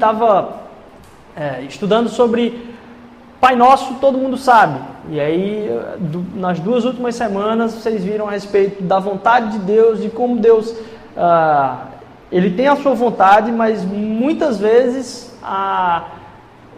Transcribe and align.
estava 0.00 0.62
é, 1.36 1.60
estudando 1.68 2.08
sobre 2.08 2.74
Pai 3.38 3.54
Nosso, 3.54 3.94
todo 4.00 4.16
mundo 4.16 4.38
sabe. 4.38 4.80
E 5.10 5.20
aí, 5.20 5.70
do, 5.98 6.24
nas 6.34 6.58
duas 6.58 6.86
últimas 6.86 7.14
semanas, 7.14 7.74
vocês 7.74 8.02
viram 8.02 8.26
a 8.26 8.30
respeito 8.30 8.82
da 8.82 8.98
vontade 8.98 9.52
de 9.52 9.58
Deus, 9.58 10.00
de 10.00 10.08
como 10.08 10.36
Deus 10.36 10.74
ah, 11.16 11.86
ele 12.32 12.50
tem 12.50 12.66
a 12.68 12.76
sua 12.76 12.94
vontade, 12.94 13.52
mas 13.52 13.84
muitas 13.84 14.58
vezes 14.58 15.34
a, 15.42 16.04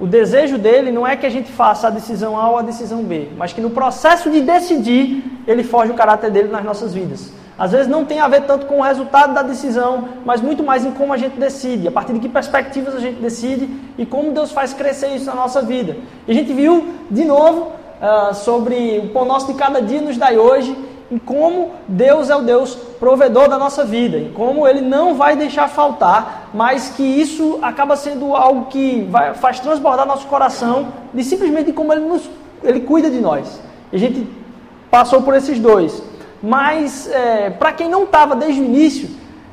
o 0.00 0.06
desejo 0.06 0.58
dele 0.58 0.90
não 0.90 1.06
é 1.06 1.14
que 1.14 1.26
a 1.26 1.30
gente 1.30 1.52
faça 1.52 1.88
a 1.88 1.90
decisão 1.90 2.36
A 2.38 2.48
ou 2.48 2.58
a 2.58 2.62
decisão 2.62 3.04
B, 3.04 3.28
mas 3.36 3.52
que 3.52 3.60
no 3.60 3.70
processo 3.70 4.30
de 4.30 4.40
decidir, 4.40 5.22
ele 5.46 5.62
foge 5.62 5.92
o 5.92 5.94
caráter 5.94 6.30
dele 6.30 6.48
nas 6.48 6.64
nossas 6.64 6.92
vidas. 6.92 7.32
Às 7.58 7.72
vezes 7.72 7.86
não 7.86 8.04
tem 8.04 8.20
a 8.20 8.28
ver 8.28 8.42
tanto 8.42 8.66
com 8.66 8.78
o 8.78 8.82
resultado 8.82 9.34
da 9.34 9.42
decisão, 9.42 10.08
mas 10.24 10.40
muito 10.40 10.62
mais 10.62 10.84
em 10.84 10.90
como 10.90 11.12
a 11.12 11.16
gente 11.16 11.38
decide, 11.38 11.86
a 11.86 11.92
partir 11.92 12.14
de 12.14 12.20
que 12.20 12.28
perspectivas 12.28 12.94
a 12.94 12.98
gente 12.98 13.20
decide 13.20 13.68
e 13.98 14.06
como 14.06 14.32
Deus 14.32 14.50
faz 14.52 14.72
crescer 14.72 15.08
isso 15.14 15.26
na 15.26 15.34
nossa 15.34 15.60
vida. 15.62 15.96
E 16.26 16.30
a 16.30 16.34
gente 16.34 16.52
viu 16.52 16.86
de 17.10 17.24
novo 17.24 17.72
uh, 18.00 18.34
sobre 18.34 18.98
o 19.04 19.08
pão 19.10 19.24
nosso 19.24 19.46
de 19.46 19.54
cada 19.54 19.80
dia 19.80 20.00
nos 20.00 20.16
dai 20.16 20.38
hoje 20.38 20.76
em 21.12 21.18
como 21.18 21.72
Deus 21.86 22.30
é 22.30 22.36
o 22.36 22.40
Deus 22.40 22.74
provedor 22.98 23.46
da 23.46 23.58
nossa 23.58 23.84
vida, 23.84 24.16
em 24.16 24.32
como 24.32 24.66
Ele 24.66 24.80
não 24.80 25.14
vai 25.14 25.36
deixar 25.36 25.68
faltar, 25.68 26.48
mas 26.54 26.88
que 26.88 27.02
isso 27.02 27.58
acaba 27.60 27.96
sendo 27.96 28.34
algo 28.34 28.66
que 28.70 29.06
vai, 29.10 29.34
faz 29.34 29.60
transbordar 29.60 30.06
nosso 30.06 30.26
coração 30.26 30.88
de 31.12 31.22
simplesmente 31.22 31.70
como 31.70 31.92
Ele, 31.92 32.06
nos, 32.06 32.30
ele 32.64 32.80
cuida 32.80 33.10
de 33.10 33.20
nós. 33.20 33.60
E 33.92 33.96
a 33.96 33.98
gente 33.98 34.26
passou 34.90 35.20
por 35.20 35.34
esses 35.34 35.58
dois. 35.58 36.02
Mas, 36.42 37.08
é, 37.08 37.50
para 37.50 37.72
quem 37.72 37.88
não 37.88 38.04
estava 38.04 38.34
desde 38.34 38.60
o 38.60 38.64
início, 38.64 39.08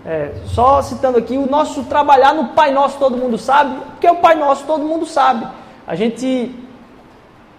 é, 0.06 0.32
só 0.46 0.82
citando 0.82 1.18
aqui, 1.18 1.38
o 1.38 1.46
nosso 1.46 1.84
trabalhar 1.84 2.34
no 2.34 2.50
Pai 2.50 2.72
Nosso 2.72 2.98
todo 2.98 3.18
mundo 3.18 3.38
sabe, 3.38 3.76
porque 3.92 4.10
o 4.10 4.16
Pai 4.16 4.36
Nosso 4.36 4.66
todo 4.66 4.84
mundo 4.84 5.06
sabe. 5.06 5.48
A 5.86 5.94
gente 5.94 6.56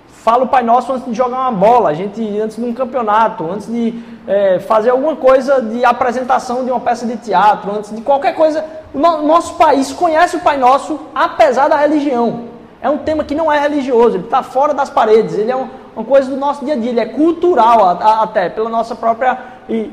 fala 0.08 0.44
o 0.44 0.48
Pai 0.48 0.62
Nosso 0.62 0.92
antes 0.92 1.06
de 1.06 1.14
jogar 1.14 1.38
uma 1.38 1.52
bola, 1.52 1.90
a 1.90 1.94
gente 1.94 2.22
antes 2.40 2.56
de 2.56 2.64
um 2.64 2.74
campeonato, 2.74 3.48
antes 3.50 3.66
de 3.66 3.94
é, 4.26 4.58
fazer 4.58 4.90
alguma 4.90 5.16
coisa 5.16 5.60
de 5.62 5.84
apresentação 5.84 6.64
de 6.64 6.70
uma 6.70 6.80
peça 6.80 7.06
de 7.06 7.16
teatro, 7.16 7.72
antes 7.76 7.94
de 7.94 8.02
qualquer 8.02 8.34
coisa. 8.34 8.64
O 8.92 8.98
no, 8.98 9.22
nosso 9.22 9.54
país 9.54 9.92
conhece 9.92 10.36
o 10.36 10.40
Pai 10.40 10.56
Nosso 10.56 10.98
apesar 11.14 11.68
da 11.68 11.76
religião. 11.76 12.48
É 12.82 12.88
um 12.88 12.98
tema 12.98 13.24
que 13.24 13.34
não 13.34 13.52
é 13.52 13.60
religioso, 13.60 14.16
ele 14.16 14.24
está 14.24 14.42
fora 14.42 14.72
das 14.72 14.88
paredes, 14.88 15.36
ele 15.36 15.50
é 15.50 15.56
um, 15.56 15.68
uma 16.00 16.04
coisa 16.04 16.30
do 16.30 16.36
nosso 16.36 16.64
dia 16.64 16.74
a 16.74 16.76
dia, 16.76 16.90
ele 16.90 17.00
é 17.00 17.06
cultural 17.06 18.00
até, 18.00 18.48
pela 18.48 18.70
nossa 18.70 18.94
própria 18.94 19.38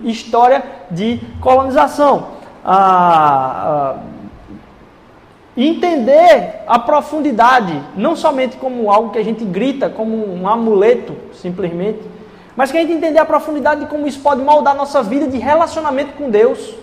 história 0.04 0.64
de 0.90 1.20
colonização. 1.42 2.30
Ah, 2.64 3.96
ah, 3.96 3.96
entender 5.56 6.64
a 6.68 6.80
profundidade, 6.80 7.82
não 7.96 8.16
somente 8.16 8.58
como 8.58 8.92
algo 8.92 9.10
que 9.10 9.20
a 9.20 9.24
gente 9.24 9.44
grita, 9.44 9.90
como 9.90 10.34
um 10.34 10.48
amuleto, 10.48 11.16
simplesmente, 11.34 12.02
mas 12.56 12.72
que 12.72 12.78
a 12.78 12.82
gente 12.82 12.94
entender 12.94 13.20
a 13.20 13.26
profundidade 13.26 13.82
de 13.82 13.88
como 13.88 14.08
isso 14.08 14.20
pode 14.22 14.42
moldar 14.42 14.76
nossa 14.76 15.04
vida 15.04 15.28
de 15.28 15.38
relacionamento 15.38 16.14
com 16.14 16.30
Deus, 16.30 16.74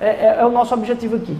é, 0.00 0.08
é, 0.08 0.36
é 0.40 0.46
o 0.46 0.50
nosso 0.50 0.74
objetivo 0.74 1.16
aqui. 1.16 1.36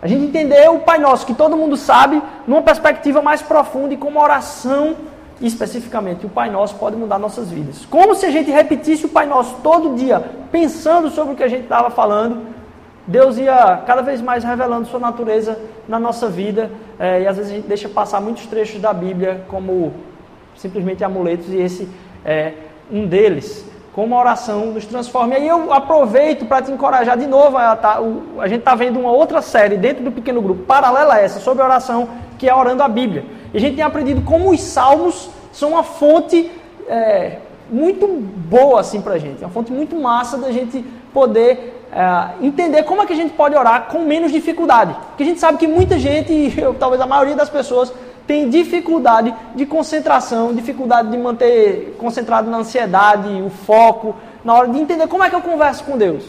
A 0.00 0.08
gente 0.08 0.24
entender 0.24 0.68
o 0.68 0.80
Pai 0.80 0.98
Nosso, 0.98 1.24
que 1.24 1.34
todo 1.34 1.56
mundo 1.56 1.76
sabe, 1.76 2.20
numa 2.46 2.62
perspectiva 2.62 3.22
mais 3.22 3.40
profunda 3.40 3.94
e 3.94 3.96
como 3.96 4.20
oração, 4.20 4.96
especificamente, 5.40 6.26
o 6.26 6.28
Pai 6.28 6.50
Nosso 6.50 6.74
pode 6.76 6.96
mudar 6.96 7.18
nossas 7.18 7.50
vidas. 7.50 7.86
Como 7.86 8.14
se 8.14 8.26
a 8.26 8.30
gente 8.30 8.50
repetisse 8.50 9.06
o 9.06 9.08
Pai 9.08 9.26
Nosso 9.26 9.56
todo 9.62 9.96
dia, 9.96 10.22
pensando 10.50 11.10
sobre 11.10 11.34
o 11.34 11.36
que 11.36 11.42
a 11.42 11.48
gente 11.48 11.64
estava 11.64 11.90
falando, 11.90 12.52
Deus 13.06 13.36
ia 13.36 13.82
cada 13.84 14.02
vez 14.02 14.20
mais 14.20 14.44
revelando 14.44 14.86
sua 14.86 15.00
natureza 15.00 15.58
na 15.88 15.98
nossa 15.98 16.28
vida, 16.28 16.70
é, 16.98 17.22
e 17.22 17.26
às 17.26 17.36
vezes 17.36 17.52
a 17.52 17.54
gente 17.56 17.66
deixa 17.66 17.88
passar 17.88 18.20
muitos 18.20 18.46
trechos 18.46 18.80
da 18.80 18.92
Bíblia 18.92 19.44
como 19.48 19.92
simplesmente 20.56 21.02
amuletos, 21.02 21.48
e 21.48 21.56
esse 21.56 21.88
é 22.24 22.52
um 22.90 23.06
deles. 23.06 23.66
Como 23.92 24.14
a 24.14 24.20
oração 24.20 24.66
nos 24.66 24.86
transforma. 24.86 25.34
E 25.34 25.36
aí 25.38 25.48
eu 25.48 25.70
aproveito 25.70 26.46
para 26.46 26.62
te 26.62 26.72
encorajar 26.72 27.18
de 27.18 27.26
novo. 27.26 27.58
A, 27.58 27.76
tá, 27.76 27.98
a 28.38 28.48
gente 28.48 28.60
está 28.60 28.74
vendo 28.74 28.98
uma 28.98 29.12
outra 29.12 29.42
série 29.42 29.76
dentro 29.76 30.02
do 30.02 30.10
pequeno 30.10 30.40
grupo, 30.40 30.62
paralela 30.62 31.14
a 31.14 31.20
essa, 31.20 31.40
sobre 31.40 31.62
oração, 31.62 32.08
que 32.38 32.48
é 32.48 32.54
Orando 32.54 32.82
a 32.82 32.88
Bíblia. 32.88 33.24
E 33.52 33.56
a 33.56 33.60
gente 33.60 33.76
tem 33.76 33.84
aprendido 33.84 34.22
como 34.22 34.50
os 34.50 34.60
salmos 34.60 35.28
são 35.52 35.70
uma 35.70 35.82
fonte 35.82 36.50
é, 36.88 37.38
muito 37.70 38.06
boa 38.06 38.80
assim 38.80 39.00
para 39.00 39.14
a 39.14 39.18
gente. 39.18 39.42
É 39.42 39.46
uma 39.46 39.52
fonte 39.52 39.72
muito 39.72 39.96
massa 39.96 40.38
da 40.38 40.50
gente 40.50 40.84
poder 41.12 41.86
é, 41.92 42.44
entender 42.44 42.82
como 42.84 43.02
é 43.02 43.06
que 43.06 43.12
a 43.12 43.16
gente 43.16 43.34
pode 43.34 43.54
orar 43.54 43.88
com 43.88 44.00
menos 44.00 44.32
dificuldade. 44.32 44.94
Porque 45.08 45.22
a 45.22 45.26
gente 45.26 45.40
sabe 45.40 45.58
que 45.58 45.66
muita 45.66 45.98
gente, 45.98 46.52
eu, 46.58 46.74
talvez 46.74 47.00
a 47.00 47.06
maioria 47.06 47.36
das 47.36 47.50
pessoas, 47.50 47.92
tem 48.26 48.48
dificuldade 48.48 49.34
de 49.54 49.66
concentração, 49.66 50.54
dificuldade 50.54 51.10
de 51.10 51.18
manter 51.18 51.96
concentrado 51.98 52.50
na 52.50 52.58
ansiedade, 52.58 53.28
o 53.42 53.50
foco, 53.50 54.14
na 54.44 54.54
hora 54.54 54.68
de 54.68 54.78
entender 54.78 55.06
como 55.08 55.24
é 55.24 55.28
que 55.28 55.34
eu 55.34 55.42
converso 55.42 55.84
com 55.84 55.98
Deus. 55.98 56.24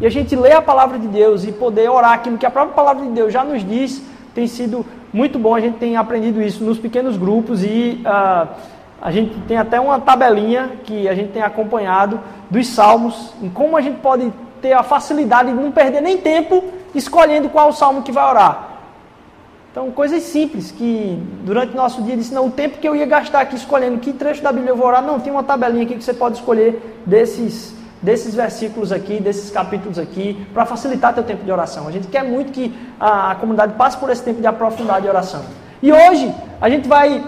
E 0.00 0.06
a 0.06 0.10
gente 0.10 0.34
lê 0.34 0.52
a 0.52 0.62
palavra 0.62 0.98
de 0.98 1.06
Deus 1.06 1.44
e 1.44 1.52
poder 1.52 1.88
orar 1.88 2.12
aquilo 2.12 2.38
que 2.38 2.46
a 2.46 2.50
própria 2.50 2.74
palavra 2.74 3.04
de 3.04 3.10
Deus 3.10 3.32
já 3.32 3.44
nos 3.44 3.64
diz, 3.64 4.02
tem 4.34 4.46
sido 4.46 4.84
muito 5.12 5.38
bom. 5.38 5.54
A 5.54 5.60
gente 5.60 5.78
tem 5.78 5.96
aprendido 5.96 6.42
isso 6.42 6.64
nos 6.64 6.78
pequenos 6.78 7.16
grupos 7.16 7.62
e 7.62 8.02
uh, 8.04 8.48
a 9.00 9.10
gente 9.10 9.38
tem 9.46 9.56
até 9.56 9.78
uma 9.80 10.00
tabelinha 10.00 10.72
que 10.84 11.08
a 11.08 11.14
gente 11.14 11.32
tem 11.32 11.42
acompanhado 11.42 12.20
dos 12.50 12.66
salmos, 12.68 13.32
em 13.42 13.48
como 13.48 13.76
a 13.76 13.80
gente 13.80 14.00
pode 14.00 14.32
ter 14.60 14.72
a 14.72 14.82
facilidade 14.82 15.50
de 15.50 15.54
não 15.54 15.70
perder 15.70 16.00
nem 16.00 16.16
tempo 16.16 16.64
escolhendo 16.94 17.48
qual 17.48 17.72
salmo 17.72 18.02
que 18.02 18.10
vai 18.10 18.28
orar. 18.28 18.70
Então, 19.70 19.90
coisas 19.90 20.22
simples 20.22 20.70
que 20.70 21.18
durante 21.44 21.74
nosso 21.74 22.00
dia 22.00 22.16
disse, 22.16 22.32
não, 22.32 22.46
o 22.46 22.50
tempo 22.50 22.78
que 22.78 22.88
eu 22.88 22.94
ia 22.94 23.04
gastar 23.04 23.40
aqui 23.40 23.56
escolhendo 23.56 23.98
que 23.98 24.12
trecho 24.12 24.40
da 24.40 24.52
Bíblia 24.52 24.70
eu 24.70 24.76
vou 24.76 24.86
orar, 24.86 25.02
não, 25.02 25.18
tem 25.18 25.32
uma 25.32 25.42
tabelinha 25.42 25.82
aqui 25.82 25.96
que 25.96 26.04
você 26.04 26.14
pode 26.14 26.36
escolher 26.36 27.00
desses, 27.04 27.74
desses 28.04 28.34
versículos 28.34 28.92
aqui, 28.92 29.18
desses 29.18 29.50
capítulos 29.50 29.98
aqui, 29.98 30.46
para 30.52 30.66
facilitar 30.66 31.14
teu 31.14 31.24
tempo 31.24 31.42
de 31.42 31.50
oração. 31.50 31.88
A 31.88 31.90
gente 31.90 32.06
quer 32.08 32.22
muito 32.22 32.52
que 32.52 32.72
a, 33.00 33.34
comunidade 33.36 33.72
passe 33.74 33.96
por 33.96 34.10
esse 34.10 34.22
tempo 34.22 34.42
de 34.42 34.46
aprofundar 34.46 35.00
de 35.00 35.08
oração. 35.08 35.42
E 35.82 35.90
hoje 35.90 36.32
a 36.60 36.68
gente 36.68 36.86
vai 36.86 37.24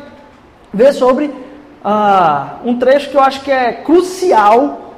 ver 0.72 0.92
sobre 0.92 1.26
uh, 1.26 2.68
um 2.68 2.78
trecho 2.78 3.10
que 3.10 3.16
eu 3.16 3.22
acho 3.22 3.40
que 3.40 3.50
é 3.50 3.72
crucial, 3.72 4.94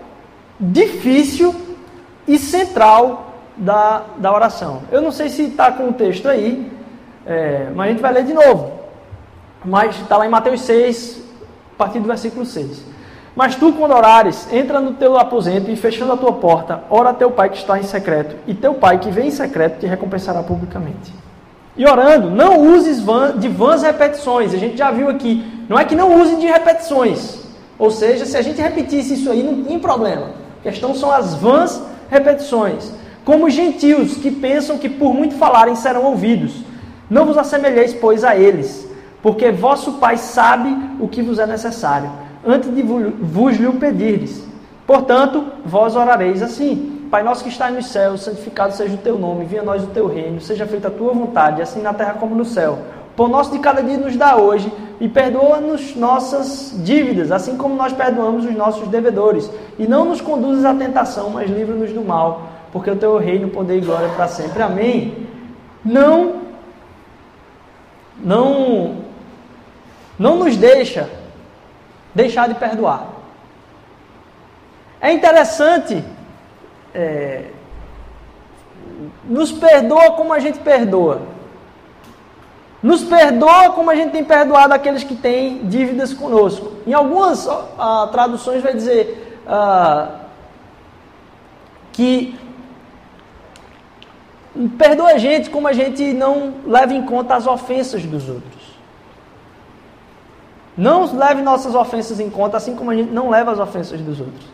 difícil 0.58 1.54
e 2.26 2.38
central 2.38 3.34
da, 3.56 4.02
da 4.16 4.34
oração. 4.34 4.82
Eu 4.90 5.00
não 5.00 5.12
sei 5.12 5.28
se 5.28 5.44
está 5.44 5.70
com 5.70 5.90
o 5.90 5.92
texto 5.92 6.28
aí, 6.28 6.72
é, 7.24 7.70
mas 7.74 7.86
a 7.86 7.90
gente 7.92 8.02
vai 8.02 8.12
ler 8.12 8.24
de 8.24 8.34
novo. 8.34 8.72
Mas 9.64 9.96
está 9.96 10.16
lá 10.16 10.26
em 10.26 10.30
Mateus 10.30 10.60
6, 10.62 11.22
a 11.74 11.78
partir 11.78 12.00
do 12.00 12.08
versículo 12.08 12.44
6. 12.44 12.97
Mas 13.38 13.54
tu, 13.54 13.72
quando 13.72 13.94
orares, 13.94 14.52
entra 14.52 14.80
no 14.80 14.94
teu 14.94 15.16
aposento 15.16 15.70
e 15.70 15.76
fechando 15.76 16.12
a 16.12 16.16
tua 16.16 16.32
porta, 16.32 16.82
ora 16.90 17.10
a 17.10 17.14
teu 17.14 17.30
pai 17.30 17.48
que 17.48 17.56
está 17.56 17.78
em 17.78 17.84
secreto, 17.84 18.34
e 18.48 18.52
teu 18.52 18.74
pai 18.74 18.98
que 18.98 19.12
vem 19.12 19.28
em 19.28 19.30
secreto 19.30 19.78
te 19.78 19.86
recompensará 19.86 20.42
publicamente. 20.42 21.14
E 21.76 21.86
orando, 21.86 22.32
não 22.32 22.60
uses 22.74 23.00
de 23.38 23.48
vãs 23.48 23.84
repetições. 23.84 24.52
A 24.52 24.56
gente 24.56 24.76
já 24.76 24.90
viu 24.90 25.08
aqui. 25.08 25.64
Não 25.68 25.78
é 25.78 25.84
que 25.84 25.94
não 25.94 26.20
use 26.20 26.34
de 26.34 26.48
repetições. 26.48 27.38
Ou 27.78 27.92
seja, 27.92 28.26
se 28.26 28.36
a 28.36 28.42
gente 28.42 28.60
repetisse 28.60 29.14
isso 29.14 29.30
aí, 29.30 29.40
não 29.40 29.62
tem 29.62 29.78
problema. 29.78 30.32
A 30.58 30.62
questão 30.64 30.92
são 30.92 31.12
as 31.12 31.36
vãs 31.36 31.80
repetições. 32.10 32.90
Como 33.24 33.48
gentios 33.48 34.16
que 34.16 34.32
pensam 34.32 34.78
que 34.78 34.88
por 34.88 35.14
muito 35.14 35.36
falarem 35.36 35.76
serão 35.76 36.06
ouvidos. 36.06 36.56
Não 37.08 37.24
vos 37.24 37.38
assemelheis, 37.38 37.94
pois, 37.94 38.24
a 38.24 38.34
eles, 38.34 38.84
porque 39.22 39.52
vosso 39.52 39.92
Pai 39.92 40.16
sabe 40.16 40.76
o 40.98 41.06
que 41.06 41.22
vos 41.22 41.38
é 41.38 41.46
necessário, 41.46 42.10
antes 42.46 42.74
de 42.74 42.82
vos 42.82 43.56
lhe 43.56 43.70
pedirdes. 43.72 44.44
Portanto, 44.86 45.44
vós 45.64 45.96
orareis 45.96 46.42
assim: 46.42 47.06
Pai 47.10 47.22
nosso 47.22 47.42
que 47.42 47.50
está 47.50 47.70
nos 47.70 47.86
céus, 47.86 48.22
santificado 48.22 48.74
seja 48.74 48.94
o 48.94 48.98
teu 48.98 49.18
nome, 49.18 49.44
venha 49.44 49.62
a 49.62 49.64
nós 49.64 49.82
o 49.82 49.88
teu 49.88 50.06
reino, 50.06 50.40
seja 50.40 50.66
feita 50.66 50.88
a 50.88 50.90
tua 50.90 51.12
vontade, 51.12 51.62
assim 51.62 51.80
na 51.80 51.94
terra 51.94 52.14
como 52.14 52.34
no 52.34 52.44
céu. 52.44 52.78
Pão 53.16 53.28
nosso 53.28 53.50
de 53.50 53.58
cada 53.58 53.82
dia 53.82 53.96
nos 53.96 54.16
dá 54.16 54.36
hoje, 54.36 54.72
e 55.00 55.08
perdoa-nos 55.08 55.96
nossas 55.96 56.72
dívidas, 56.84 57.32
assim 57.32 57.56
como 57.56 57.74
nós 57.74 57.92
perdoamos 57.92 58.44
os 58.44 58.54
nossos 58.54 58.86
devedores. 58.88 59.50
E 59.78 59.86
não 59.86 60.04
nos 60.04 60.20
conduzes 60.20 60.64
à 60.64 60.74
tentação, 60.74 61.30
mas 61.30 61.50
livra-nos 61.50 61.92
do 61.92 62.02
mal, 62.02 62.48
porque 62.72 62.90
o 62.90 62.96
teu 62.96 63.16
reino, 63.16 63.48
poder 63.48 63.78
e 63.78 63.80
glória 63.80 64.08
para 64.10 64.28
sempre. 64.28 64.62
Amém. 64.62 65.26
Não 65.84 66.48
não 68.22 68.96
não 70.18 70.36
nos 70.36 70.56
deixa 70.56 71.08
deixar 72.18 72.48
de 72.48 72.54
perdoar. 72.54 73.06
É 75.00 75.12
interessante, 75.12 76.04
é, 76.92 77.44
nos 79.24 79.52
perdoa 79.52 80.10
como 80.12 80.32
a 80.32 80.40
gente 80.40 80.58
perdoa. 80.58 81.22
Nos 82.82 83.04
perdoa 83.04 83.70
como 83.70 83.90
a 83.90 83.94
gente 83.94 84.10
tem 84.10 84.24
perdoado 84.24 84.74
aqueles 84.74 85.04
que 85.04 85.14
têm 85.14 85.68
dívidas 85.68 86.12
conosco. 86.12 86.72
Em 86.86 86.92
algumas 86.92 87.46
uh, 87.46 88.08
traduções 88.10 88.62
vai 88.62 88.74
dizer 88.74 89.40
uh, 89.46 90.12
que 91.92 92.36
perdoa 94.76 95.10
a 95.10 95.18
gente 95.18 95.50
como 95.50 95.68
a 95.68 95.72
gente 95.72 96.12
não 96.12 96.54
leva 96.66 96.92
em 96.94 97.04
conta 97.04 97.36
as 97.36 97.46
ofensas 97.46 98.04
dos 98.04 98.28
outros. 98.28 98.57
Não 100.78 101.12
leve 101.12 101.42
nossas 101.42 101.74
ofensas 101.74 102.20
em 102.20 102.30
conta, 102.30 102.56
assim 102.56 102.76
como 102.76 102.92
a 102.92 102.94
gente 102.94 103.10
não 103.10 103.28
leva 103.28 103.50
as 103.50 103.58
ofensas 103.58 104.00
dos 104.00 104.20
outros. 104.20 104.46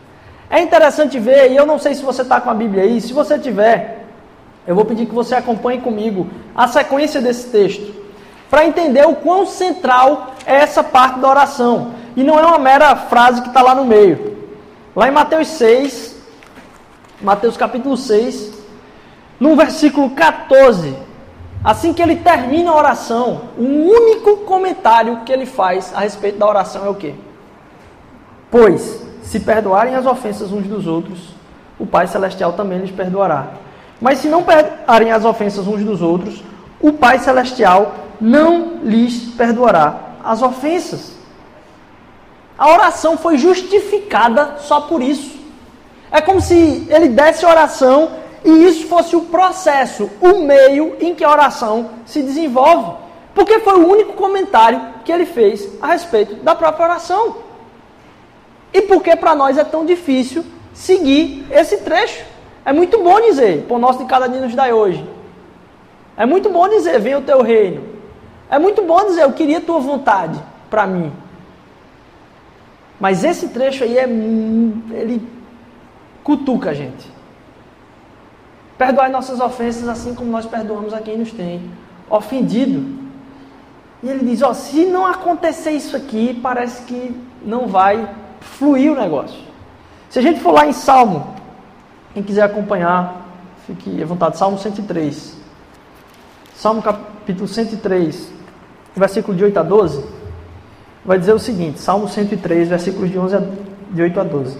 É 0.49 0.59
interessante 0.59 1.19
ver, 1.19 1.51
e 1.51 1.55
eu 1.55 1.67
não 1.67 1.77
sei 1.77 1.93
se 1.93 2.03
você 2.03 2.23
está 2.23 2.41
com 2.41 2.49
a 2.49 2.53
Bíblia 2.55 2.81
aí, 2.81 2.99
se 2.99 3.13
você 3.13 3.37
tiver, 3.37 4.05
eu 4.65 4.73
vou 4.73 4.85
pedir 4.85 5.05
que 5.05 5.13
você 5.13 5.35
acompanhe 5.35 5.79
comigo 5.81 6.27
a 6.55 6.67
sequência 6.67 7.21
desse 7.21 7.49
texto, 7.49 7.93
para 8.49 8.65
entender 8.65 9.05
o 9.07 9.15
quão 9.15 9.45
central 9.45 10.33
é 10.47 10.55
essa 10.55 10.83
parte 10.83 11.19
da 11.19 11.29
oração. 11.29 11.91
E 12.15 12.23
não 12.23 12.39
é 12.39 12.45
uma 12.45 12.57
mera 12.57 12.95
frase 12.95 13.43
que 13.43 13.49
está 13.49 13.61
lá 13.61 13.75
no 13.75 13.85
meio. 13.85 14.35
Lá 14.95 15.07
em 15.07 15.11
Mateus 15.11 15.47
6, 15.49 16.15
Mateus 17.21 17.55
capítulo 17.55 17.95
6, 17.95 18.51
no 19.39 19.55
versículo 19.55 20.09
14, 20.11 20.95
assim 21.65 21.93
que 21.93 22.01
ele 22.01 22.17
termina 22.17 22.69
a 22.69 22.75
oração, 22.75 23.41
o 23.57 23.63
único 23.63 24.37
comentário 24.45 25.21
que 25.25 25.33
ele 25.33 25.47
faz 25.47 25.91
a 25.95 26.01
respeito 26.01 26.37
da 26.37 26.47
oração 26.47 26.85
é 26.85 26.89
o 26.89 26.93
quê? 26.93 27.15
Pois, 28.51 29.03
se 29.23 29.39
perdoarem 29.39 29.95
as 29.95 30.05
ofensas 30.05 30.51
uns 30.51 30.67
dos 30.67 30.85
outros, 30.85 31.33
o 31.79 31.87
Pai 31.87 32.05
Celestial 32.05 32.53
também 32.53 32.77
lhes 32.77 32.91
perdoará. 32.91 33.47
Mas 33.99 34.19
se 34.19 34.27
não 34.27 34.43
perdoarem 34.43 35.11
as 35.11 35.25
ofensas 35.25 35.65
uns 35.67 35.83
dos 35.83 36.03
outros, 36.03 36.43
o 36.79 36.93
Pai 36.93 37.17
Celestial 37.17 37.95
não 38.21 38.79
lhes 38.83 39.33
perdoará 39.33 39.99
as 40.23 40.43
ofensas. 40.43 41.15
A 42.57 42.69
oração 42.69 43.17
foi 43.17 43.37
justificada 43.37 44.57
só 44.59 44.81
por 44.81 45.01
isso. 45.01 45.35
É 46.11 46.21
como 46.21 46.39
se 46.39 46.87
ele 46.89 47.09
desse 47.09 47.45
oração 47.45 48.11
e 48.45 48.67
isso 48.67 48.87
fosse 48.87 49.15
o 49.15 49.21
processo, 49.21 50.07
o 50.21 50.39
meio 50.41 50.95
em 51.01 51.15
que 51.15 51.23
a 51.23 51.31
oração 51.31 51.89
se 52.05 52.21
desenvolve. 52.21 53.03
Porque 53.33 53.59
foi 53.59 53.73
o 53.73 53.87
único 53.87 54.13
comentário 54.13 54.79
que 55.03 55.11
ele 55.11 55.25
fez 55.25 55.67
a 55.81 55.87
respeito 55.87 56.35
da 56.35 56.53
própria 56.53 56.85
oração. 56.85 57.37
E 58.71 58.83
porque 58.83 59.15
para 59.15 59.33
nós 59.33 59.57
é 59.57 59.63
tão 59.63 59.83
difícil 59.83 60.45
seguir 60.73 61.45
esse 61.49 61.77
trecho. 61.77 62.23
É 62.63 62.71
muito 62.71 63.01
bom 63.01 63.19
dizer, 63.19 63.65
por 63.67 63.79
nosso 63.79 63.99
de 63.99 64.05
cada 64.05 64.27
dia 64.27 64.41
nos 64.41 64.53
dai 64.53 64.71
hoje. 64.71 65.03
É 66.15 66.25
muito 66.25 66.49
bom 66.49 66.69
dizer, 66.69 66.99
venha 66.99 67.17
o 67.17 67.23
teu 67.23 67.41
reino. 67.41 67.83
É 68.47 68.59
muito 68.59 68.83
bom 68.83 69.05
dizer, 69.05 69.23
eu 69.23 69.33
queria 69.33 69.59
tua 69.59 69.79
vontade 69.79 70.39
para 70.69 70.85
mim. 70.85 71.11
Mas 72.99 73.23
esse 73.23 73.47
trecho 73.47 73.83
aí 73.83 73.97
é 73.97 74.03
ele 74.03 75.27
cutuca 76.23 76.69
a 76.69 76.73
gente. 76.73 77.14
Perdoai 78.77 79.09
nossas 79.09 79.39
ofensas 79.39 79.87
assim 79.87 80.13
como 80.13 80.31
nós 80.31 80.45
perdoamos 80.45 80.93
a 80.93 80.99
quem 80.99 81.17
nos 81.17 81.31
tem 81.31 81.69
ofendido. 82.09 83.05
E 84.03 84.09
ele 84.09 84.25
diz: 84.25 84.41
ó, 84.41 84.53
se 84.53 84.85
não 84.85 85.05
acontecer 85.05 85.71
isso 85.71 85.95
aqui, 85.95 86.39
parece 86.41 86.83
que 86.83 87.15
não 87.43 87.67
vai 87.67 88.09
fluir 88.39 88.91
o 88.91 88.95
negócio. 88.95 89.39
Se 90.09 90.19
a 90.19 90.21
gente 90.21 90.39
for 90.39 90.51
lá 90.51 90.65
em 90.65 90.73
Salmo, 90.73 91.35
quem 92.13 92.23
quiser 92.23 92.43
acompanhar, 92.43 93.25
fique 93.65 94.01
à 94.01 94.05
vontade. 94.05 94.37
Salmo 94.37 94.57
103. 94.57 95.37
Salmo 96.53 96.81
capítulo 96.81 97.47
103, 97.47 98.31
versículo 98.95 99.35
de 99.35 99.43
8 99.43 99.59
a 99.59 99.63
12 99.63 100.25
vai 101.05 101.19
dizer 101.19 101.33
o 101.33 101.39
seguinte, 101.39 101.79
Salmo 101.79 102.09
103, 102.09 102.67
versículos 102.67 103.11
de, 103.11 103.19
11 103.19 103.35
a, 103.35 103.41
de 103.91 104.01
8 104.01 104.19
a 104.19 104.23
12. 104.23 104.57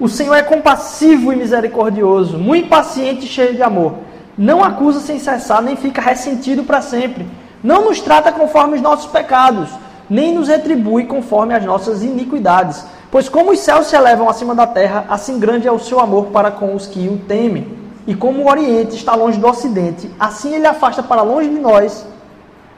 O 0.00 0.08
Senhor 0.08 0.34
é 0.34 0.42
compassivo 0.42 1.30
e 1.30 1.36
misericordioso, 1.36 2.38
muito 2.38 2.70
paciente 2.70 3.26
e 3.26 3.28
cheio 3.28 3.54
de 3.54 3.62
amor. 3.62 3.96
Não 4.36 4.64
acusa 4.64 4.98
sem 4.98 5.18
cessar, 5.18 5.60
nem 5.60 5.76
fica 5.76 6.00
ressentido 6.00 6.64
para 6.64 6.80
sempre. 6.80 7.28
Não 7.62 7.84
nos 7.84 8.00
trata 8.00 8.32
conforme 8.32 8.76
os 8.76 8.80
nossos 8.80 9.10
pecados, 9.12 9.68
nem 10.08 10.32
nos 10.32 10.48
retribui 10.48 11.04
conforme 11.04 11.54
as 11.54 11.62
nossas 11.66 12.02
iniquidades. 12.02 12.82
Pois 13.10 13.28
como 13.28 13.52
os 13.52 13.58
céus 13.58 13.88
se 13.88 13.94
elevam 13.94 14.26
acima 14.26 14.54
da 14.54 14.66
terra, 14.66 15.04
assim 15.10 15.38
grande 15.38 15.68
é 15.68 15.72
o 15.72 15.78
seu 15.78 16.00
amor 16.00 16.28
para 16.28 16.50
com 16.50 16.74
os 16.74 16.86
que 16.86 17.06
o 17.06 17.18
temem. 17.18 17.76
E 18.06 18.14
como 18.14 18.42
o 18.42 18.48
Oriente 18.48 18.96
está 18.96 19.14
longe 19.14 19.38
do 19.38 19.46
Ocidente, 19.46 20.10
assim 20.18 20.54
ele 20.54 20.66
afasta 20.66 21.02
para 21.02 21.20
longe 21.20 21.50
de 21.50 21.58
nós 21.58 22.06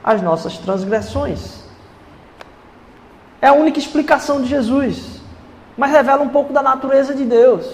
as 0.03 0.21
nossas 0.21 0.57
transgressões. 0.57 1.63
É 3.41 3.47
a 3.47 3.53
única 3.53 3.79
explicação 3.79 4.41
de 4.41 4.49
Jesus, 4.49 5.22
mas 5.77 5.91
revela 5.91 6.21
um 6.21 6.29
pouco 6.29 6.53
da 6.53 6.61
natureza 6.61 7.13
de 7.13 7.23
Deus. 7.23 7.65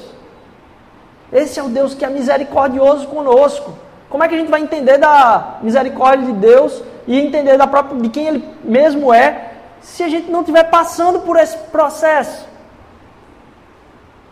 Esse 1.32 1.60
é 1.60 1.64
o 1.64 1.70
Deus 1.70 1.94
que 1.94 2.04
é 2.04 2.10
misericordioso 2.10 3.08
conosco. 3.08 3.74
Como 4.10 4.24
é 4.24 4.28
que 4.28 4.36
a 4.36 4.38
gente 4.38 4.50
vai 4.50 4.62
entender 4.62 4.98
da 4.98 5.58
misericórdia 5.62 6.26
de 6.26 6.34
Deus 6.34 6.82
e 7.08 7.20
entender 7.20 7.58
da 7.58 7.68
própria, 7.68 8.00
de 8.00 8.10
quem 8.10 8.28
Ele 8.28 8.44
mesmo 8.64 9.14
é, 9.14 9.54
se 9.82 10.04
a 10.04 10.10
gente 10.10 10.30
não 10.32 10.40
estiver 10.40 10.64
passando 10.64 11.20
por 11.20 11.38
esse 11.38 11.58
processo 11.70 12.48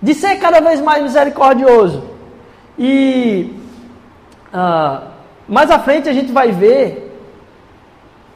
de 0.02 0.14
ser 0.14 0.38
cada 0.38 0.60
vez 0.60 0.82
mais 0.82 1.04
misericordioso? 1.04 2.04
E 2.78 3.56
uh, 4.54 5.08
mais 5.48 5.70
à 5.70 5.80
frente 5.80 6.10
a 6.10 6.14
gente 6.14 6.32
vai 6.32 6.52
ver 6.52 7.04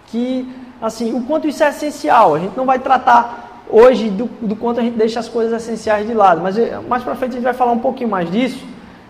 que 0.08 0.62
assim, 0.82 1.14
o 1.14 1.24
quanto 1.24 1.48
isso 1.48 1.64
é 1.64 1.70
essencial. 1.70 2.34
A 2.34 2.40
gente 2.40 2.58
não 2.58 2.66
vai 2.66 2.80
tratar 2.80 3.51
hoje 3.72 4.10
do, 4.10 4.26
do 4.42 4.56
quanto 4.56 4.80
a 4.80 4.84
gente 4.84 4.98
deixa 4.98 5.20
as 5.20 5.28
coisas 5.28 5.64
essenciais 5.64 6.06
de 6.06 6.14
lado, 6.14 6.42
mas 6.42 6.58
eh, 6.58 6.80
mais 6.88 7.04
para 7.04 7.16
frente 7.16 7.32
a 7.32 7.34
gente 7.36 7.44
vai 7.44 7.54
falar 7.54 7.72
um 7.72 7.80
pouquinho 7.80 8.10
mais 8.10 8.30
disso. 8.30 8.64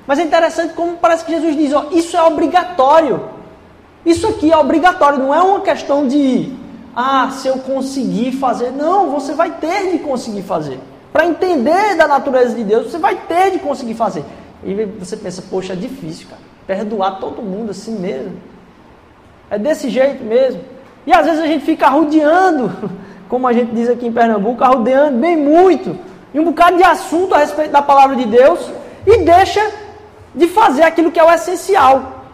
Mas 0.06 0.19
é 0.19 0.24
interessante 0.24 0.74
como 0.74 0.98
parece 0.98 1.25
que 1.25 1.31
Jesus 1.31 1.56
diz, 1.56 1.74
ó, 1.74 1.88
isso 1.92 2.16
é 2.16 2.24
obrigatório. 2.24 3.22
Isso 4.06 4.28
aqui 4.28 4.52
é 4.52 4.58
obrigatório, 4.58 5.19
não 5.19 5.34
é 5.34 5.42
uma 5.42 5.62
questão 5.62 6.08
de 6.08 6.54
ah, 6.96 7.30
se 7.31 7.48
eu 7.48 7.58
conseguir 7.60 8.31
fazer. 8.34 8.72
Não, 8.72 9.12
você 9.12 9.34
vai 9.34 9.51
ter 9.51 9.91
de 9.91 10.00
conseguir 10.00 10.41
fazer. 10.41 10.80
Para 11.12 11.25
entender 11.25 11.96
da 11.96 12.08
natureza 12.08 12.56
de 12.56 12.63
Deus, 12.63 12.91
você 12.91 12.98
vai 12.98 13.15
ter 13.15 13.51
de 13.51 13.60
conseguir 13.60 13.94
fazer. 13.94 14.24
E 14.63 14.74
você 15.00 15.18
pensa, 15.18 15.44
poxa, 15.50 15.74
é 15.74 15.75
difícil, 15.75 16.27
cara. 16.30 16.41
Perdoar 16.65 17.20
todo 17.20 17.41
mundo 17.41 17.72
assim 17.72 17.98
mesmo. 17.98 18.38
É 19.50 19.58
desse 19.58 19.89
jeito 19.89 20.24
mesmo. 20.24 20.62
E 21.06 21.13
às 21.13 21.25
vezes 21.25 21.41
a 21.41 21.48
gente 21.48 21.65
fica 21.65 21.88
arrudeando, 21.88 22.72
como 23.31 23.47
a 23.47 23.53
gente 23.53 23.73
diz 23.73 23.88
aqui 23.88 24.05
em 24.05 24.11
Pernambuco, 24.11 24.61
arrudeando 24.61 25.17
bem 25.17 25.38
muito, 25.38 25.97
em 26.35 26.39
um 26.41 26.43
bocado 26.43 26.75
de 26.75 26.83
assunto 26.83 27.33
a 27.33 27.38
respeito 27.38 27.71
da 27.71 27.81
palavra 27.81 28.13
de 28.17 28.25
Deus, 28.25 28.69
e 29.07 29.19
deixa 29.19 29.71
de 30.35 30.47
fazer 30.47 30.83
aquilo 30.83 31.13
que 31.13 31.17
é 31.17 31.23
o 31.23 31.31
essencial. 31.31 32.25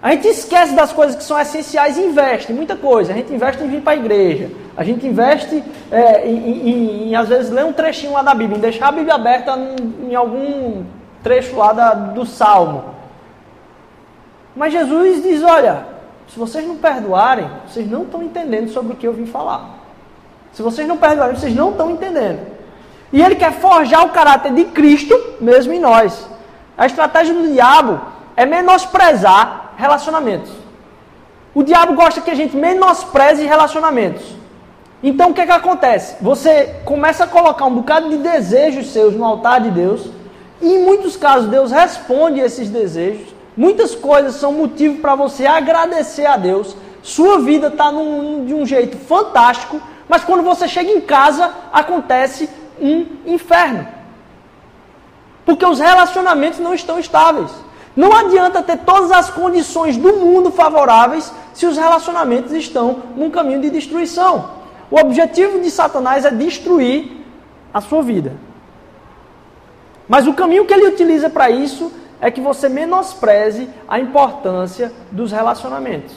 A 0.00 0.12
gente 0.12 0.28
esquece 0.28 0.74
das 0.74 0.94
coisas 0.94 1.14
que 1.14 1.24
são 1.24 1.38
essenciais 1.38 1.98
e 1.98 2.00
investe 2.06 2.54
muita 2.54 2.74
coisa. 2.74 3.12
A 3.12 3.14
gente 3.14 3.30
investe 3.34 3.62
em 3.62 3.68
vir 3.68 3.82
para 3.82 3.92
a 3.92 3.96
igreja. 3.96 4.50
A 4.74 4.82
gente 4.82 5.06
investe 5.06 5.62
é, 5.90 6.26
em, 6.26 6.70
em, 6.70 7.08
em, 7.10 7.14
às 7.14 7.28
vezes, 7.28 7.50
ler 7.52 7.66
um 7.66 7.72
trechinho 7.72 8.14
lá 8.14 8.22
da 8.22 8.32
Bíblia, 8.32 8.56
em 8.56 8.62
deixar 8.62 8.88
a 8.88 8.92
Bíblia 8.92 9.14
aberta 9.14 9.54
em, 9.58 10.10
em 10.10 10.14
algum 10.14 10.84
trecho 11.22 11.54
lá 11.54 11.74
da, 11.74 11.92
do 11.92 12.24
Salmo. 12.24 12.82
Mas 14.56 14.72
Jesus 14.72 15.22
diz: 15.22 15.42
olha, 15.42 15.91
se 16.32 16.38
vocês 16.38 16.66
não 16.66 16.76
perdoarem, 16.76 17.50
vocês 17.68 17.90
não 17.90 18.04
estão 18.04 18.22
entendendo 18.22 18.70
sobre 18.70 18.94
o 18.94 18.96
que 18.96 19.06
eu 19.06 19.12
vim 19.12 19.26
falar. 19.26 19.68
Se 20.54 20.62
vocês 20.62 20.88
não 20.88 20.96
perdoarem, 20.96 21.36
vocês 21.36 21.54
não 21.54 21.72
estão 21.72 21.90
entendendo. 21.90 22.40
E 23.12 23.20
ele 23.20 23.34
quer 23.34 23.52
forjar 23.52 24.06
o 24.06 24.08
caráter 24.08 24.54
de 24.54 24.64
Cristo 24.64 25.14
mesmo 25.38 25.74
em 25.74 25.78
nós. 25.78 26.26
A 26.76 26.86
estratégia 26.86 27.34
do 27.34 27.52
diabo 27.52 28.00
é 28.34 28.46
menosprezar 28.46 29.74
relacionamentos. 29.76 30.50
O 31.54 31.62
diabo 31.62 31.92
gosta 31.92 32.22
que 32.22 32.30
a 32.30 32.34
gente 32.34 32.56
menospreze 32.56 33.44
relacionamentos. 33.44 34.24
Então 35.02 35.32
o 35.32 35.34
que, 35.34 35.42
é 35.42 35.46
que 35.46 35.52
acontece? 35.52 36.16
Você 36.22 36.76
começa 36.86 37.24
a 37.24 37.26
colocar 37.26 37.66
um 37.66 37.74
bocado 37.74 38.08
de 38.08 38.16
desejos 38.16 38.90
seus 38.90 39.14
no 39.14 39.24
altar 39.26 39.60
de 39.60 39.70
Deus, 39.70 40.08
e 40.62 40.76
em 40.76 40.82
muitos 40.82 41.14
casos 41.14 41.50
Deus 41.50 41.70
responde 41.70 42.40
esses 42.40 42.70
desejos, 42.70 43.31
Muitas 43.56 43.94
coisas 43.94 44.36
são 44.36 44.52
motivo 44.52 45.00
para 45.00 45.14
você 45.14 45.46
agradecer 45.46 46.26
a 46.26 46.36
Deus. 46.36 46.76
Sua 47.02 47.40
vida 47.40 47.68
está 47.68 47.90
de 47.90 48.54
um 48.54 48.64
jeito 48.64 48.96
fantástico, 48.96 49.80
mas 50.08 50.24
quando 50.24 50.42
você 50.42 50.66
chega 50.68 50.90
em 50.90 51.00
casa, 51.00 51.52
acontece 51.72 52.48
um 52.80 53.06
inferno. 53.26 53.86
Porque 55.44 55.66
os 55.66 55.80
relacionamentos 55.80 56.60
não 56.60 56.72
estão 56.72 56.98
estáveis. 56.98 57.50
Não 57.94 58.12
adianta 58.16 58.62
ter 58.62 58.78
todas 58.78 59.12
as 59.12 59.28
condições 59.28 59.96
do 59.96 60.14
mundo 60.14 60.50
favoráveis 60.50 61.32
se 61.52 61.66
os 61.66 61.76
relacionamentos 61.76 62.52
estão 62.52 63.02
num 63.16 63.30
caminho 63.30 63.60
de 63.60 63.68
destruição. 63.68 64.50
O 64.90 64.98
objetivo 64.98 65.60
de 65.60 65.70
Satanás 65.70 66.24
é 66.24 66.30
destruir 66.30 67.24
a 67.72 67.80
sua 67.80 68.02
vida. 68.02 68.34
Mas 70.08 70.26
o 70.26 70.34
caminho 70.34 70.64
que 70.64 70.72
ele 70.72 70.88
utiliza 70.88 71.28
para 71.28 71.50
isso 71.50 71.92
é 72.22 72.30
que 72.30 72.40
você 72.40 72.68
menospreze 72.68 73.68
a 73.88 73.98
importância 73.98 74.92
dos 75.10 75.32
relacionamentos. 75.32 76.14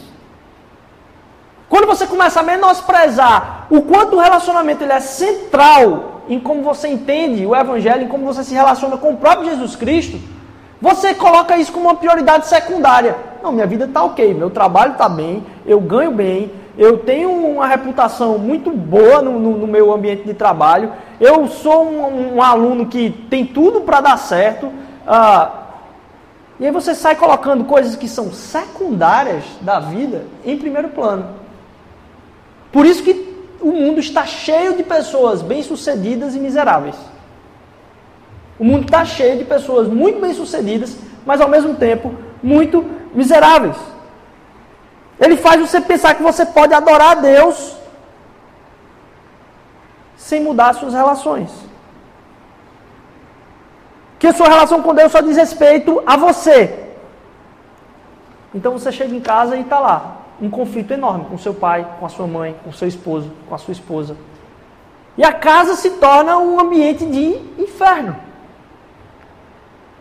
Quando 1.67 1.87
você 1.87 2.05
começa 2.05 2.41
a 2.41 2.43
menosprezar 2.43 3.65
o 3.71 3.81
quanto 3.81 4.15
o 4.15 4.19
relacionamento 4.19 4.83
ele 4.83 4.93
é 4.93 4.99
central 4.99 6.21
em 6.29 6.39
como 6.39 6.61
você 6.61 6.87
entende 6.87 7.43
o 7.43 7.55
Evangelho, 7.55 8.03
em 8.03 8.07
como 8.07 8.23
você 8.23 8.43
se 8.43 8.53
relaciona 8.53 8.97
com 8.97 9.13
o 9.13 9.17
próprio 9.17 9.49
Jesus 9.49 9.75
Cristo, 9.75 10.19
Você 10.81 11.15
coloca 11.15 11.57
isso 11.57 11.71
como 11.71 11.85
uma 11.85 11.95
prioridade 11.95 12.47
secundária. 12.47 13.15
Não, 13.41 13.51
minha 13.51 13.65
vida 13.65 13.85
está 13.85 14.03
ok, 14.03 14.33
meu 14.33 14.49
trabalho 14.49 14.91
está 14.91 15.07
bem, 15.07 15.43
eu 15.65 15.79
ganho 15.79 16.11
bem, 16.11 16.51
eu 16.77 16.99
tenho 16.99 17.31
uma 17.31 17.65
reputação 17.65 18.37
muito 18.37 18.69
boa 18.71 19.21
no, 19.21 19.39
no, 19.39 19.57
no 19.57 19.67
meu 19.67 19.91
ambiente 19.93 20.23
de 20.23 20.33
trabalho, 20.33 20.91
eu 21.19 21.47
sou 21.47 21.85
um, 21.85 22.35
um 22.35 22.41
aluno 22.41 22.85
que 22.87 23.09
tem 23.29 23.45
tudo 23.45 23.81
para 23.81 24.01
dar 24.01 24.17
certo. 24.17 24.69
Ah, 25.07 25.64
e 26.59 26.65
aí 26.65 26.71
você 26.71 26.95
sai 26.95 27.15
colocando 27.15 27.65
coisas 27.65 27.95
que 27.95 28.07
são 28.07 28.31
secundárias 28.31 29.43
da 29.61 29.79
vida 29.79 30.25
em 30.45 30.57
primeiro 30.57 30.89
plano. 30.89 31.35
Por 32.71 32.85
isso 32.85 33.03
que 33.03 33.35
o 33.59 33.71
mundo 33.71 33.99
está 33.99 34.25
cheio 34.25 34.75
de 34.75 34.83
pessoas 34.83 35.41
bem-sucedidas 35.41 36.35
e 36.35 36.39
miseráveis. 36.39 36.95
O 38.57 38.63
mundo 38.63 38.85
está 38.85 39.03
cheio 39.03 39.37
de 39.37 39.43
pessoas 39.43 39.87
muito 39.87 40.21
bem-sucedidas, 40.21 40.97
mas 41.25 41.41
ao 41.41 41.49
mesmo 41.49 41.75
tempo 41.75 42.15
muito 42.41 42.85
miseráveis. 43.13 43.75
Ele 45.19 45.35
faz 45.35 45.59
você 45.59 45.81
pensar 45.81 46.15
que 46.15 46.23
você 46.23 46.45
pode 46.45 46.73
adorar 46.73 47.17
a 47.17 47.21
Deus 47.21 47.75
sem 50.15 50.41
mudar 50.41 50.73
suas 50.73 50.93
relações. 50.93 51.51
Que 54.25 54.29
a 54.29 54.33
sua 54.33 54.49
relação 54.49 54.81
com 54.81 54.95
Deus 54.95 55.11
só 55.11 55.21
diz 55.21 55.37
respeito 55.37 56.01
a 56.03 56.17
você. 56.17 56.87
Então 58.55 58.71
você 58.71 58.91
chega 58.91 59.13
em 59.13 59.19
casa 59.19 59.55
e 59.55 59.61
está 59.61 59.79
lá, 59.79 60.17
um 60.41 60.49
conflito 60.49 60.91
enorme 60.91 61.25
com 61.25 61.37
seu 61.37 61.53
pai, 61.53 61.87
com 61.99 62.07
a 62.07 62.09
sua 62.09 62.25
mãe, 62.25 62.55
com 62.63 62.71
seu 62.71 62.87
esposo, 62.87 63.31
com 63.47 63.53
a 63.53 63.59
sua 63.59 63.73
esposa. 63.73 64.17
E 65.15 65.23
a 65.23 65.31
casa 65.31 65.75
se 65.75 65.91
torna 65.91 66.39
um 66.39 66.59
ambiente 66.59 67.05
de 67.05 67.39
inferno. 67.59 68.15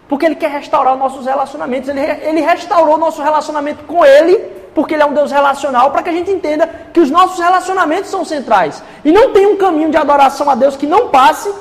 Porque 0.08 0.24
ele 0.24 0.36
quer 0.36 0.52
restaurar 0.52 0.96
nossos 0.96 1.26
relacionamentos. 1.26 1.90
Ele, 1.90 2.00
ele 2.00 2.40
restaurou 2.40 2.96
nosso 2.96 3.20
relacionamento 3.20 3.84
com 3.84 4.06
ele, 4.06 4.38
porque 4.74 4.94
ele 4.94 5.02
é 5.02 5.06
um 5.06 5.12
Deus 5.12 5.32
relacional, 5.32 5.90
para 5.90 6.02
que 6.02 6.08
a 6.08 6.14
gente 6.14 6.30
entenda 6.30 6.66
que 6.94 7.00
os 7.00 7.10
nossos 7.10 7.38
relacionamentos 7.38 8.08
são 8.08 8.24
centrais. 8.24 8.82
E 9.04 9.12
não 9.12 9.34
tem 9.34 9.44
um 9.44 9.58
caminho 9.58 9.90
de 9.90 9.98
adoração 9.98 10.48
a 10.48 10.54
Deus 10.54 10.78
que 10.78 10.86
não 10.86 11.10
passe 11.10 11.52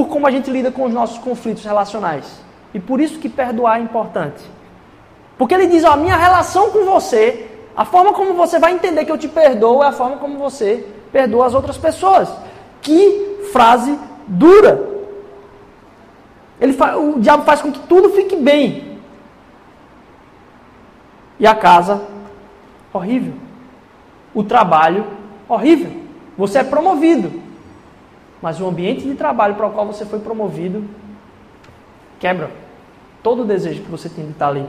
por 0.00 0.08
como 0.08 0.26
a 0.26 0.30
gente 0.30 0.50
lida 0.50 0.70
com 0.70 0.84
os 0.84 0.94
nossos 0.94 1.18
conflitos 1.18 1.62
relacionais. 1.62 2.40
E 2.72 2.80
por 2.80 3.00
isso 3.00 3.18
que 3.18 3.28
perdoar 3.28 3.78
é 3.78 3.82
importante. 3.82 4.42
Porque 5.36 5.52
ele 5.52 5.66
diz, 5.66 5.84
ó, 5.84 5.92
a 5.92 5.96
minha 5.96 6.16
relação 6.16 6.70
com 6.70 6.86
você, 6.86 7.50
a 7.76 7.84
forma 7.84 8.14
como 8.14 8.32
você 8.32 8.58
vai 8.58 8.72
entender 8.72 9.04
que 9.04 9.12
eu 9.12 9.18
te 9.18 9.28
perdoo 9.28 9.82
é 9.82 9.88
a 9.88 9.92
forma 9.92 10.16
como 10.16 10.38
você 10.38 10.86
perdoa 11.12 11.44
as 11.44 11.54
outras 11.54 11.76
pessoas. 11.76 12.30
Que 12.80 13.48
frase 13.52 13.98
dura. 14.26 14.88
Ele 16.58 16.74
o 16.96 17.20
diabo 17.20 17.44
faz 17.44 17.60
com 17.60 17.70
que 17.70 17.80
tudo 17.80 18.08
fique 18.10 18.36
bem. 18.36 18.98
E 21.38 21.46
a 21.46 21.54
casa, 21.54 22.02
horrível. 22.90 23.34
O 24.32 24.42
trabalho, 24.42 25.06
horrível. 25.46 25.92
Você 26.38 26.60
é 26.60 26.64
promovido. 26.64 27.49
Mas 28.40 28.60
o 28.60 28.66
ambiente 28.66 29.02
de 29.02 29.14
trabalho 29.14 29.54
para 29.54 29.66
o 29.66 29.72
qual 29.72 29.86
você 29.86 30.06
foi 30.06 30.18
promovido 30.20 30.84
quebra 32.18 32.50
todo 33.22 33.42
o 33.42 33.44
desejo 33.44 33.82
que 33.82 33.90
você 33.90 34.08
tem 34.08 34.24
de 34.24 34.32
estar 34.32 34.48
ali. 34.48 34.66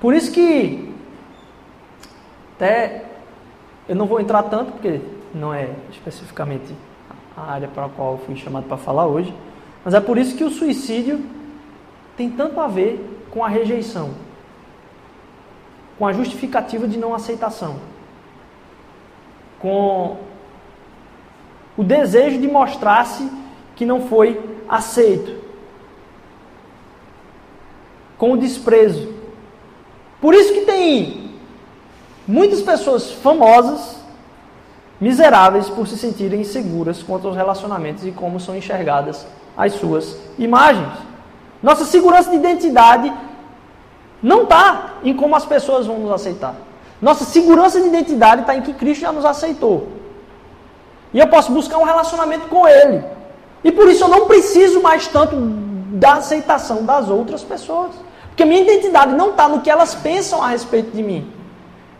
Por 0.00 0.14
isso 0.14 0.30
que 0.30 0.94
até 2.54 3.04
eu 3.88 3.94
não 3.94 4.06
vou 4.06 4.20
entrar 4.20 4.42
tanto, 4.44 4.72
porque 4.72 5.00
não 5.34 5.52
é 5.52 5.70
especificamente 5.90 6.74
a 7.36 7.52
área 7.52 7.68
para 7.68 7.86
a 7.86 7.88
qual 7.88 8.12
eu 8.12 8.18
fui 8.18 8.36
chamado 8.36 8.64
para 8.66 8.76
falar 8.76 9.06
hoje, 9.06 9.34
mas 9.84 9.94
é 9.94 10.00
por 10.00 10.16
isso 10.16 10.36
que 10.36 10.44
o 10.44 10.50
suicídio 10.50 11.24
tem 12.16 12.30
tanto 12.30 12.60
a 12.60 12.66
ver 12.66 13.26
com 13.30 13.44
a 13.44 13.48
rejeição, 13.48 14.14
com 15.98 16.06
a 16.06 16.12
justificativa 16.12 16.88
de 16.88 16.98
não 16.98 17.14
aceitação, 17.14 17.76
com 19.58 20.16
o 21.76 21.84
desejo 21.84 22.38
de 22.40 22.48
mostrar-se 22.48 23.30
que 23.74 23.84
não 23.84 24.02
foi 24.02 24.40
aceito, 24.68 25.44
com 28.16 28.32
o 28.32 28.36
desprezo. 28.36 29.12
Por 30.20 30.34
isso 30.34 30.54
que 30.54 30.62
tem 30.62 31.30
muitas 32.26 32.62
pessoas 32.62 33.12
famosas 33.12 34.00
miseráveis 35.00 35.68
por 35.68 35.86
se 35.86 35.98
sentirem 35.98 36.40
inseguras 36.40 37.02
quanto 37.02 37.28
aos 37.28 37.36
relacionamentos 37.36 38.06
e 38.06 38.10
como 38.10 38.40
são 38.40 38.56
enxergadas 38.56 39.26
as 39.56 39.74
suas 39.74 40.18
imagens. 40.38 40.92
Nossa 41.62 41.84
segurança 41.84 42.30
de 42.30 42.36
identidade 42.36 43.12
não 44.22 44.44
está 44.44 44.94
em 45.04 45.14
como 45.14 45.36
as 45.36 45.44
pessoas 45.44 45.86
vão 45.86 45.98
nos 45.98 46.10
aceitar. 46.10 46.54
Nossa 47.00 47.24
segurança 47.24 47.80
de 47.80 47.88
identidade 47.88 48.40
está 48.40 48.56
em 48.56 48.62
que 48.62 48.72
Cristo 48.72 49.02
já 49.02 49.12
nos 49.12 49.24
aceitou. 49.24 49.88
E 51.12 51.18
eu 51.18 51.26
posso 51.28 51.52
buscar 51.52 51.78
um 51.78 51.84
relacionamento 51.84 52.48
com 52.48 52.66
Ele. 52.66 53.02
E 53.64 53.72
por 53.72 53.88
isso 53.88 54.04
eu 54.04 54.08
não 54.08 54.26
preciso 54.26 54.80
mais 54.80 55.08
tanto 55.08 55.34
da 55.36 56.14
aceitação 56.14 56.84
das 56.84 57.08
outras 57.08 57.42
pessoas. 57.42 57.92
Porque 58.28 58.44
minha 58.44 58.60
identidade 58.60 59.14
não 59.14 59.30
está 59.30 59.48
no 59.48 59.60
que 59.60 59.70
elas 59.70 59.94
pensam 59.94 60.42
a 60.42 60.48
respeito 60.48 60.94
de 60.94 61.02
mim, 61.02 61.26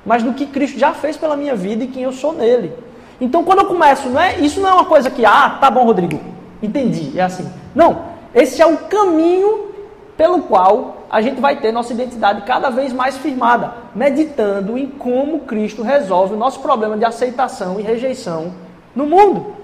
mas 0.05 0.23
no 0.23 0.35
que 0.35 0.45
Cristo 0.47 0.79
já 0.79 0.93
fez 0.93 1.17
pela 1.17 1.35
minha 1.35 1.57
vida 1.57 1.85
e 1.85 1.87
quem 1.87 2.03
eu 2.03 2.13
sou 2.13 2.35
nele. 2.35 2.75
Então, 3.19 3.43
quando 3.43 3.61
eu 3.61 3.67
começo, 3.67 4.11
não 4.11 4.21
é, 4.21 4.39
isso 4.39 4.61
não 4.61 4.69
é 4.69 4.73
uma 4.75 4.85
coisa 4.85 5.11
que, 5.11 5.25
ah, 5.25 5.57
tá 5.59 5.71
bom, 5.71 5.85
Rodrigo, 5.85 6.21
entendi, 6.63 7.19
é 7.19 7.23
assim. 7.23 7.51
Não, 7.75 8.03
esse 8.35 8.61
é 8.61 8.67
o 8.67 8.77
caminho 8.77 9.71
pelo 10.15 10.43
qual 10.43 11.07
a 11.09 11.23
gente 11.23 11.41
vai 11.41 11.57
ter 11.57 11.73
nossa 11.73 11.95
identidade 11.95 12.43
cada 12.43 12.69
vez 12.69 12.93
mais 12.93 13.17
firmada, 13.17 13.73
meditando 13.95 14.77
em 14.77 14.87
como 14.87 15.41
Cristo 15.41 15.83
resolve 15.83 16.35
o 16.35 16.37
nosso 16.37 16.61
problema 16.61 16.99
de 16.99 17.05
aceitação 17.07 17.81
e 17.81 17.83
rejeição 17.83 18.53
no 18.97 19.07
mundo. 19.07 19.55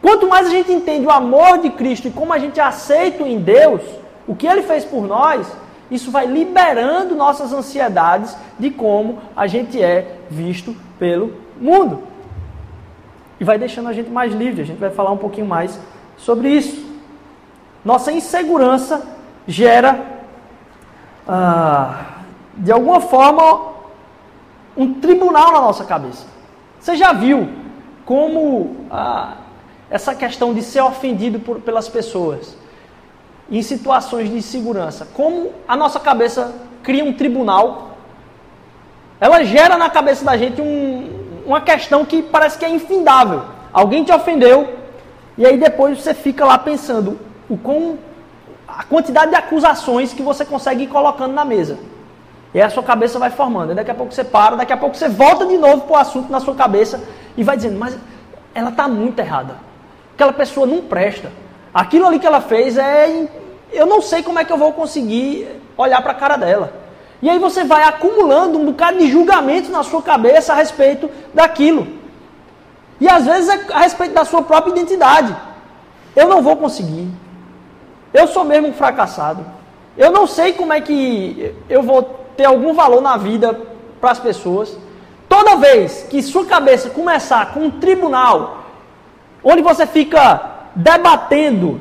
Quanto 0.00 0.28
mais 0.28 0.46
a 0.46 0.50
gente 0.50 0.72
entende 0.72 1.04
o 1.04 1.10
amor 1.10 1.58
de 1.58 1.70
Cristo 1.70 2.06
e 2.08 2.12
como 2.12 2.32
a 2.32 2.38
gente 2.38 2.60
aceita 2.60 3.24
em 3.24 3.40
Deus, 3.40 3.82
o 4.26 4.36
que 4.36 4.46
ele 4.46 4.62
fez 4.62 4.84
por 4.84 5.06
nós, 5.06 5.46
isso 5.90 6.10
vai 6.10 6.26
liberando 6.26 7.16
nossas 7.16 7.52
ansiedades 7.52 8.36
de 8.58 8.70
como 8.70 9.18
a 9.36 9.46
gente 9.46 9.82
é 9.82 10.18
visto 10.30 10.76
pelo 10.98 11.34
mundo 11.60 12.04
e 13.40 13.44
vai 13.44 13.58
deixando 13.58 13.88
a 13.88 13.92
gente 13.92 14.10
mais 14.10 14.32
livre. 14.32 14.62
A 14.62 14.64
gente 14.64 14.78
vai 14.78 14.90
falar 14.90 15.10
um 15.10 15.16
pouquinho 15.16 15.46
mais 15.46 15.78
sobre 16.16 16.48
isso. 16.48 16.86
Nossa 17.84 18.12
insegurança 18.12 19.06
gera, 19.46 20.04
ah, 21.26 22.04
de 22.56 22.70
alguma 22.70 23.00
forma, 23.00 23.72
um 24.76 24.94
tribunal 24.94 25.52
na 25.52 25.60
nossa 25.60 25.84
cabeça. 25.84 26.26
Você 26.78 26.96
já 26.96 27.12
viu 27.12 27.48
como 28.08 28.74
ah, 28.90 29.34
essa 29.90 30.14
questão 30.14 30.54
de 30.54 30.62
ser 30.62 30.80
ofendido 30.80 31.40
por, 31.40 31.60
pelas 31.60 31.90
pessoas 31.90 32.56
em 33.50 33.60
situações 33.60 34.30
de 34.30 34.36
insegurança, 34.36 35.06
como 35.12 35.52
a 35.68 35.76
nossa 35.76 36.00
cabeça 36.00 36.54
cria 36.82 37.04
um 37.04 37.12
tribunal, 37.12 37.98
ela 39.20 39.44
gera 39.44 39.76
na 39.76 39.90
cabeça 39.90 40.24
da 40.24 40.38
gente 40.38 40.58
um, 40.58 41.42
uma 41.44 41.60
questão 41.60 42.02
que 42.06 42.22
parece 42.22 42.56
que 42.56 42.64
é 42.64 42.70
infindável. 42.70 43.42
Alguém 43.74 44.04
te 44.04 44.12
ofendeu, 44.12 44.74
e 45.36 45.44
aí 45.44 45.58
depois 45.58 46.00
você 46.00 46.14
fica 46.14 46.46
lá 46.46 46.56
pensando 46.56 47.18
o 47.46 47.58
com 47.58 47.98
a 48.66 48.84
quantidade 48.84 49.32
de 49.32 49.36
acusações 49.36 50.14
que 50.14 50.22
você 50.22 50.46
consegue 50.46 50.84
ir 50.84 50.86
colocando 50.86 51.34
na 51.34 51.44
mesa. 51.44 51.78
E 52.54 52.58
aí 52.58 52.66
a 52.66 52.70
sua 52.70 52.82
cabeça 52.82 53.18
vai 53.18 53.28
formando. 53.30 53.72
E 53.72 53.74
daqui 53.74 53.90
a 53.90 53.94
pouco 53.94 54.14
você 54.14 54.24
para, 54.24 54.56
daqui 54.56 54.72
a 54.72 54.78
pouco 54.78 54.96
você 54.96 55.10
volta 55.10 55.44
de 55.44 55.58
novo 55.58 55.82
para 55.82 55.92
o 55.92 55.96
assunto 55.96 56.32
na 56.32 56.40
sua 56.40 56.54
cabeça 56.54 57.02
e 57.38 57.44
vai 57.44 57.56
dizendo, 57.56 57.78
mas 57.78 57.96
ela 58.52 58.70
está 58.70 58.88
muito 58.88 59.20
errada. 59.20 59.54
Aquela 60.12 60.32
pessoa 60.32 60.66
não 60.66 60.82
presta. 60.82 61.30
Aquilo 61.72 62.04
ali 62.04 62.18
que 62.18 62.26
ela 62.26 62.40
fez 62.40 62.76
é. 62.76 63.28
Eu 63.72 63.86
não 63.86 64.02
sei 64.02 64.24
como 64.24 64.40
é 64.40 64.44
que 64.44 64.52
eu 64.52 64.56
vou 64.56 64.72
conseguir 64.72 65.46
olhar 65.76 66.02
para 66.02 66.10
a 66.10 66.16
cara 66.16 66.36
dela. 66.36 66.72
E 67.22 67.30
aí 67.30 67.38
você 67.38 67.62
vai 67.62 67.84
acumulando 67.84 68.58
um 68.58 68.64
bocado 68.66 68.98
de 68.98 69.08
julgamentos 69.08 69.70
na 69.70 69.84
sua 69.84 70.02
cabeça 70.02 70.52
a 70.52 70.56
respeito 70.56 71.08
daquilo. 71.32 71.86
E 73.00 73.08
às 73.08 73.24
vezes 73.24 73.48
é 73.48 73.72
a 73.72 73.80
respeito 73.80 74.14
da 74.14 74.24
sua 74.24 74.42
própria 74.42 74.72
identidade. 74.72 75.34
Eu 76.16 76.28
não 76.28 76.42
vou 76.42 76.56
conseguir. 76.56 77.08
Eu 78.12 78.26
sou 78.26 78.42
mesmo 78.42 78.66
um 78.66 78.72
fracassado. 78.72 79.46
Eu 79.96 80.10
não 80.10 80.26
sei 80.26 80.54
como 80.54 80.72
é 80.72 80.80
que 80.80 81.54
eu 81.70 81.84
vou 81.84 82.02
ter 82.36 82.46
algum 82.46 82.74
valor 82.74 83.00
na 83.00 83.16
vida 83.16 83.60
para 84.00 84.10
as 84.10 84.18
pessoas. 84.18 84.76
Toda 85.28 85.56
vez 85.56 86.06
que 86.08 86.22
sua 86.22 86.46
cabeça 86.46 86.90
começar 86.90 87.52
com 87.52 87.60
um 87.60 87.70
tribunal, 87.70 88.64
onde 89.44 89.62
você 89.62 89.86
fica 89.86 90.40
debatendo, 90.74 91.80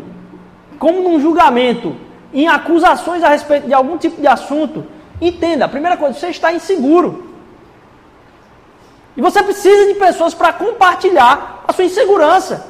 como 0.77 1.01
num 1.01 1.19
julgamento, 1.19 1.95
em 2.33 2.47
acusações 2.47 3.23
a 3.23 3.29
respeito 3.29 3.67
de 3.67 3.73
algum 3.73 3.97
tipo 3.97 4.19
de 4.19 4.27
assunto, 4.27 4.85
Entenda, 5.19 5.65
a 5.65 5.69
primeira 5.69 5.97
coisa, 5.97 6.17
você 6.17 6.27
está 6.27 6.53
inseguro. 6.53 7.27
E 9.15 9.21
você 9.21 9.41
precisa 9.41 9.87
de 9.87 9.95
pessoas 9.95 10.33
para 10.33 10.53
compartilhar 10.53 11.63
a 11.67 11.73
sua 11.73 11.85
insegurança. 11.85 12.67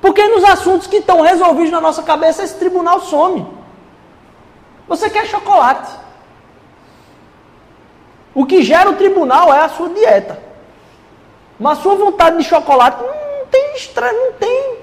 Porque 0.00 0.26
nos 0.28 0.44
assuntos 0.44 0.86
que 0.86 0.96
estão 0.96 1.22
resolvidos 1.22 1.72
na 1.72 1.80
nossa 1.80 2.02
cabeça, 2.02 2.44
esse 2.44 2.54
tribunal 2.54 3.00
some. 3.00 3.46
Você 4.86 5.10
quer 5.10 5.26
chocolate. 5.26 6.03
O 8.34 8.44
que 8.44 8.62
gera 8.62 8.90
o 8.90 8.96
tribunal 8.96 9.52
é 9.54 9.60
a 9.60 9.68
sua 9.68 9.88
dieta. 9.90 10.42
Mas 11.58 11.78
a 11.78 11.82
sua 11.82 11.94
vontade 11.94 12.38
de 12.38 12.44
chocolate 12.44 13.02
não 13.02 13.46
tem, 13.46 13.64
não 14.12 14.32
tem 14.32 14.76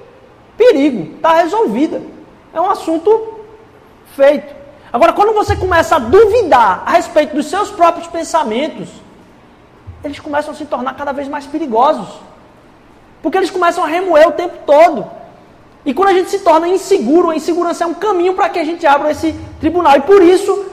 perigo, 0.57 1.15
está 1.15 1.33
resolvida. 1.33 2.01
É 2.53 2.61
um 2.61 2.69
assunto 2.69 3.39
feito. 4.15 4.55
Agora, 4.91 5.13
quando 5.13 5.33
você 5.33 5.55
começa 5.55 5.95
a 5.95 5.99
duvidar 5.99 6.83
a 6.85 6.91
respeito 6.91 7.35
dos 7.35 7.47
seus 7.47 7.69
próprios 7.69 8.07
pensamentos, 8.07 8.89
eles 10.03 10.19
começam 10.19 10.53
a 10.53 10.55
se 10.55 10.65
tornar 10.65 10.95
cada 10.95 11.11
vez 11.11 11.27
mais 11.27 11.45
perigosos. 11.45 12.07
Porque 13.21 13.37
eles 13.37 13.51
começam 13.51 13.83
a 13.83 13.87
remoer 13.87 14.27
o 14.27 14.31
tempo 14.31 14.57
todo. 14.65 15.05
E 15.85 15.93
quando 15.93 16.09
a 16.09 16.13
gente 16.13 16.29
se 16.29 16.39
torna 16.39 16.67
inseguro, 16.67 17.29
a 17.29 17.35
insegurança 17.35 17.83
é 17.83 17.87
um 17.87 17.93
caminho 17.93 18.33
para 18.33 18.49
que 18.49 18.59
a 18.59 18.63
gente 18.63 18.85
abra 18.85 19.11
esse 19.11 19.33
tribunal. 19.59 19.95
E 19.97 20.01
por 20.01 20.21
isso 20.21 20.65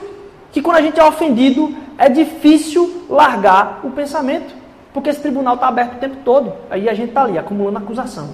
que 0.51 0.61
quando 0.61 0.77
a 0.77 0.81
gente 0.81 0.99
é 0.99 1.03
ofendido, 1.03 1.75
é 1.99 2.07
difícil 2.07 3.05
largar 3.09 3.81
o 3.83 3.91
pensamento. 3.91 4.55
Porque 4.93 5.09
esse 5.09 5.19
tribunal 5.19 5.55
está 5.55 5.67
aberto 5.67 5.97
o 5.97 5.99
tempo 5.99 6.15
todo. 6.23 6.53
Aí 6.69 6.87
a 6.87 6.93
gente 6.93 7.09
está 7.09 7.23
ali, 7.23 7.37
acumulando 7.37 7.77
acusação. 7.77 8.29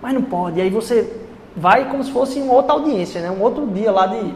Mas 0.00 0.14
não 0.14 0.22
pode. 0.22 0.58
E 0.58 0.62
aí 0.62 0.70
você 0.70 1.20
vai 1.54 1.90
como 1.90 2.02
se 2.04 2.12
fosse 2.12 2.40
uma 2.40 2.54
outra 2.54 2.74
audiência, 2.74 3.20
né? 3.20 3.28
um 3.28 3.42
outro 3.42 3.66
dia 3.66 3.90
lá 3.90 4.06
de. 4.06 4.32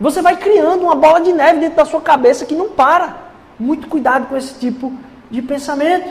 Você 0.00 0.22
vai 0.22 0.36
criando 0.36 0.82
uma 0.82 0.94
bola 0.94 1.20
de 1.20 1.32
neve 1.32 1.60
dentro 1.60 1.76
da 1.76 1.84
sua 1.84 2.00
cabeça 2.00 2.46
que 2.46 2.54
não 2.54 2.70
para. 2.70 3.16
Muito 3.58 3.86
cuidado 3.86 4.26
com 4.28 4.36
esse 4.36 4.58
tipo 4.58 4.92
de 5.30 5.42
pensamento. 5.42 6.10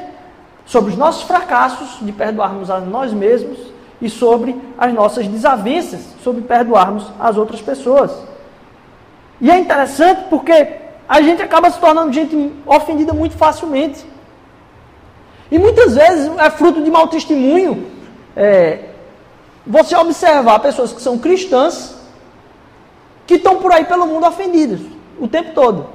Sobre 0.64 0.92
os 0.92 0.98
nossos 0.98 1.24
fracassos, 1.24 2.06
de 2.06 2.12
perdoarmos 2.12 2.70
a 2.70 2.80
nós 2.80 3.12
mesmos, 3.12 3.60
e 4.02 4.10
sobre 4.10 4.56
as 4.78 4.94
nossas 4.94 5.28
desavenças, 5.28 6.02
sobre 6.24 6.42
perdoarmos 6.42 7.12
as 7.20 7.38
outras 7.38 7.62
pessoas. 7.62 8.12
E 9.40 9.50
é 9.50 9.60
interessante 9.60 10.26
porque 10.30 10.85
a 11.08 11.22
gente 11.22 11.42
acaba 11.42 11.70
se 11.70 11.80
tornando 11.80 12.12
gente 12.12 12.52
ofendida 12.66 13.14
muito 13.14 13.38
facilmente. 13.38 14.06
E 15.52 15.60
muitas 15.60 15.96
vezes 15.96 16.32
é 16.38 16.50
fruto 16.50 16.82
de 16.82 16.90
mau 16.90 17.08
testemunho 17.08 17.88
é, 18.36 18.90
você 19.66 19.96
observar 19.96 20.60
pessoas 20.60 20.92
que 20.92 21.02
são 21.02 21.18
cristãs 21.18 21.96
que 23.28 23.36
estão 23.36 23.58
por 23.58 23.72
aí 23.72 23.86
pelo 23.86 24.06
mundo 24.06 24.28
ofendidas 24.28 24.82
o 25.20 25.28
tempo 25.28 25.54
todo. 25.54 25.88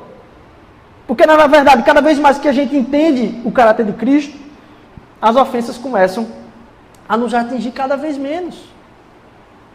Porque, 1.06 1.26
na 1.26 1.46
verdade, 1.46 1.82
cada 1.82 2.00
vez 2.00 2.18
mais 2.18 2.38
que 2.38 2.48
a 2.48 2.52
gente 2.52 2.76
entende 2.76 3.40
o 3.44 3.50
caráter 3.50 3.84
de 3.84 3.92
Cristo, 3.92 4.38
as 5.20 5.34
ofensas 5.36 5.76
começam 5.76 6.28
a 7.08 7.16
nos 7.16 7.34
atingir 7.34 7.72
cada 7.72 7.96
vez 7.96 8.16
menos. 8.16 8.56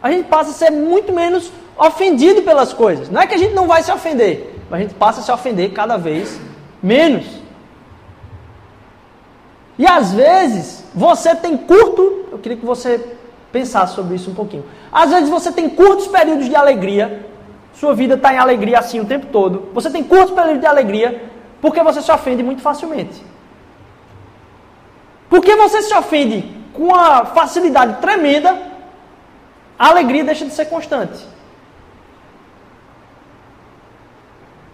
A 0.02 0.12
gente 0.12 0.28
passa 0.28 0.52
a 0.52 0.54
ser 0.54 0.72
muito 0.72 1.12
menos 1.12 1.52
ofendido 1.78 2.42
pelas 2.42 2.72
coisas. 2.72 3.10
Não 3.10 3.22
é 3.22 3.28
que 3.28 3.36
a 3.36 3.38
gente 3.38 3.54
não 3.54 3.68
vai 3.68 3.84
se 3.84 3.92
ofender, 3.92 4.55
a 4.72 4.78
gente 4.78 4.94
passa 4.94 5.22
a 5.22 5.24
se 5.24 5.32
ofender 5.32 5.74
cada 5.74 5.98
vez 5.98 6.40
menos. 6.82 7.26
E 9.78 9.86
às 9.86 10.14
vezes, 10.14 10.84
você 10.94 11.36
tem 11.36 11.58
curto, 11.58 12.30
eu 12.32 12.38
queria 12.40 12.58
que 12.58 12.66
você 12.66 13.18
pensasse 13.52 13.96
sobre 13.96 14.16
isso 14.16 14.32
um 14.32 14.36
pouquinho. 14.36 14.66
Às 14.92 15.12
vezes 15.12 15.30
você 15.30 15.52
tem 15.52 15.70
curtos 15.70 16.08
períodos 16.08 16.48
de 16.48 16.56
alegria 16.56 17.26
sua 17.76 17.94
vida 17.94 18.16
está 18.16 18.34
em 18.34 18.38
alegria 18.38 18.80
assim 18.80 19.00
o 19.00 19.06
tempo 19.06 19.28
todo. 19.28 19.70
Você 19.74 19.90
tem 19.90 20.04
curtos 20.04 20.32
períodos 20.32 20.62
de 20.62 20.66
alegria 20.66 21.30
porque 21.62 21.84
você 21.84 22.02
se 22.02 22.12
ofende 22.12 22.42
muito 22.42 22.62
facilmente. 22.62 23.22
Porque 25.30 25.56
você 25.56 25.82
se 25.82 25.94
ofende 25.94 26.56
com 26.74 26.84
uma 26.84 27.26
facilidade 27.26 28.00
tremenda, 28.00 28.58
a 29.78 29.90
alegria 29.90 30.24
deixa 30.24 30.46
de 30.46 30.52
ser 30.52 30.66
constante. 30.66 31.35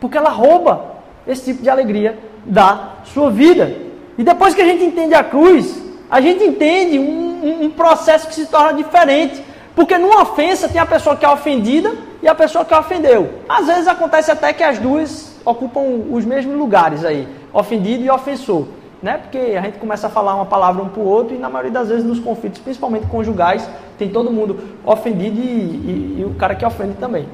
Porque 0.02 0.18
ela 0.18 0.32
rouba 0.32 0.96
esse 1.26 1.46
tipo 1.46 1.64
de 1.64 1.70
alegria 1.70 2.18
da 2.44 2.96
sua 3.06 3.30
vida. 3.30 3.74
E 4.18 4.24
depois 4.24 4.54
que 4.54 4.62
a 4.62 4.66
gente 4.66 4.84
entende 4.84 5.14
a 5.14 5.24
cruz, 5.24 5.80
a 6.10 6.20
gente 6.20 6.44
entende 6.44 7.00
um, 7.00 7.66
um, 7.66 7.70
processo 7.70 8.28
que 8.28 8.34
se 8.34 8.48
torna 8.48 8.74
diferente. 8.74 9.42
Porque 9.76 9.98
numa 9.98 10.24
ofensa 10.24 10.68
tem 10.68 10.82
a 10.82 10.86
pessoa 10.86 11.16
que 11.16 11.24
é 11.24 11.30
ofendida 11.30 11.94
e 12.22 12.28
a 12.28 12.36
pessoa 12.36 12.66
que 12.66 12.74
ofendeu. 12.74 13.30
Às 13.48 13.68
vezes 13.68 13.88
acontece 13.88 14.32
até 14.32 14.52
que 14.52 14.64
as 14.64 14.80
duas 14.80 15.40
ocupam 15.46 15.82
os 16.10 16.26
mesmos 16.26 16.58
lugares 16.58 17.06
aí, 17.06 17.28
ofendido 17.54 18.04
e 18.04 18.10
ofensor. 18.10 18.66
Né? 19.02 19.18
Porque 19.18 19.56
a 19.56 19.62
gente 19.62 19.78
começa 19.78 20.08
a 20.08 20.10
falar 20.10 20.36
uma 20.36 20.46
palavra 20.46 20.84
um 20.84 20.90
para 20.90 21.02
o 21.02 21.06
outro 21.06 21.36
e 21.36 21.38
na 21.38 21.50
maioria 21.50 21.72
das 21.72 21.90
vezes 21.90 22.04
nos 22.04 22.20
conflitos, 22.20 22.60
principalmente 22.60 23.08
conjugais, 23.08 23.68
tem 23.98 24.10
todo 24.10 24.32
mundo 24.32 24.60
ofendido 24.84 25.40
e, 25.40 25.44
e, 25.44 26.16
e 26.20 26.26
o 26.26 26.36
cara 26.36 26.54
que 26.54 26.66
ofende 26.66 26.96
também. 26.96 27.28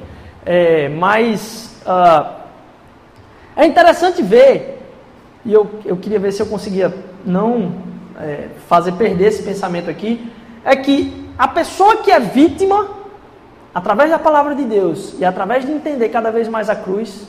É, 0.46 0.88
mas 0.88 1.76
uh, 1.86 2.47
é 3.58 3.66
interessante 3.66 4.22
ver, 4.22 4.80
e 5.44 5.52
eu, 5.52 5.68
eu 5.84 5.98
queria 5.98 6.20
ver 6.20 6.32
se 6.32 6.42
eu 6.42 6.46
conseguia 6.46 6.94
não 7.26 7.74
é, 8.20 8.50
fazer 8.68 8.92
perder 8.92 9.30
esse 9.30 9.42
pensamento 9.42 9.90
aqui, 9.90 10.32
é 10.64 10.76
que 10.76 11.28
a 11.36 11.48
pessoa 11.48 11.98
que 11.98 12.12
é 12.12 12.20
vítima, 12.20 12.88
através 13.74 14.12
da 14.12 14.20
palavra 14.20 14.54
de 14.54 14.64
Deus 14.64 15.16
e 15.18 15.26
através 15.26 15.66
de 15.66 15.72
entender 15.72 16.10
cada 16.10 16.30
vez 16.30 16.48
mais 16.48 16.70
a 16.70 16.76
cruz, 16.76 17.28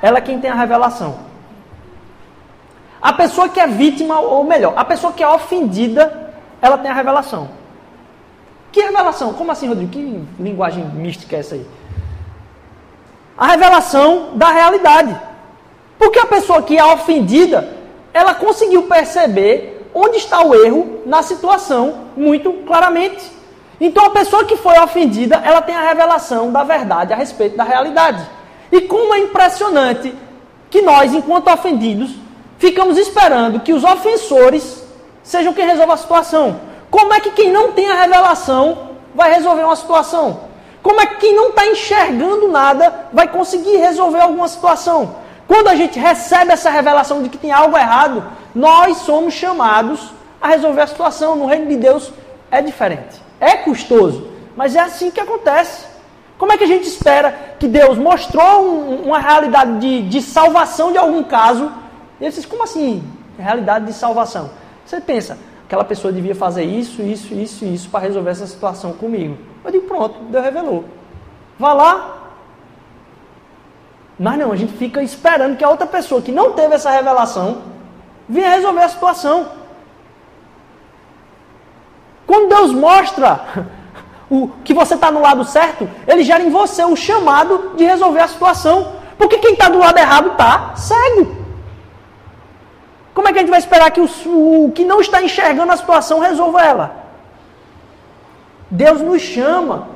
ela 0.00 0.16
é 0.16 0.20
quem 0.22 0.40
tem 0.40 0.50
a 0.50 0.54
revelação. 0.54 1.18
A 3.00 3.12
pessoa 3.12 3.50
que 3.50 3.60
é 3.60 3.66
vítima, 3.66 4.18
ou 4.18 4.44
melhor, 4.44 4.72
a 4.76 4.84
pessoa 4.84 5.12
que 5.12 5.22
é 5.22 5.28
ofendida, 5.28 6.32
ela 6.60 6.78
tem 6.78 6.90
a 6.90 6.94
revelação. 6.94 7.50
Que 8.72 8.80
revelação? 8.80 9.34
Como 9.34 9.52
assim, 9.52 9.68
Rodrigo? 9.68 9.90
Que 9.90 10.24
linguagem 10.40 10.84
mística 10.86 11.36
é 11.36 11.40
essa 11.40 11.54
aí? 11.54 11.66
A 13.36 13.48
revelação 13.48 14.30
da 14.34 14.50
realidade. 14.50 15.18
Porque 15.98 16.18
a 16.18 16.26
pessoa 16.26 16.62
que 16.62 16.78
é 16.78 16.84
ofendida, 16.84 17.76
ela 18.12 18.34
conseguiu 18.34 18.84
perceber 18.84 19.88
onde 19.94 20.18
está 20.18 20.42
o 20.42 20.54
erro 20.54 21.00
na 21.06 21.22
situação 21.22 22.06
muito 22.16 22.52
claramente. 22.66 23.30
Então 23.80 24.06
a 24.06 24.10
pessoa 24.10 24.44
que 24.44 24.56
foi 24.56 24.78
ofendida, 24.78 25.40
ela 25.44 25.60
tem 25.60 25.74
a 25.74 25.88
revelação 25.88 26.50
da 26.50 26.64
verdade 26.64 27.12
a 27.12 27.16
respeito 27.16 27.56
da 27.56 27.64
realidade. 27.64 28.26
E 28.72 28.82
como 28.82 29.14
é 29.14 29.18
impressionante 29.20 30.14
que 30.70 30.82
nós, 30.82 31.14
enquanto 31.14 31.48
ofendidos, 31.48 32.10
ficamos 32.58 32.98
esperando 32.98 33.60
que 33.60 33.72
os 33.72 33.84
ofensores 33.84 34.82
sejam 35.22 35.52
quem 35.52 35.66
resolva 35.66 35.94
a 35.94 35.98
situação. 35.98 36.60
Como 36.90 37.12
é 37.12 37.20
que 37.20 37.30
quem 37.30 37.52
não 37.52 37.72
tem 37.72 37.88
a 37.90 37.94
revelação 37.94 38.90
vai 39.14 39.32
resolver 39.32 39.64
uma 39.64 39.76
situação? 39.76 40.45
Como 40.86 41.00
é 41.00 41.06
que 41.06 41.16
quem 41.16 41.34
não 41.34 41.48
está 41.48 41.66
enxergando 41.66 42.46
nada 42.46 43.08
vai 43.12 43.26
conseguir 43.26 43.76
resolver 43.76 44.20
alguma 44.20 44.46
situação? 44.46 45.16
Quando 45.48 45.66
a 45.66 45.74
gente 45.74 45.98
recebe 45.98 46.52
essa 46.52 46.70
revelação 46.70 47.24
de 47.24 47.28
que 47.28 47.36
tem 47.36 47.50
algo 47.50 47.76
errado, 47.76 48.22
nós 48.54 48.98
somos 48.98 49.34
chamados 49.34 50.12
a 50.40 50.46
resolver 50.46 50.82
a 50.82 50.86
situação. 50.86 51.34
No 51.34 51.46
reino 51.46 51.66
de 51.66 51.76
Deus 51.76 52.12
é 52.52 52.62
diferente. 52.62 53.20
É 53.40 53.56
custoso, 53.56 54.28
mas 54.54 54.76
é 54.76 54.80
assim 54.80 55.10
que 55.10 55.18
acontece. 55.18 55.86
Como 56.38 56.52
é 56.52 56.56
que 56.56 56.62
a 56.62 56.68
gente 56.68 56.86
espera 56.86 57.36
que 57.58 57.66
Deus 57.66 57.98
mostrou 57.98 58.62
um, 58.62 59.06
uma 59.06 59.18
realidade 59.18 59.80
de, 59.80 60.02
de 60.08 60.22
salvação 60.22 60.92
de 60.92 60.98
algum 60.98 61.24
caso? 61.24 61.68
E 62.20 62.24
ele 62.26 62.32
diz, 62.32 62.46
como 62.46 62.62
assim? 62.62 63.02
Realidade 63.36 63.86
de 63.86 63.92
salvação. 63.92 64.50
Você 64.84 65.00
pensa, 65.00 65.36
aquela 65.64 65.82
pessoa 65.82 66.12
devia 66.12 66.36
fazer 66.36 66.62
isso, 66.62 67.02
isso, 67.02 67.34
isso 67.34 67.64
isso 67.64 67.88
para 67.90 67.98
resolver 67.98 68.30
essa 68.30 68.46
situação 68.46 68.92
comigo. 68.92 69.36
Eu 69.66 69.72
digo, 69.72 69.86
pronto, 69.86 70.18
Deus 70.30 70.44
revelou. 70.44 70.84
Vá 71.58 71.72
lá, 71.72 72.16
mas 74.18 74.38
não, 74.38 74.50
a 74.50 74.56
gente 74.56 74.72
fica 74.72 75.02
esperando 75.02 75.56
que 75.56 75.64
a 75.64 75.68
outra 75.68 75.86
pessoa 75.86 76.22
que 76.22 76.32
não 76.32 76.52
teve 76.52 76.74
essa 76.74 76.90
revelação 76.90 77.58
venha 78.28 78.50
resolver 78.50 78.82
a 78.82 78.88
situação. 78.88 79.48
Quando 82.26 82.48
Deus 82.48 82.72
mostra 82.72 83.40
o, 84.30 84.48
que 84.64 84.72
você 84.72 84.94
está 84.94 85.10
no 85.10 85.20
lado 85.20 85.44
certo, 85.44 85.88
Ele 86.06 86.24
gera 86.24 86.42
em 86.42 86.50
você 86.50 86.82
o 86.82 86.96
chamado 86.96 87.72
de 87.76 87.84
resolver 87.84 88.20
a 88.20 88.28
situação. 88.28 88.94
Porque 89.18 89.38
quem 89.38 89.52
está 89.52 89.68
do 89.68 89.78
lado 89.78 89.98
errado 89.98 90.32
está 90.32 90.74
cego. 90.76 91.36
Como 93.14 93.28
é 93.28 93.32
que 93.32 93.38
a 93.38 93.42
gente 93.42 93.50
vai 93.50 93.58
esperar 93.58 93.90
que 93.90 94.00
o, 94.00 94.08
o 94.66 94.72
que 94.72 94.84
não 94.84 95.00
está 95.00 95.22
enxergando 95.22 95.72
a 95.72 95.76
situação 95.76 96.20
resolva 96.20 96.62
ela? 96.62 97.05
Deus 98.70 99.00
nos 99.00 99.22
chama 99.22 99.88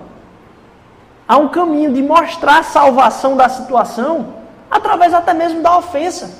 há 1.27 1.37
um 1.37 1.49
caminho 1.49 1.93
de 1.93 2.03
mostrar 2.03 2.59
a 2.59 2.63
salvação 2.63 3.37
da 3.37 3.49
situação 3.49 4.35
através 4.71 5.13
até 5.13 5.35
mesmo 5.35 5.63
da 5.63 5.77
ofensa. 5.79 6.31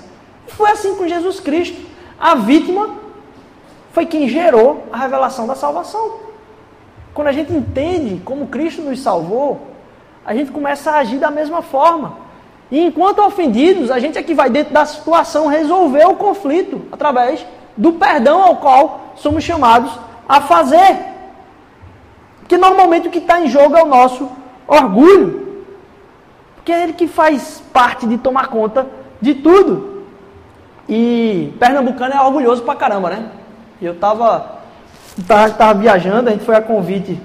E 0.47 0.53
foi 0.53 0.71
assim 0.71 0.95
com 0.95 1.09
Jesus 1.09 1.41
Cristo. 1.41 1.81
A 2.19 2.35
vítima 2.35 2.91
foi 3.93 4.07
quem 4.07 4.29
gerou 4.29 4.85
a 4.93 4.97
revelação 4.97 5.47
da 5.47 5.55
salvação. 5.55 6.19
Quando 7.13 7.29
a 7.29 7.33
gente 7.33 7.53
entende 7.53 8.21
como 8.25 8.47
Cristo 8.47 8.83
nos 8.83 9.01
salvou, 9.01 9.69
a 10.25 10.35
gente 10.35 10.53
começa 10.53 10.93
a 10.93 10.99
agir 10.99 11.19
da 11.19 11.31
mesma 11.31 11.63
forma. 11.63 12.19
E 12.71 12.87
enquanto 12.87 13.21
ofendidos, 13.21 13.91
a 13.91 13.99
gente 13.99 14.17
é 14.17 14.23
que 14.23 14.33
vai 14.33 14.49
dentro 14.49 14.73
da 14.73 14.87
situação 14.87 15.49
resolver 15.49 16.07
o 16.07 16.15
conflito 16.15 16.83
através 16.93 17.45
do 17.77 17.95
perdão 17.95 18.43
ao 18.43 18.57
qual 18.57 19.15
somos 19.17 19.43
chamados 19.43 19.93
a 20.29 20.41
fazer. 20.41 21.10
Porque 22.51 22.61
normalmente 22.61 23.07
o 23.07 23.13
que 23.13 23.19
está 23.19 23.41
em 23.41 23.49
jogo 23.49 23.77
é 23.77 23.83
o 23.85 23.87
nosso 23.87 24.29
orgulho. 24.67 25.63
Porque 26.57 26.73
é 26.73 26.83
ele 26.83 26.95
que 26.95 27.07
faz 27.07 27.63
parte 27.73 28.09
de 28.09 28.19
tomar 28.19 28.49
conta 28.49 28.89
de 29.21 29.35
tudo. 29.35 30.03
E 30.89 31.55
Pernambucano 31.61 32.13
é 32.13 32.21
orgulhoso 32.21 32.65
pra 32.65 32.75
caramba, 32.75 33.11
né? 33.11 33.31
Eu 33.81 33.95
tava, 33.95 34.59
tava, 35.29 35.51
tava 35.51 35.79
viajando, 35.79 36.29
a 36.29 36.33
gente 36.33 36.45
foi 36.45 36.57
a 36.57 36.61
convite 36.61 37.21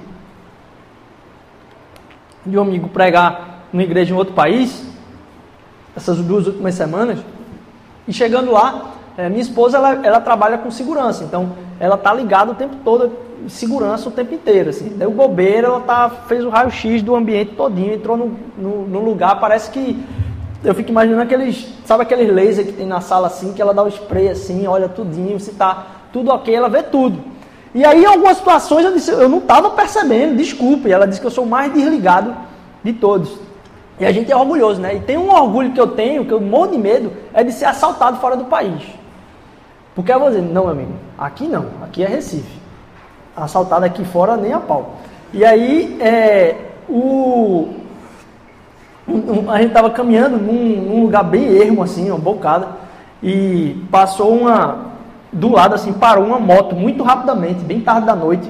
de 2.45 2.55
um 2.59 2.61
amigo 2.61 2.89
pregar 2.89 3.63
numa 3.73 3.81
igreja 3.81 4.13
em 4.13 4.17
outro 4.17 4.35
país, 4.35 4.85
essas 5.97 6.19
duas 6.19 6.45
últimas 6.45 6.75
semanas, 6.75 7.17
e 8.07 8.13
chegando 8.13 8.51
lá, 8.51 8.91
é, 9.17 9.27
minha 9.27 9.41
esposa 9.41 9.77
ela, 9.77 10.05
ela 10.05 10.21
trabalha 10.21 10.59
com 10.59 10.69
segurança, 10.69 11.23
então 11.23 11.53
ela 11.79 11.97
tá 11.97 12.13
ligada 12.13 12.51
o 12.51 12.55
tempo 12.55 12.75
todo, 12.85 13.24
segurança 13.49 14.09
o 14.09 14.11
tempo 14.11 14.33
inteiro. 14.33 14.69
Assim. 14.69 14.89
Deu 14.89 15.11
bobeira, 15.11 15.67
ela 15.67 15.81
tá, 15.81 16.09
fez 16.27 16.43
o 16.43 16.49
raio-x 16.49 17.01
do 17.01 17.15
ambiente 17.15 17.55
todinho, 17.55 17.93
entrou 17.93 18.17
no, 18.17 18.37
no, 18.57 18.87
no, 18.87 18.99
lugar, 18.99 19.39
parece 19.39 19.69
que. 19.69 19.97
Eu 20.63 20.73
fico 20.73 20.89
imaginando 20.89 21.21
aqueles. 21.21 21.67
Sabe 21.85 22.03
aqueles 22.03 22.33
laser 22.33 22.65
que 22.65 22.73
tem 22.73 22.85
na 22.85 23.01
sala 23.01 23.27
assim, 23.27 23.53
que 23.53 23.61
ela 23.61 23.73
dá 23.73 23.83
o 23.83 23.87
spray 23.87 24.29
assim, 24.29 24.65
olha 24.67 24.89
tudinho, 24.89 25.39
se 25.39 25.51
tá 25.53 25.87
tudo 26.11 26.31
ok, 26.31 26.53
ela 26.53 26.69
vê 26.69 26.81
tudo. 26.81 27.19
E 27.73 27.83
aí, 27.83 28.03
em 28.03 28.05
algumas 28.05 28.37
situações, 28.37 28.85
eu 28.85 28.93
disse, 28.93 29.11
eu 29.11 29.27
não 29.27 29.39
estava 29.39 29.69
percebendo, 29.71 30.37
desculpe. 30.37 30.89
Ela 30.89 31.05
disse 31.05 31.19
que 31.19 31.27
eu 31.27 31.31
sou 31.31 31.43
o 31.43 31.47
mais 31.47 31.73
desligado 31.73 32.33
de 32.81 32.93
todos. 32.93 33.37
E 33.99 34.05
a 34.05 34.11
gente 34.11 34.31
é 34.31 34.35
orgulhoso, 34.35 34.81
né? 34.81 34.95
E 34.95 34.99
tem 35.01 35.17
um 35.17 35.29
orgulho 35.29 35.71
que 35.71 35.79
eu 35.79 35.87
tenho, 35.87 36.25
que 36.25 36.31
eu 36.31 36.39
morro 36.39 36.67
de 36.67 36.77
medo, 36.77 37.11
é 37.33 37.43
de 37.43 37.51
ser 37.51 37.65
assaltado 37.65 38.17
fora 38.17 38.35
do 38.35 38.45
país. 38.45 38.81
Porque 39.93 40.11
eu 40.11 40.19
vou 40.19 40.29
dizer, 40.29 40.41
não, 40.41 40.63
meu 40.63 40.71
amigo, 40.71 40.93
aqui 41.17 41.47
não, 41.47 41.67
aqui 41.81 42.03
é 42.03 42.07
Recife. 42.07 42.64
Assaltado 43.35 43.85
aqui 43.85 44.05
fora 44.05 44.37
nem 44.37 44.53
a 44.53 44.59
pau. 44.59 44.95
E 45.33 45.43
aí, 45.43 45.97
é, 45.99 46.55
o, 46.87 47.67
um, 49.07 49.51
a 49.51 49.57
gente 49.57 49.67
estava 49.67 49.89
caminhando 49.89 50.37
num, 50.37 50.81
num, 50.81 51.01
lugar 51.03 51.23
bem 51.23 51.45
ermo, 51.57 51.83
assim, 51.83 52.09
uma 52.09 52.17
bocada, 52.17 52.67
e 53.21 53.85
passou 53.91 54.33
uma, 54.33 54.93
do 55.31 55.51
lado, 55.51 55.75
assim, 55.75 55.93
parou 55.93 56.25
uma 56.25 56.39
moto 56.39 56.75
muito 56.75 57.03
rapidamente, 57.03 57.63
bem 57.63 57.81
tarde 57.81 58.07
da 58.07 58.15
noite, 58.15 58.49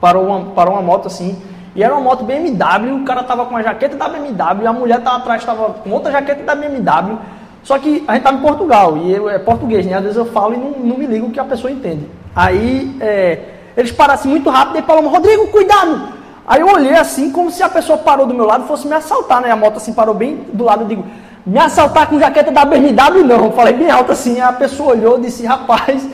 parou 0.00 0.26
uma, 0.26 0.40
parou 0.52 0.74
uma 0.74 0.82
moto 0.82 1.06
assim, 1.06 1.36
e 1.74 1.82
era 1.82 1.94
uma 1.94 2.00
moto 2.00 2.24
BMW, 2.24 2.94
o 2.94 3.04
cara 3.04 3.22
tava 3.22 3.44
com 3.46 3.56
a 3.56 3.62
jaqueta 3.62 3.96
da 3.96 4.08
BMW, 4.08 4.66
a 4.66 4.72
mulher 4.72 5.00
tava 5.02 5.18
atrás, 5.18 5.44
tava 5.44 5.74
com 5.74 5.90
outra 5.90 6.10
jaqueta 6.10 6.42
da 6.42 6.54
BMW, 6.54 7.18
só 7.62 7.78
que 7.78 8.04
a 8.08 8.12
gente 8.12 8.22
estava 8.22 8.38
em 8.38 8.40
Portugal, 8.40 8.96
e 8.96 9.12
eu, 9.12 9.28
é 9.28 9.38
português, 9.38 9.84
né? 9.84 9.94
Às 9.94 10.02
vezes 10.02 10.16
eu 10.16 10.26
falo 10.26 10.54
e 10.54 10.56
não, 10.56 10.70
não 10.70 10.96
me 10.96 11.04
ligo 11.04 11.30
que 11.30 11.40
a 11.40 11.44
pessoa 11.44 11.70
entende. 11.70 12.08
Aí 12.34 12.96
é, 13.00 13.55
eles 13.76 13.92
parassem 13.92 14.30
muito 14.30 14.48
rápido 14.48 14.78
e 14.78 14.82
falaram, 14.82 15.08
Rodrigo, 15.08 15.48
cuidado! 15.48 16.14
Aí 16.46 16.60
eu 16.60 16.68
olhei 16.68 16.94
assim, 16.94 17.30
como 17.30 17.50
se 17.50 17.62
a 17.62 17.68
pessoa 17.68 17.98
parou 17.98 18.26
do 18.26 18.34
meu 18.34 18.46
lado 18.46 18.66
fosse 18.66 18.86
me 18.86 18.94
assaltar, 18.94 19.40
né? 19.40 19.50
A 19.50 19.56
moto 19.56 19.78
assim 19.78 19.92
parou 19.92 20.14
bem 20.14 20.46
do 20.52 20.64
lado, 20.64 20.82
eu 20.82 20.88
digo, 20.88 21.04
me 21.44 21.58
assaltar 21.58 22.08
com 22.08 22.18
jaqueta 22.18 22.52
da 22.52 22.64
BMW 22.64 23.24
não. 23.24 23.46
Eu 23.46 23.52
falei 23.52 23.74
bem 23.74 23.90
alto 23.90 24.12
assim, 24.12 24.40
a 24.40 24.52
pessoa 24.52 24.92
olhou 24.92 25.18
e 25.18 25.22
disse, 25.22 25.44
rapaz, 25.44 26.08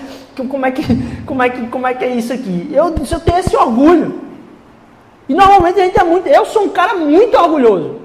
como 0.48 0.64
é 0.64 0.70
que, 0.70 0.82
como 1.26 1.42
é 1.42 1.48
que, 1.50 1.66
como 1.68 1.86
é 1.86 1.94
que 1.94 2.04
é 2.04 2.14
isso 2.14 2.32
aqui? 2.32 2.70
Eu 2.72 2.90
disse, 2.90 3.14
eu 3.14 3.20
tenho 3.20 3.38
esse 3.38 3.54
orgulho. 3.56 4.20
E 5.28 5.34
normalmente 5.34 5.80
a 5.80 5.84
gente 5.84 6.00
é 6.00 6.04
muito, 6.04 6.26
eu 6.26 6.44
sou 6.46 6.64
um 6.64 6.68
cara 6.70 6.94
muito 6.94 7.36
orgulhoso. 7.36 8.00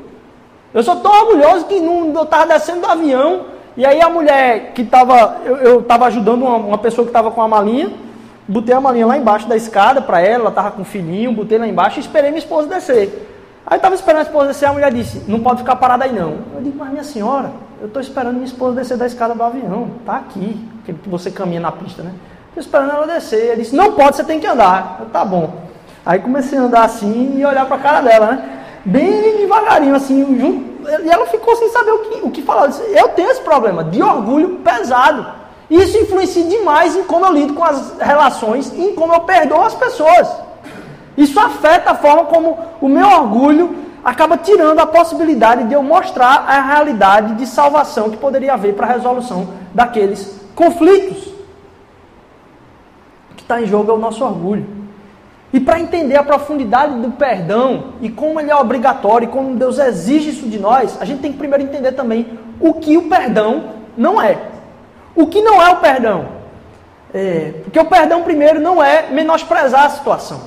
Eu 0.73 0.83
sou 0.83 0.97
tão 0.97 1.11
orgulhoso 1.11 1.65
que 1.65 1.79
não, 1.79 2.13
eu 2.13 2.23
estava 2.23 2.45
descendo 2.45 2.81
do 2.81 2.87
avião 2.87 3.45
e 3.75 3.85
aí 3.85 4.01
a 4.01 4.09
mulher 4.09 4.71
que 4.73 4.81
estava, 4.81 5.37
eu 5.45 5.79
estava 5.79 6.05
ajudando 6.07 6.43
uma, 6.43 6.55
uma, 6.55 6.77
pessoa 6.77 7.05
que 7.05 7.09
estava 7.09 7.31
com 7.31 7.41
a 7.41 7.47
malinha, 7.47 7.91
botei 8.47 8.73
a 8.73 8.81
malinha 8.81 9.05
lá 9.05 9.17
embaixo 9.17 9.47
da 9.47 9.55
escada 9.55 10.01
para 10.01 10.21
ela, 10.21 10.41
ela 10.41 10.49
estava 10.49 10.71
com 10.71 10.81
o 10.81 10.85
filhinho, 10.85 11.31
botei 11.31 11.57
lá 11.57 11.67
embaixo 11.67 11.97
e 11.97 12.01
esperei 12.01 12.29
minha 12.29 12.39
esposa 12.39 12.67
descer. 12.67 13.27
Aí 13.65 13.77
estava 13.77 13.95
esperando 13.95 14.19
a 14.19 14.23
esposa 14.23 14.47
descer, 14.47 14.65
a 14.65 14.73
mulher 14.73 14.93
disse, 14.93 15.23
não 15.27 15.39
pode 15.41 15.59
ficar 15.59 15.75
parada 15.75 16.05
aí 16.05 16.13
não. 16.13 16.37
Eu 16.55 16.61
digo, 16.61 16.77
mas 16.77 16.89
minha 16.89 17.03
senhora, 17.03 17.51
eu 17.81 17.87
estou 17.87 18.01
esperando 18.01 18.35
minha 18.35 18.45
esposa 18.45 18.75
descer 18.77 18.97
da 18.97 19.05
escada 19.05 19.35
do 19.35 19.43
avião, 19.43 19.91
tá 20.05 20.15
aqui, 20.15 20.65
que 20.85 20.93
você 21.07 21.29
caminha 21.29 21.59
na 21.59 21.71
pista, 21.71 22.01
né? 22.01 22.13
Estou 22.49 22.61
esperando 22.61 22.91
ela 22.91 23.05
descer. 23.05 23.47
Ela 23.47 23.57
disse, 23.57 23.75
não 23.75 23.91
pode, 23.91 24.15
você 24.15 24.23
tem 24.23 24.39
que 24.39 24.47
andar. 24.47 24.97
Eu, 25.01 25.05
tá 25.07 25.23
bom. 25.23 25.67
Aí 26.05 26.19
comecei 26.19 26.57
a 26.57 26.61
andar 26.61 26.85
assim 26.85 27.37
e 27.37 27.45
olhar 27.45 27.65
para 27.65 27.75
a 27.75 27.79
cara 27.79 28.01
dela, 28.01 28.31
né? 28.31 28.57
bem 28.87 29.37
devagarinho, 29.37 29.95
assim, 29.95 30.39
junto, 30.39 30.89
e 31.03 31.09
ela 31.09 31.25
ficou 31.25 31.55
sem 31.57 31.69
saber 31.69 31.91
o 31.91 31.99
que, 31.99 32.19
o 32.25 32.31
que 32.31 32.41
falar. 32.41 32.69
Eu 32.89 33.09
tenho 33.09 33.29
esse 33.29 33.41
problema 33.41 33.83
de 33.83 34.01
orgulho 34.01 34.59
pesado. 34.63 35.25
Isso 35.69 35.97
influencia 35.97 36.45
demais 36.45 36.95
em 36.95 37.03
como 37.03 37.25
eu 37.25 37.33
lido 37.33 37.53
com 37.53 37.63
as 37.63 37.97
relações 37.99 38.71
e 38.73 38.81
em 38.81 38.95
como 38.95 39.13
eu 39.13 39.21
perdoo 39.21 39.61
as 39.61 39.75
pessoas. 39.75 40.29
Isso 41.17 41.39
afeta 41.39 41.91
a 41.91 41.95
forma 41.95 42.25
como 42.25 42.57
o 42.79 42.87
meu 42.87 43.07
orgulho 43.07 43.75
acaba 44.03 44.37
tirando 44.37 44.79
a 44.79 44.85
possibilidade 44.85 45.65
de 45.65 45.73
eu 45.73 45.83
mostrar 45.83 46.45
a 46.47 46.61
realidade 46.61 47.35
de 47.35 47.45
salvação 47.45 48.09
que 48.09 48.17
poderia 48.17 48.53
haver 48.53 48.73
para 48.73 48.85
a 48.85 48.93
resolução 48.93 49.49
daqueles 49.73 50.39
conflitos. 50.55 51.27
O 53.31 53.35
que 53.35 53.41
está 53.41 53.61
em 53.61 53.65
jogo 53.65 53.91
é 53.91 53.93
o 53.93 53.97
nosso 53.97 54.23
orgulho. 54.23 54.65
E 55.51 55.59
para 55.59 55.79
entender 55.79 56.15
a 56.15 56.23
profundidade 56.23 56.99
do 57.01 57.11
perdão 57.11 57.93
e 58.01 58.09
como 58.09 58.39
ele 58.39 58.51
é 58.51 58.55
obrigatório 58.55 59.25
e 59.27 59.31
como 59.31 59.55
Deus 59.55 59.79
exige 59.79 60.29
isso 60.29 60.47
de 60.47 60.59
nós, 60.59 60.97
a 61.01 61.05
gente 61.05 61.21
tem 61.21 61.31
que 61.31 61.37
primeiro 61.37 61.63
entender 61.63 61.93
também 61.93 62.37
o 62.59 62.75
que 62.75 62.97
o 62.97 63.09
perdão 63.09 63.71
não 63.97 64.21
é. 64.21 64.37
O 65.17 65.25
que 65.25 65.41
não 65.41 65.59
é 65.59 65.69
o 65.71 65.77
perdão? 65.77 66.27
É, 67.11 67.55
porque 67.63 67.79
o 67.79 67.85
perdão, 67.85 68.21
primeiro, 68.21 68.59
não 68.59 68.83
é 68.83 69.09
menosprezar 69.09 69.85
a 69.85 69.89
situação. 69.89 70.41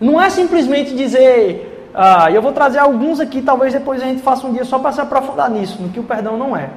Não 0.00 0.20
é 0.22 0.30
simplesmente 0.30 0.94
dizer, 0.94 1.90
ah, 1.92 2.30
eu 2.30 2.40
vou 2.40 2.52
trazer 2.52 2.78
alguns 2.78 3.18
aqui, 3.18 3.42
talvez 3.42 3.72
depois 3.72 4.00
a 4.00 4.04
gente 4.04 4.22
faça 4.22 4.46
um 4.46 4.52
dia 4.52 4.64
só 4.64 4.78
para 4.78 4.92
se 4.92 5.00
aprofundar 5.00 5.50
nisso, 5.50 5.82
no 5.82 5.88
que 5.88 5.98
o 5.98 6.04
perdão 6.04 6.38
não 6.38 6.56
é. 6.56 6.70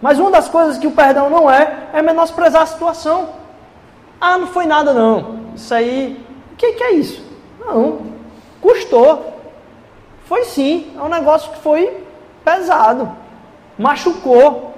Mas 0.00 0.20
uma 0.20 0.30
das 0.30 0.48
coisas 0.48 0.78
que 0.78 0.86
o 0.86 0.92
perdão 0.92 1.28
não 1.28 1.50
é, 1.50 1.88
é 1.92 2.00
menosprezar 2.00 2.62
a 2.62 2.66
situação. 2.66 3.30
Ah, 4.20 4.38
não 4.38 4.46
foi 4.46 4.64
nada 4.64 4.94
não. 4.94 5.40
Isso 5.56 5.74
aí, 5.74 6.24
o 6.52 6.56
que, 6.56 6.74
que 6.74 6.84
é 6.84 6.92
isso? 6.92 7.20
Não, 7.58 8.02
custou. 8.60 9.40
Foi 10.26 10.44
sim, 10.44 10.92
é 10.96 11.02
um 11.02 11.08
negócio 11.08 11.50
que 11.50 11.58
foi 11.58 12.04
pesado, 12.44 13.10
machucou. 13.76 14.71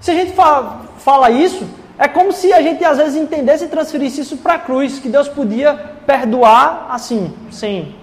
Se 0.00 0.10
a 0.10 0.14
gente 0.14 0.32
fala, 0.32 0.82
fala 0.98 1.30
isso, 1.30 1.66
é 1.98 2.06
como 2.06 2.32
se 2.32 2.52
a 2.52 2.62
gente 2.62 2.84
às 2.84 2.98
vezes 2.98 3.16
entendesse 3.16 3.64
e 3.64 3.68
transferisse 3.68 4.20
isso 4.20 4.36
para 4.36 4.54
a 4.54 4.58
cruz, 4.58 4.98
que 4.98 5.08
Deus 5.08 5.28
podia 5.28 5.74
perdoar 6.06 6.86
assim, 6.90 7.34
sem, 7.50 7.94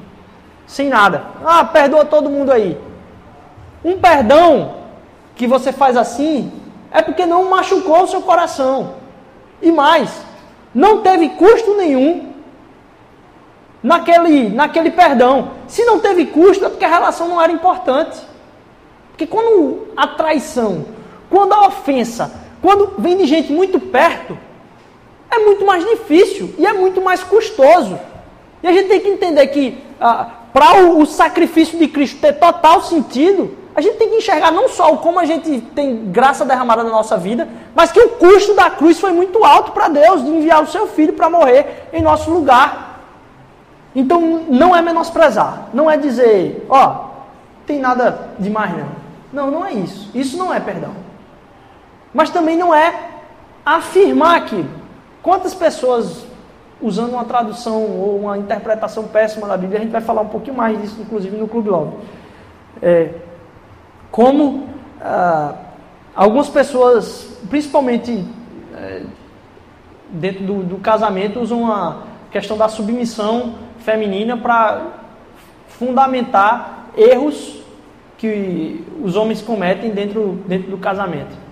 sem 0.67 0.89
nada. 0.89 1.25
Ah, 1.45 1.63
perdoa 1.63 2.03
todo 2.03 2.29
mundo 2.29 2.51
aí. 2.51 2.77
Um 3.83 3.97
perdão 3.97 4.75
que 5.35 5.47
você 5.47 5.71
faz 5.71 5.95
assim 5.95 6.51
é 6.91 7.01
porque 7.01 7.25
não 7.25 7.49
machucou 7.49 8.03
o 8.03 8.07
seu 8.07 8.21
coração. 8.21 8.95
E 9.61 9.71
mais, 9.71 10.09
não 10.73 11.01
teve 11.01 11.29
custo 11.29 11.75
nenhum 11.75 12.33
naquele, 13.81 14.49
naquele 14.49 14.91
perdão. 14.91 15.51
Se 15.67 15.85
não 15.85 15.99
teve 15.99 16.25
custo, 16.25 16.65
é 16.65 16.69
porque 16.69 16.83
a 16.85 16.89
relação 16.89 17.29
não 17.29 17.41
era 17.41 17.51
importante. 17.51 18.19
Porque 19.11 19.25
quando 19.25 19.87
a 19.95 20.07
traição, 20.07 20.85
quando 21.35 21.51
a 21.51 21.67
ofensa, 21.67 22.31
quando 22.61 22.93
vem 22.97 23.17
de 23.17 23.25
gente 23.25 23.51
muito 23.51 23.77
perto, 23.77 24.37
é 25.29 25.37
muito 25.39 25.65
mais 25.65 25.83
difícil 25.83 26.55
e 26.57 26.65
é 26.65 26.71
muito 26.71 27.01
mais 27.01 27.21
custoso. 27.25 27.99
E 28.63 28.67
a 28.69 28.71
gente 28.71 28.87
tem 28.87 29.01
que 29.01 29.09
entender 29.09 29.45
que 29.47 29.77
ah, 29.99 30.29
para 30.53 30.81
o, 30.81 31.01
o 31.01 31.05
sacrifício 31.05 31.77
de 31.77 31.89
Cristo 31.89 32.21
ter 32.21 32.31
total 32.39 32.81
sentido, 32.81 33.53
a 33.75 33.81
gente 33.81 33.97
tem 33.97 34.11
que 34.11 34.15
enxergar 34.15 34.49
não 34.49 34.69
só 34.69 34.95
como 34.95 35.19
a 35.19 35.25
gente 35.25 35.59
tem 35.59 36.05
graça 36.05 36.45
derramada 36.45 36.85
na 36.85 36.89
nossa 36.89 37.17
vida, 37.17 37.49
mas 37.75 37.91
que 37.91 37.99
o 37.99 38.11
custo 38.11 38.53
da 38.53 38.69
cruz 38.69 38.97
foi 38.97 39.11
muito 39.11 39.43
alto 39.43 39.73
para 39.73 39.89
Deus 39.89 40.23
de 40.23 40.29
enviar 40.29 40.63
o 40.63 40.67
seu 40.67 40.87
filho 40.87 41.11
para 41.11 41.29
morrer 41.29 41.89
em 41.91 42.01
nosso 42.01 42.31
lugar. 42.31 43.01
Então 43.93 44.21
não 44.47 44.73
é 44.73 44.81
menosprezar, 44.81 45.67
não 45.73 45.91
é 45.91 45.97
dizer, 45.97 46.65
ó, 46.69 46.87
oh, 46.87 47.65
tem 47.67 47.81
nada 47.81 48.29
demais 48.39 48.71
não. 48.71 48.87
Não, 49.33 49.51
não 49.51 49.65
é 49.65 49.73
isso. 49.73 50.09
Isso 50.15 50.37
não 50.37 50.53
é 50.53 50.61
perdão. 50.61 51.03
Mas 52.15 52.29
também 52.29 52.55
não 52.55 52.73
é 52.73 52.97
afirmar 53.65 54.37
aquilo. 54.37 54.69
Quantas 55.21 55.53
pessoas 55.53 56.25
usando 56.81 57.11
uma 57.11 57.25
tradução 57.25 57.83
ou 57.83 58.21
uma 58.21 58.37
interpretação 58.37 59.03
péssima 59.03 59.45
da 59.49 59.57
Bíblia, 59.57 59.79
a 59.79 59.81
gente 59.81 59.91
vai 59.91 59.99
falar 59.99 60.21
um 60.21 60.29
pouquinho 60.29 60.55
mais 60.55 60.81
disso, 60.81 60.95
inclusive 61.01 61.35
no 61.35 61.45
Clube 61.45 61.69
Love. 61.69 61.97
É, 62.81 63.09
como 64.09 64.69
ah, 65.01 65.55
algumas 66.15 66.47
pessoas, 66.47 67.37
principalmente 67.49 68.25
é, 68.73 69.03
dentro 70.09 70.45
do, 70.45 70.63
do, 70.63 70.77
casamento, 70.77 71.41
usam 71.41 71.69
a 71.69 72.03
questão 72.31 72.57
da 72.57 72.69
submissão 72.69 73.55
feminina 73.79 74.37
para 74.37 74.83
fundamentar 75.67 76.85
erros 76.95 77.61
que 78.17 78.85
os 79.03 79.17
homens 79.17 79.41
cometem 79.41 79.91
dentro, 79.91 80.39
dentro 80.47 80.71
do 80.71 80.77
casamento. 80.77 81.44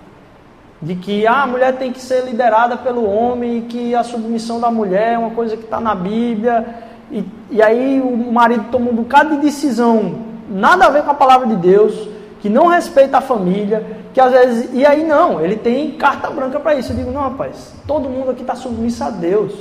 De 0.84 0.96
que 0.96 1.26
ah, 1.26 1.44
a 1.44 1.48
mulher 1.48 1.78
tem 1.78 1.94
que 1.94 2.02
ser 2.02 2.26
liderada 2.26 2.76
pelo 2.76 3.10
homem, 3.10 3.60
e 3.60 3.62
que 3.62 3.96
a 3.96 4.04
submissão 4.04 4.60
da 4.60 4.70
mulher 4.70 5.14
é 5.14 5.18
uma 5.18 5.32
coisa 5.32 5.56
que 5.56 5.64
está 5.64 5.80
na 5.80 5.96
Bíblia, 5.96 6.66
e, 7.10 7.24
e 7.50 7.62
aí 7.62 8.02
o 8.02 8.32
marido 8.32 8.66
toma 8.70 8.92
um 8.92 8.96
bocado 8.96 9.36
de 9.36 9.42
decisão, 9.42 10.16
nada 10.50 10.86
a 10.86 10.90
ver 10.90 11.04
com 11.04 11.12
a 11.12 11.16
palavra 11.16 11.48
de 11.48 11.56
Deus, 11.56 12.10
que 12.42 12.50
não 12.50 12.68
respeita 12.68 13.20
a 13.20 13.22
família, 13.22 13.86
que 14.14 14.20
às 14.20 14.32
vezes. 14.34 14.70
E 14.74 14.86
aí 14.86 15.06
não, 15.06 15.40
ele 15.40 15.56
tem 15.56 15.92
carta 15.92 16.30
branca 16.30 16.60
para 16.60 16.76
isso. 16.76 16.92
Eu 16.92 16.98
digo, 16.98 17.12
não, 17.12 17.22
rapaz, 17.22 17.74
todo 17.88 18.10
mundo 18.10 18.32
aqui 18.32 18.42
está 18.42 18.54
submisso 18.54 19.02
a 19.02 19.10
Deus. 19.10 19.54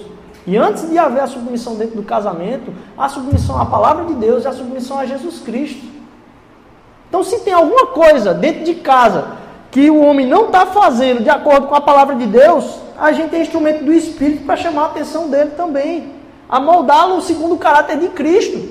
E 0.44 0.56
antes 0.56 0.90
de 0.90 0.98
haver 0.98 1.20
a 1.20 1.28
submissão 1.28 1.76
dentro 1.76 1.94
do 1.94 2.02
casamento, 2.02 2.72
a 2.98 3.08
submissão 3.08 3.60
à 3.60 3.64
palavra 3.64 4.06
de 4.06 4.14
Deus 4.14 4.42
e 4.42 4.48
a 4.48 4.52
submissão 4.52 4.98
a 4.98 5.06
Jesus 5.06 5.38
Cristo. 5.38 5.86
Então, 7.08 7.22
se 7.22 7.38
tem 7.40 7.52
alguma 7.52 7.86
coisa 7.88 8.34
dentro 8.34 8.64
de 8.64 8.74
casa 8.74 9.41
que 9.72 9.90
o 9.90 10.02
homem 10.02 10.26
não 10.26 10.46
está 10.46 10.66
fazendo 10.66 11.22
de 11.22 11.30
acordo 11.30 11.66
com 11.66 11.74
a 11.74 11.80
palavra 11.80 12.14
de 12.14 12.26
Deus, 12.26 12.78
a 12.96 13.10
gente 13.10 13.34
é 13.34 13.40
instrumento 13.40 13.82
do 13.82 13.90
Espírito 13.90 14.44
para 14.44 14.54
chamar 14.54 14.82
a 14.82 14.86
atenção 14.88 15.30
dele 15.30 15.52
também, 15.56 16.12
a 16.46 16.60
moldá-lo 16.60 17.22
segundo 17.22 17.54
o 17.54 17.58
caráter 17.58 17.98
de 17.98 18.08
Cristo. 18.08 18.70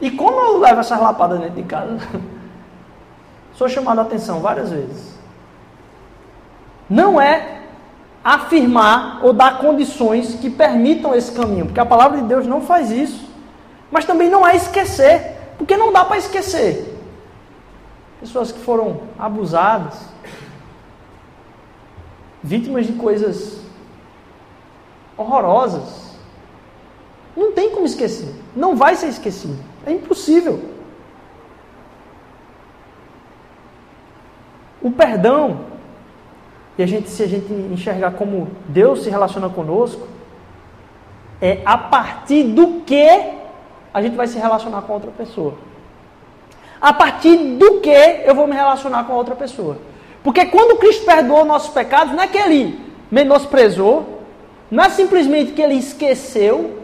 E 0.00 0.10
como 0.10 0.40
eu 0.40 0.58
levo 0.58 0.80
essas 0.80 0.98
lapadas 0.98 1.38
dentro 1.38 1.56
de 1.56 1.64
casa? 1.64 1.98
Sou 3.52 3.68
chamado 3.68 3.98
a 3.98 4.02
atenção 4.02 4.40
várias 4.40 4.70
vezes. 4.70 5.12
Não 6.88 7.20
é 7.20 7.60
afirmar 8.24 9.20
ou 9.22 9.34
dar 9.34 9.58
condições 9.58 10.34
que 10.36 10.48
permitam 10.48 11.14
esse 11.14 11.30
caminho, 11.30 11.66
porque 11.66 11.80
a 11.80 11.84
palavra 11.84 12.22
de 12.22 12.24
Deus 12.24 12.46
não 12.46 12.62
faz 12.62 12.90
isso. 12.90 13.28
Mas 13.90 14.06
também 14.06 14.30
não 14.30 14.46
é 14.46 14.56
esquecer, 14.56 15.36
porque 15.58 15.76
não 15.76 15.92
dá 15.92 16.06
para 16.06 16.16
esquecer. 16.16 16.98
Pessoas 18.18 18.50
que 18.50 18.60
foram 18.60 19.02
abusadas, 19.18 20.11
vítimas 22.42 22.86
de 22.86 22.94
coisas 22.94 23.60
horrorosas. 25.16 26.16
Não 27.36 27.52
tem 27.52 27.70
como 27.70 27.86
esquecer. 27.86 28.34
Não 28.54 28.76
vai 28.76 28.96
ser 28.96 29.08
esquecido. 29.08 29.56
É 29.86 29.92
impossível. 29.92 30.70
O 34.80 34.90
perdão, 34.90 35.60
e 36.76 36.82
a 36.82 36.86
gente, 36.86 37.08
se 37.08 37.22
a 37.22 37.28
gente 37.28 37.52
enxergar 37.52 38.12
como 38.12 38.48
Deus 38.68 39.04
se 39.04 39.10
relaciona 39.10 39.48
conosco, 39.48 40.08
é 41.40 41.62
a 41.64 41.78
partir 41.78 42.44
do 42.44 42.80
que 42.80 43.08
a 43.94 44.02
gente 44.02 44.16
vai 44.16 44.26
se 44.26 44.38
relacionar 44.38 44.82
com 44.82 44.92
outra 44.92 45.10
pessoa 45.10 45.54
a 46.82 46.92
partir 46.92 47.36
do 47.36 47.80
que 47.80 47.88
eu 48.24 48.34
vou 48.34 48.48
me 48.48 48.56
relacionar 48.56 49.04
com 49.04 49.12
outra 49.12 49.36
pessoa. 49.36 49.76
Porque 50.22 50.46
quando 50.46 50.78
Cristo 50.78 51.04
perdoou 51.04 51.44
nossos 51.44 51.70
pecados, 51.70 52.14
não 52.14 52.22
é 52.22 52.26
que 52.26 52.38
ele 52.38 52.80
menosprezou, 53.10 54.20
não 54.70 54.84
é 54.84 54.90
simplesmente 54.90 55.52
que 55.52 55.60
ele 55.60 55.74
esqueceu, 55.74 56.78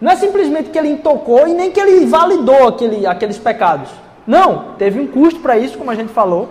não 0.00 0.12
é 0.12 0.16
simplesmente 0.16 0.70
que 0.70 0.78
ele 0.78 0.90
intocou 0.90 1.46
e 1.46 1.54
nem 1.54 1.70
que 1.70 1.80
ele 1.80 2.06
validou 2.06 2.68
aquele, 2.68 3.06
aqueles 3.06 3.38
pecados. 3.38 3.90
Não, 4.26 4.74
teve 4.76 4.98
um 4.98 5.06
custo 5.06 5.40
para 5.40 5.56
isso, 5.56 5.78
como 5.78 5.90
a 5.90 5.94
gente 5.94 6.12
falou. 6.12 6.50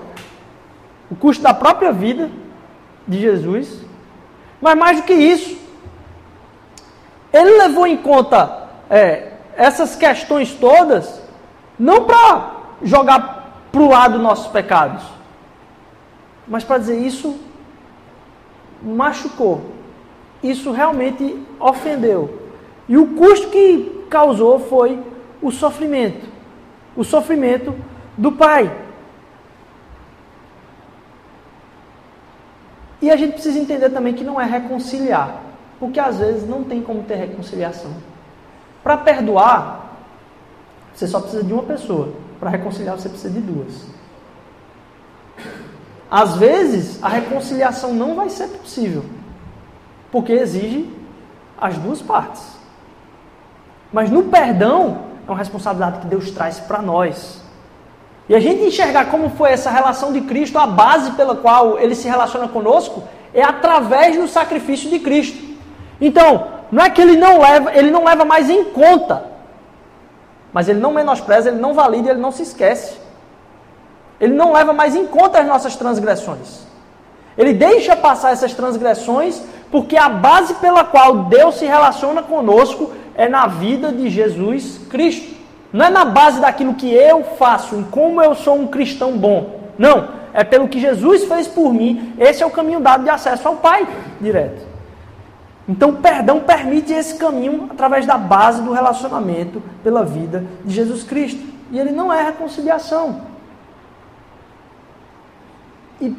O 1.12 1.15
custo 1.15 1.44
da 1.44 1.54
própria 1.54 1.91
vida 1.91 2.30
de 3.08 3.20
Jesus. 3.20 3.82
Mas 4.62 4.76
mais 4.76 4.98
do 4.98 5.04
que 5.04 5.13
isso, 5.13 5.58
ele 7.34 7.58
levou 7.58 7.86
em 7.86 7.98
conta 7.98 8.70
é, 8.89 9.34
essas 9.58 9.96
questões 9.96 10.54
todas, 10.54 11.22
não 11.78 12.06
para 12.06 12.52
jogar 12.82 13.68
para 13.72 13.82
o 13.82 13.89
lado 13.89 14.18
nossos 14.20 14.48
pecados. 14.48 15.04
Mas 16.47 16.63
para 16.63 16.77
dizer 16.77 16.97
isso 16.97 17.38
machucou. 18.81 19.62
Isso 20.43 20.71
realmente 20.71 21.41
ofendeu. 21.60 22.41
E 22.88 22.97
o 22.97 23.15
custo 23.15 23.49
que 23.49 24.05
causou 24.10 24.60
foi 24.60 25.01
o 25.41 25.51
sofrimento. 25.51 26.27
O 26.95 27.03
sofrimento 27.03 27.73
do 28.17 28.31
pai. 28.31 28.71
E 33.01 33.10
a 33.12 33.15
gente 33.15 33.34
precisa 33.34 33.60
entender 33.60 33.89
também 33.89 34.13
que 34.13 34.23
não 34.23 34.39
é 34.39 34.45
reconciliar. 34.45 35.41
Porque 35.79 35.99
às 35.99 36.19
vezes 36.19 36.47
não 36.47 36.63
tem 36.63 36.81
como 36.81 37.03
ter 37.03 37.15
reconciliação. 37.15 37.91
Para 38.84 38.97
perdoar, 38.97 39.97
você 40.93 41.08
só 41.08 41.19
precisa 41.19 41.43
de 41.43 41.51
uma 41.51 41.63
pessoa. 41.63 42.13
Para 42.39 42.49
reconciliar 42.49 42.97
você 42.97 43.10
precisa 43.10 43.34
de 43.34 43.41
duas. 43.41 43.94
Às 46.10 46.36
vezes, 46.36 47.04
a 47.04 47.10
reconciliação 47.10 47.94
não 47.94 48.15
vai 48.15 48.30
ser 48.30 48.48
possível, 48.48 49.06
porque 50.12 50.34
exige 50.34 50.89
as 51.60 51.78
duas 51.78 52.02
partes. 52.02 52.44
Mas 53.91 54.10
no 54.10 54.24
perdão, 54.24 55.00
é 55.28 55.32
uma 55.32 55.38
responsabilidade 55.38 56.00
que 56.00 56.08
Deus 56.08 56.32
traz 56.32 56.60
para 56.60 56.82
nós. 56.82 57.41
E 58.28 58.36
a 58.36 58.39
gente 58.39 58.63
enxergar 58.63 59.06
como 59.06 59.30
foi 59.32 59.52
essa 59.52 59.70
relação 59.70 60.12
de 60.12 60.22
Cristo, 60.22 60.58
a 60.58 60.68
base 60.68 61.12
pela 61.12 61.36
qual 61.36 61.80
ele 61.80 61.96
se 61.96 62.08
relaciona 62.08 62.48
conosco, 62.48 63.04
é 63.34 63.44
através 63.44 64.18
do 64.18 64.28
sacrifício 64.28 64.89
de 64.89 65.00
Cristo. 65.00 65.44
Então, 66.00 66.48
não 66.72 66.84
é 66.84 66.89
que 66.89 67.02
ele 67.02 67.18
não 67.18 67.39
leva, 67.39 67.76
ele 67.76 67.91
não 67.91 68.04
leva 68.04 68.26
mais 68.26 68.50
em 68.50 68.65
conta 68.65 69.36
mas 70.56 70.70
ele 70.70 70.80
não 70.80 70.94
menospreza, 70.94 71.50
ele 71.50 71.60
não 71.60 71.74
valida, 71.74 72.12
ele 72.12 72.22
não 72.22 72.32
se 72.32 72.44
esquece. 72.44 72.98
Ele 74.19 74.34
não 74.34 74.54
leva 74.54 74.73
mais 74.73 74.95
em 74.95 75.06
conta 75.06 75.39
as 75.39 75.47
nossas 75.47 75.75
transgressões. 75.75 76.65
Ele 77.38 77.54
deixa 77.54 77.95
passar 77.95 78.32
essas 78.32 78.54
transgressões 78.54 79.41
porque 79.71 79.97
a 79.97 80.08
base 80.08 80.54
pela 80.56 80.84
qual 80.84 81.25
Deus 81.25 81.56
se 81.56 81.65
relaciona 81.65 82.23
conosco 82.23 82.91
é 83.13 83.28
na 83.28 83.47
vida 83.47 83.91
de 83.91 84.10
Jesus 84.10 84.80
Cristo. 84.89 85.36
Não 85.73 85.86
é 85.86 85.89
na 85.89 86.06
base 86.06 86.39
daquilo 86.39 86.75
que 86.75 86.93
eu 86.93 87.23
faço, 87.38 87.75
em 87.75 87.84
como 87.84 88.21
eu 88.21 88.34
sou 88.36 88.56
um 88.56 88.67
cristão 88.67 89.17
bom. 89.17 89.60
Não, 89.78 90.08
é 90.34 90.43
pelo 90.43 90.69
que 90.69 90.80
Jesus 90.80 91.25
fez 91.25 91.47
por 91.47 91.73
mim. 91.73 92.13
Esse 92.17 92.41
é 92.41 92.45
o 92.45 92.51
caminho 92.51 92.80
dado 92.80 93.04
de 93.04 93.10
acesso 93.10 93.47
ao 93.47 93.58
Pai 93.58 93.86
direto. 94.21 94.65
Então, 95.67 95.89
o 95.89 95.95
perdão 95.97 96.39
permite 96.39 96.93
esse 96.93 97.15
caminho 97.15 97.67
através 97.71 98.06
da 98.06 98.17
base 98.17 98.62
do 98.62 98.71
relacionamento 98.71 99.62
pela 99.84 100.06
vida 100.06 100.45
de 100.63 100.73
Jesus 100.73 101.04
Cristo. 101.04 101.41
E 101.71 101.80
ele 101.80 101.91
não 101.91 102.13
é 102.13 102.23
reconciliação. 102.23 103.21
E 106.01 106.15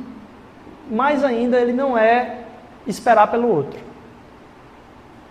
mais 0.90 1.24
ainda, 1.24 1.58
ele 1.58 1.72
não 1.72 1.96
é 1.96 2.44
esperar 2.86 3.30
pelo 3.30 3.48
outro. 3.48 3.78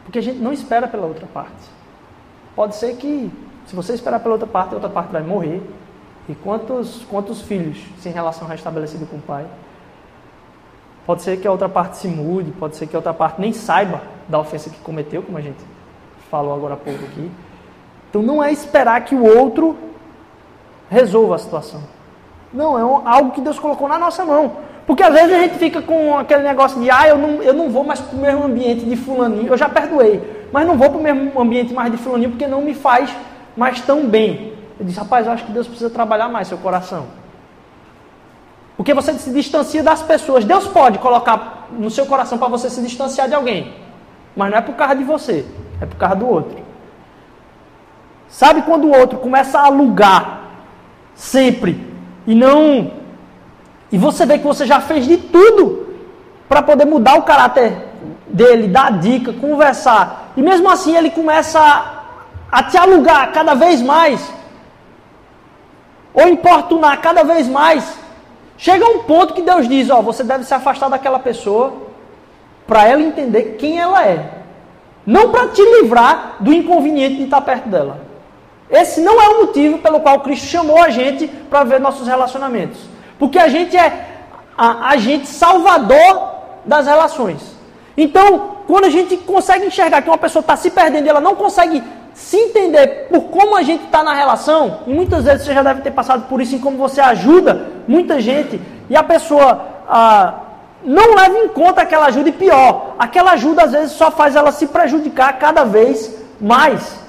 Porque 0.03 0.19
a 0.19 0.21
gente 0.21 0.39
não 0.39 0.53
espera 0.53 0.87
pela 0.87 1.07
outra 1.07 1.25
parte. 1.27 1.69
Pode 2.55 2.75
ser 2.75 2.95
que, 2.97 3.31
se 3.65 3.75
você 3.75 3.93
esperar 3.93 4.19
pela 4.19 4.35
outra 4.35 4.47
parte, 4.47 4.71
a 4.71 4.75
outra 4.75 4.89
parte 4.89 5.11
vai 5.11 5.23
morrer. 5.23 5.61
E 6.27 6.35
quantos, 6.35 7.03
quantos 7.09 7.41
filhos 7.41 7.77
sem 7.99 8.11
relação 8.11 8.47
restabelecida 8.47 9.05
com 9.05 9.17
o 9.17 9.21
pai 9.21 9.45
Pode 11.05 11.21
ser 11.21 11.37
que 11.37 11.47
a 11.47 11.51
outra 11.51 11.69
parte 11.69 11.97
se 11.97 12.07
mude, 12.07 12.51
pode 12.51 12.75
ser 12.75 12.87
que 12.87 12.95
a 12.95 12.99
outra 12.99 13.13
parte 13.13 13.39
nem 13.39 13.53
saiba 13.53 14.01
da 14.27 14.39
ofensa 14.39 14.71
que 14.71 14.79
cometeu, 14.79 15.21
como 15.21 15.37
a 15.37 15.41
gente 15.41 15.63
falou 16.31 16.53
agora 16.53 16.73
há 16.73 16.77
pouco 16.77 17.05
aqui. 17.05 17.29
Então 18.09 18.23
não 18.23 18.43
é 18.43 18.51
esperar 18.51 19.05
que 19.05 19.13
o 19.13 19.23
outro 19.23 19.77
resolva 20.89 21.35
a 21.35 21.37
situação. 21.37 21.81
Não, 22.53 22.77
é 22.77 23.09
algo 23.09 23.31
que 23.31 23.41
Deus 23.41 23.59
colocou 23.59 23.87
na 23.87 23.99
nossa 23.99 24.25
mão. 24.25 24.57
Porque 24.85 25.01
às 25.01 25.13
vezes 25.13 25.33
a 25.33 25.39
gente 25.39 25.57
fica 25.57 25.81
com 25.81 26.17
aquele 26.17 26.43
negócio 26.43 26.79
de, 26.79 26.89
ah, 26.91 27.07
eu 27.07 27.17
não, 27.17 27.41
eu 27.41 27.53
não 27.53 27.69
vou 27.69 27.83
mais 27.83 27.99
para 27.99 28.15
o 28.15 28.21
mesmo 28.21 28.43
ambiente 28.43 28.85
de 28.85 28.95
fulaninho, 28.95 29.47
eu 29.47 29.57
já 29.57 29.67
perdoei, 29.67 30.47
mas 30.51 30.67
não 30.67 30.77
vou 30.77 30.89
para 30.89 30.99
o 30.99 31.01
mesmo 31.01 31.39
ambiente 31.39 31.73
mais 31.73 31.91
de 31.91 31.97
fulaninho 31.97 32.29
porque 32.29 32.45
não 32.45 32.61
me 32.61 32.75
faz 32.75 33.09
mais 33.57 33.81
tão 33.81 34.07
bem. 34.07 34.53
Eu 34.79 34.85
disse, 34.85 34.99
rapaz, 34.99 35.25
eu 35.25 35.31
acho 35.31 35.45
que 35.45 35.51
Deus 35.51 35.67
precisa 35.67 35.89
trabalhar 35.89 36.29
mais 36.29 36.47
seu 36.47 36.57
coração. 36.57 37.07
Porque 38.77 38.93
você 38.93 39.13
se 39.13 39.31
distancia 39.31 39.81
das 39.81 40.01
pessoas. 40.01 40.43
Deus 40.43 40.67
pode 40.67 40.99
colocar 40.99 41.67
no 41.71 41.89
seu 41.89 42.05
coração 42.05 42.37
para 42.37 42.49
você 42.49 42.69
se 42.69 42.81
distanciar 42.81 43.27
de 43.27 43.33
alguém. 43.33 43.73
Mas 44.35 44.51
não 44.51 44.57
é 44.57 44.61
por 44.61 44.75
causa 44.75 44.95
de 44.95 45.03
você, 45.03 45.45
é 45.81 45.85
por 45.85 45.95
causa 45.95 46.15
do 46.17 46.27
outro. 46.27 46.57
Sabe 48.27 48.63
quando 48.63 48.85
o 48.85 48.95
outro 48.95 49.17
começa 49.19 49.59
a 49.59 49.65
alugar 49.67 50.41
sempre 51.15 51.84
e 52.25 52.33
não. 52.33 52.91
E 53.91 53.97
você 53.97 54.25
vê 54.25 54.37
que 54.37 54.45
você 54.45 54.65
já 54.65 54.81
fez 54.81 55.05
de 55.05 55.17
tudo 55.17 55.87
para 56.47 56.61
poder 56.61 56.85
mudar 56.85 57.17
o 57.17 57.23
caráter 57.23 57.77
dele, 58.27 58.67
dar 58.67 58.99
dica, 58.99 59.33
conversar. 59.33 60.33
E 60.35 60.41
mesmo 60.41 60.69
assim 60.69 60.95
ele 60.95 61.09
começa 61.09 61.59
a, 62.51 62.63
te 62.63 62.77
alugar 62.77 63.31
cada 63.31 63.53
vez 63.53 63.81
mais. 63.81 64.33
Ou 66.13 66.27
importunar 66.27 67.01
cada 67.01 67.23
vez 67.23 67.47
mais. 67.47 67.97
Chega 68.57 68.85
um 68.85 69.03
ponto 69.03 69.33
que 69.33 69.41
Deus 69.41 69.67
diz: 69.67 69.89
Ó, 69.89 70.01
você 70.01 70.23
deve 70.23 70.43
se 70.43 70.53
afastar 70.53 70.89
daquela 70.89 71.19
pessoa 71.19 71.73
para 72.65 72.87
ela 72.87 73.01
entender 73.01 73.57
quem 73.59 73.79
ela 73.79 74.05
é. 74.05 74.43
Não 75.05 75.29
para 75.29 75.49
te 75.49 75.61
livrar 75.61 76.37
do 76.39 76.51
inconveniente 76.51 77.17
de 77.17 77.23
estar 77.23 77.41
perto 77.41 77.69
dela. 77.69 78.04
Esse 78.69 79.01
não 79.01 79.21
é 79.21 79.29
o 79.29 79.45
motivo 79.45 79.77
pelo 79.79 79.99
qual 79.99 80.19
Cristo 80.21 80.47
chamou 80.47 80.81
a 80.81 80.89
gente 80.89 81.27
para 81.27 81.63
ver 81.63 81.79
nossos 81.79 82.07
relacionamentos. 82.07 82.79
Porque 83.19 83.37
a 83.37 83.47
gente 83.47 83.77
é 83.77 84.05
a 84.57 84.89
agente 84.89 85.27
salvador 85.27 86.35
das 86.65 86.87
relações. 86.87 87.55
Então, 87.97 88.57
quando 88.67 88.85
a 88.85 88.89
gente 88.89 89.15
consegue 89.17 89.65
enxergar 89.65 90.01
que 90.01 90.09
uma 90.09 90.17
pessoa 90.17 90.41
está 90.41 90.55
se 90.55 90.71
perdendo 90.71 91.05
e 91.05 91.09
ela 91.09 91.21
não 91.21 91.35
consegue 91.35 91.83
se 92.13 92.37
entender 92.37 93.07
por 93.09 93.23
como 93.23 93.55
a 93.55 93.61
gente 93.61 93.85
está 93.85 94.01
na 94.01 94.13
relação, 94.13 94.79
e 94.87 94.93
muitas 94.93 95.25
vezes 95.25 95.45
você 95.45 95.53
já 95.53 95.61
deve 95.61 95.81
ter 95.81 95.91
passado 95.91 96.27
por 96.27 96.41
isso 96.41 96.55
em 96.55 96.59
como 96.59 96.77
você 96.77 97.01
ajuda 97.01 97.67
muita 97.87 98.19
gente, 98.19 98.59
e 98.89 98.95
a 98.95 99.03
pessoa 99.03 99.65
ah, 99.87 100.33
não 100.83 101.13
leva 101.13 101.37
em 101.37 101.49
conta 101.49 101.81
aquela 101.81 102.05
ajuda, 102.05 102.29
e 102.29 102.31
pior, 102.31 102.95
aquela 102.97 103.31
ajuda 103.31 103.63
às 103.63 103.73
vezes 103.73 103.91
só 103.91 104.09
faz 104.09 104.35
ela 104.35 104.51
se 104.51 104.67
prejudicar 104.67 105.37
cada 105.37 105.65
vez 105.65 106.15
mais. 106.39 107.04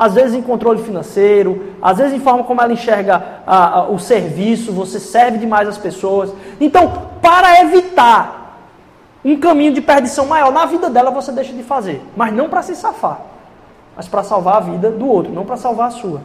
Às 0.00 0.14
vezes 0.14 0.34
em 0.34 0.42
controle 0.42 0.82
financeiro, 0.82 1.74
às 1.82 1.98
vezes 1.98 2.14
em 2.14 2.20
forma 2.20 2.44
como 2.44 2.60
ela 2.60 2.72
enxerga 2.72 3.42
ah, 3.46 3.80
ah, 3.80 3.90
o 3.90 3.98
serviço, 3.98 4.72
você 4.72 4.98
serve 4.98 5.38
demais 5.38 5.68
as 5.68 5.78
pessoas. 5.78 6.32
Então, 6.60 6.90
para 7.20 7.60
evitar 7.60 8.58
um 9.24 9.36
caminho 9.38 9.74
de 9.74 9.80
perdição 9.82 10.24
maior 10.26 10.50
na 10.50 10.64
vida 10.64 10.88
dela, 10.88 11.10
você 11.10 11.30
deixa 11.30 11.52
de 11.52 11.62
fazer, 11.62 12.02
mas 12.16 12.32
não 12.32 12.48
para 12.48 12.62
se 12.62 12.74
safar 12.74 13.30
mas 14.00 14.08
para 14.08 14.22
salvar 14.22 14.56
a 14.56 14.60
vida 14.60 14.90
do 14.90 15.06
outro, 15.06 15.30
não 15.30 15.44
para 15.44 15.58
salvar 15.58 15.88
a 15.88 15.90
sua. 15.90 16.22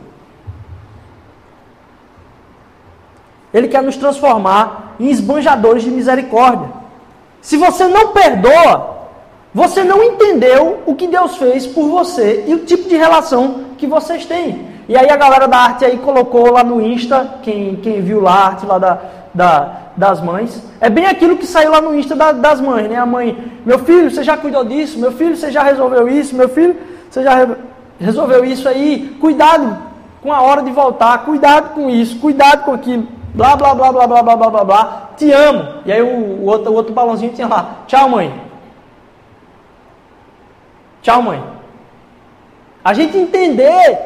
Ele 3.54 3.68
quer 3.68 3.84
nos 3.84 3.98
transformar 3.98 4.96
em 4.98 5.10
esbanjadores 5.10 5.84
de 5.84 5.92
misericórdia. 5.92 6.70
Se 7.42 7.58
você 7.58 7.86
não 7.86 8.14
perdoa, 8.14 8.96
você 9.54 9.84
não 9.84 10.02
entendeu 10.02 10.84
o 10.86 10.96
que 10.96 11.06
Deus 11.06 11.36
fez 11.36 11.68
por 11.68 11.90
você 11.90 12.46
e 12.48 12.54
o 12.54 12.60
tipo 12.66 12.88
de 12.88 12.96
relação 12.96 13.65
que 13.78 13.88
vocês 13.88 14.26
têm. 14.26 14.68
E 14.88 14.96
aí 14.96 15.10
a 15.10 15.16
galera 15.16 15.48
da 15.48 15.58
arte 15.58 15.86
aí 15.86 15.98
colocou 15.98 16.52
lá 16.52 16.64
no 16.64 16.82
Insta, 16.82 17.36
quem, 17.42 17.76
quem 17.78 18.02
viu 18.02 18.22
lá 18.22 18.32
a 18.32 18.46
arte 18.48 18.66
lá 18.66 18.78
da, 18.78 19.00
da, 19.34 19.72
das 19.98 20.22
mães, 20.22 20.62
é 20.80 20.90
bem 20.90 21.06
aquilo 21.06 21.38
que 21.38 21.48
saiu 21.48 21.72
lá 21.72 21.82
no 21.82 21.98
Insta 21.98 22.16
da, 22.16 22.32
das 22.32 22.62
mães, 22.62 22.90
né? 22.90 22.96
A 22.96 23.06
mãe, 23.06 23.38
meu 23.66 23.80
filho, 23.80 24.12
você 24.12 24.24
já 24.24 24.38
cuidou 24.38 24.64
disso? 24.64 25.00
Meu 25.00 25.12
filho, 25.12 25.36
você 25.36 25.52
já 25.52 25.64
resolveu 25.64 26.08
isso? 26.08 26.36
Meu 26.36 26.50
filho, 26.50 26.76
você 27.10 27.24
já 27.24 27.48
resolveu 28.00 28.46
isso 28.46 28.68
aí? 28.68 29.18
Cuidado 29.20 29.78
com 30.22 30.32
a 30.32 30.42
hora 30.42 30.62
de 30.62 30.72
voltar, 30.72 31.26
cuidado 31.26 31.74
com 31.74 31.90
isso, 31.90 32.20
cuidado 32.20 32.64
com 32.64 32.74
aquilo. 32.74 33.08
Blá, 33.34 33.56
blá, 33.56 33.76
blá, 33.76 33.92
blá, 33.92 34.08
blá, 34.08 34.24
blá, 34.24 34.36
blá, 34.36 34.50
blá, 34.50 34.64
blá. 34.64 35.10
Te 35.18 35.32
amo. 35.32 35.82
E 35.86 35.92
aí 35.92 36.02
o, 36.02 36.08
o, 36.08 36.46
outro, 36.46 36.72
o 36.72 36.76
outro 36.76 36.94
balãozinho 36.94 37.34
tinha 37.34 37.48
lá. 37.48 37.80
Tchau, 37.86 38.08
mãe. 38.08 38.34
Tchau, 41.02 41.22
mãe. 41.22 41.55
A 42.86 42.94
gente 42.94 43.18
entender 43.18 44.00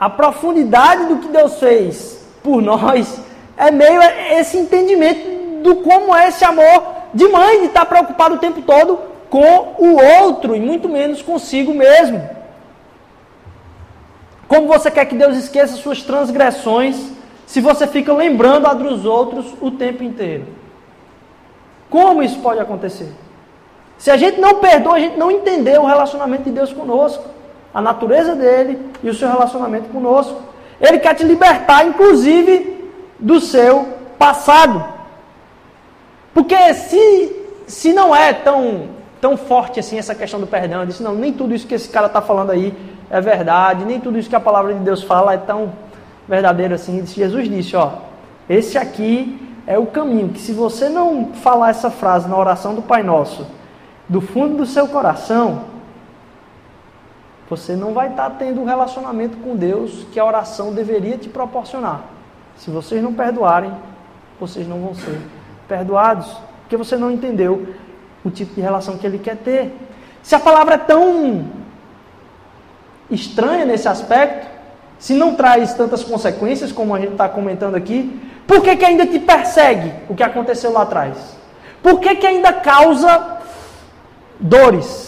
a 0.00 0.10
profundidade 0.10 1.06
do 1.06 1.18
que 1.18 1.28
Deus 1.28 1.60
fez 1.60 2.26
por 2.42 2.60
nós 2.60 3.20
é 3.56 3.70
meio 3.70 4.02
esse 4.32 4.58
entendimento 4.58 5.62
do 5.62 5.76
como 5.76 6.12
é 6.12 6.26
esse 6.26 6.44
amor 6.44 6.82
de 7.14 7.28
mãe, 7.28 7.60
de 7.60 7.66
estar 7.66 7.86
preocupado 7.86 8.34
o 8.34 8.38
tempo 8.38 8.60
todo 8.62 8.98
com 9.30 9.76
o 9.78 10.02
outro 10.20 10.56
e 10.56 10.58
muito 10.58 10.88
menos 10.88 11.22
consigo 11.22 11.72
mesmo. 11.72 12.28
Como 14.48 14.66
você 14.66 14.90
quer 14.90 15.04
que 15.04 15.14
Deus 15.14 15.36
esqueça 15.36 15.76
suas 15.76 16.02
transgressões 16.02 17.12
se 17.46 17.60
você 17.60 17.86
fica 17.86 18.12
lembrando 18.12 18.66
a 18.66 18.74
dos 18.74 19.04
outros 19.04 19.54
o 19.60 19.70
tempo 19.70 20.02
inteiro? 20.02 20.44
Como 21.88 22.20
isso 22.20 22.40
pode 22.40 22.58
acontecer? 22.58 23.12
Se 23.96 24.10
a 24.10 24.16
gente 24.16 24.40
não 24.40 24.56
perdoa, 24.56 24.96
a 24.96 25.00
gente 25.00 25.16
não 25.16 25.30
entendeu 25.30 25.82
o 25.82 25.86
relacionamento 25.86 26.44
de 26.44 26.50
Deus 26.50 26.72
conosco, 26.72 27.37
a 27.72 27.80
natureza 27.80 28.34
dele 28.34 28.78
e 29.02 29.10
o 29.10 29.14
seu 29.14 29.28
relacionamento 29.28 29.88
conosco. 29.88 30.40
Ele 30.80 30.98
quer 30.98 31.14
te 31.14 31.24
libertar, 31.24 31.86
inclusive, 31.86 32.90
do 33.18 33.40
seu 33.40 33.88
passado. 34.18 34.84
Porque 36.32 36.74
se, 36.74 37.36
se 37.66 37.92
não 37.92 38.14
é 38.14 38.32
tão, 38.32 38.88
tão 39.20 39.36
forte 39.36 39.80
assim 39.80 39.98
essa 39.98 40.14
questão 40.14 40.40
do 40.40 40.46
perdão, 40.46 40.86
disse, 40.86 41.02
não, 41.02 41.14
nem 41.14 41.32
tudo 41.32 41.54
isso 41.54 41.66
que 41.66 41.74
esse 41.74 41.88
cara 41.88 42.06
está 42.06 42.20
falando 42.20 42.50
aí 42.50 42.74
é 43.10 43.20
verdade, 43.20 43.84
nem 43.84 43.98
tudo 43.98 44.18
isso 44.18 44.28
que 44.28 44.36
a 44.36 44.40
palavra 44.40 44.74
de 44.74 44.80
Deus 44.80 45.02
fala 45.02 45.34
é 45.34 45.38
tão 45.38 45.72
verdadeiro 46.28 46.74
assim. 46.74 47.04
Jesus 47.04 47.48
disse, 47.48 47.74
ó, 47.74 47.90
esse 48.48 48.78
aqui 48.78 49.40
é 49.66 49.78
o 49.78 49.86
caminho, 49.86 50.30
que 50.30 50.40
se 50.40 50.52
você 50.52 50.88
não 50.88 51.30
falar 51.42 51.70
essa 51.70 51.90
frase 51.90 52.28
na 52.28 52.36
oração 52.36 52.74
do 52.74 52.82
Pai 52.82 53.02
Nosso, 53.02 53.46
do 54.08 54.20
fundo 54.20 54.56
do 54.56 54.66
seu 54.66 54.88
coração, 54.88 55.64
você 57.48 57.74
não 57.74 57.94
vai 57.94 58.08
estar 58.10 58.28
tendo 58.30 58.60
um 58.60 58.64
relacionamento 58.64 59.38
com 59.38 59.56
Deus 59.56 60.06
que 60.12 60.20
a 60.20 60.24
oração 60.24 60.72
deveria 60.72 61.16
te 61.16 61.28
proporcionar. 61.28 62.02
Se 62.56 62.70
vocês 62.70 63.02
não 63.02 63.14
perdoarem, 63.14 63.72
vocês 64.38 64.68
não 64.68 64.80
vão 64.80 64.94
ser 64.94 65.18
perdoados, 65.66 66.26
porque 66.60 66.76
você 66.76 66.96
não 66.96 67.10
entendeu 67.10 67.74
o 68.24 68.30
tipo 68.30 68.54
de 68.54 68.60
relação 68.60 68.98
que 68.98 69.06
ele 69.06 69.18
quer 69.18 69.36
ter. 69.36 69.74
Se 70.22 70.34
a 70.34 70.40
palavra 70.40 70.74
é 70.74 70.78
tão 70.78 71.46
estranha 73.10 73.64
nesse 73.64 73.88
aspecto, 73.88 74.46
se 74.98 75.14
não 75.14 75.34
traz 75.34 75.74
tantas 75.74 76.02
consequências 76.02 76.72
como 76.72 76.94
a 76.94 77.00
gente 77.00 77.12
está 77.12 77.28
comentando 77.28 77.76
aqui, 77.76 78.20
por 78.46 78.60
que, 78.62 78.76
que 78.76 78.84
ainda 78.84 79.06
te 79.06 79.18
persegue 79.18 79.92
o 80.08 80.14
que 80.14 80.22
aconteceu 80.22 80.72
lá 80.72 80.82
atrás? 80.82 81.16
Por 81.82 82.00
que, 82.00 82.16
que 82.16 82.26
ainda 82.26 82.52
causa 82.52 83.38
dores? 84.38 85.07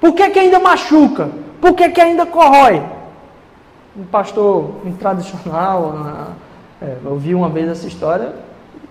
Por 0.00 0.14
que, 0.14 0.30
que 0.30 0.38
ainda 0.38 0.58
machuca? 0.58 1.28
Por 1.60 1.74
que, 1.74 1.88
que 1.90 2.00
ainda 2.00 2.24
corrói? 2.24 2.82
Um 3.96 4.04
pastor 4.04 4.80
um 4.84 4.92
tradicional, 4.92 6.34
é, 6.80 6.96
eu 7.04 7.10
ouvi 7.10 7.34
uma 7.34 7.48
vez 7.48 7.68
essa 7.68 7.86
história, 7.86 8.34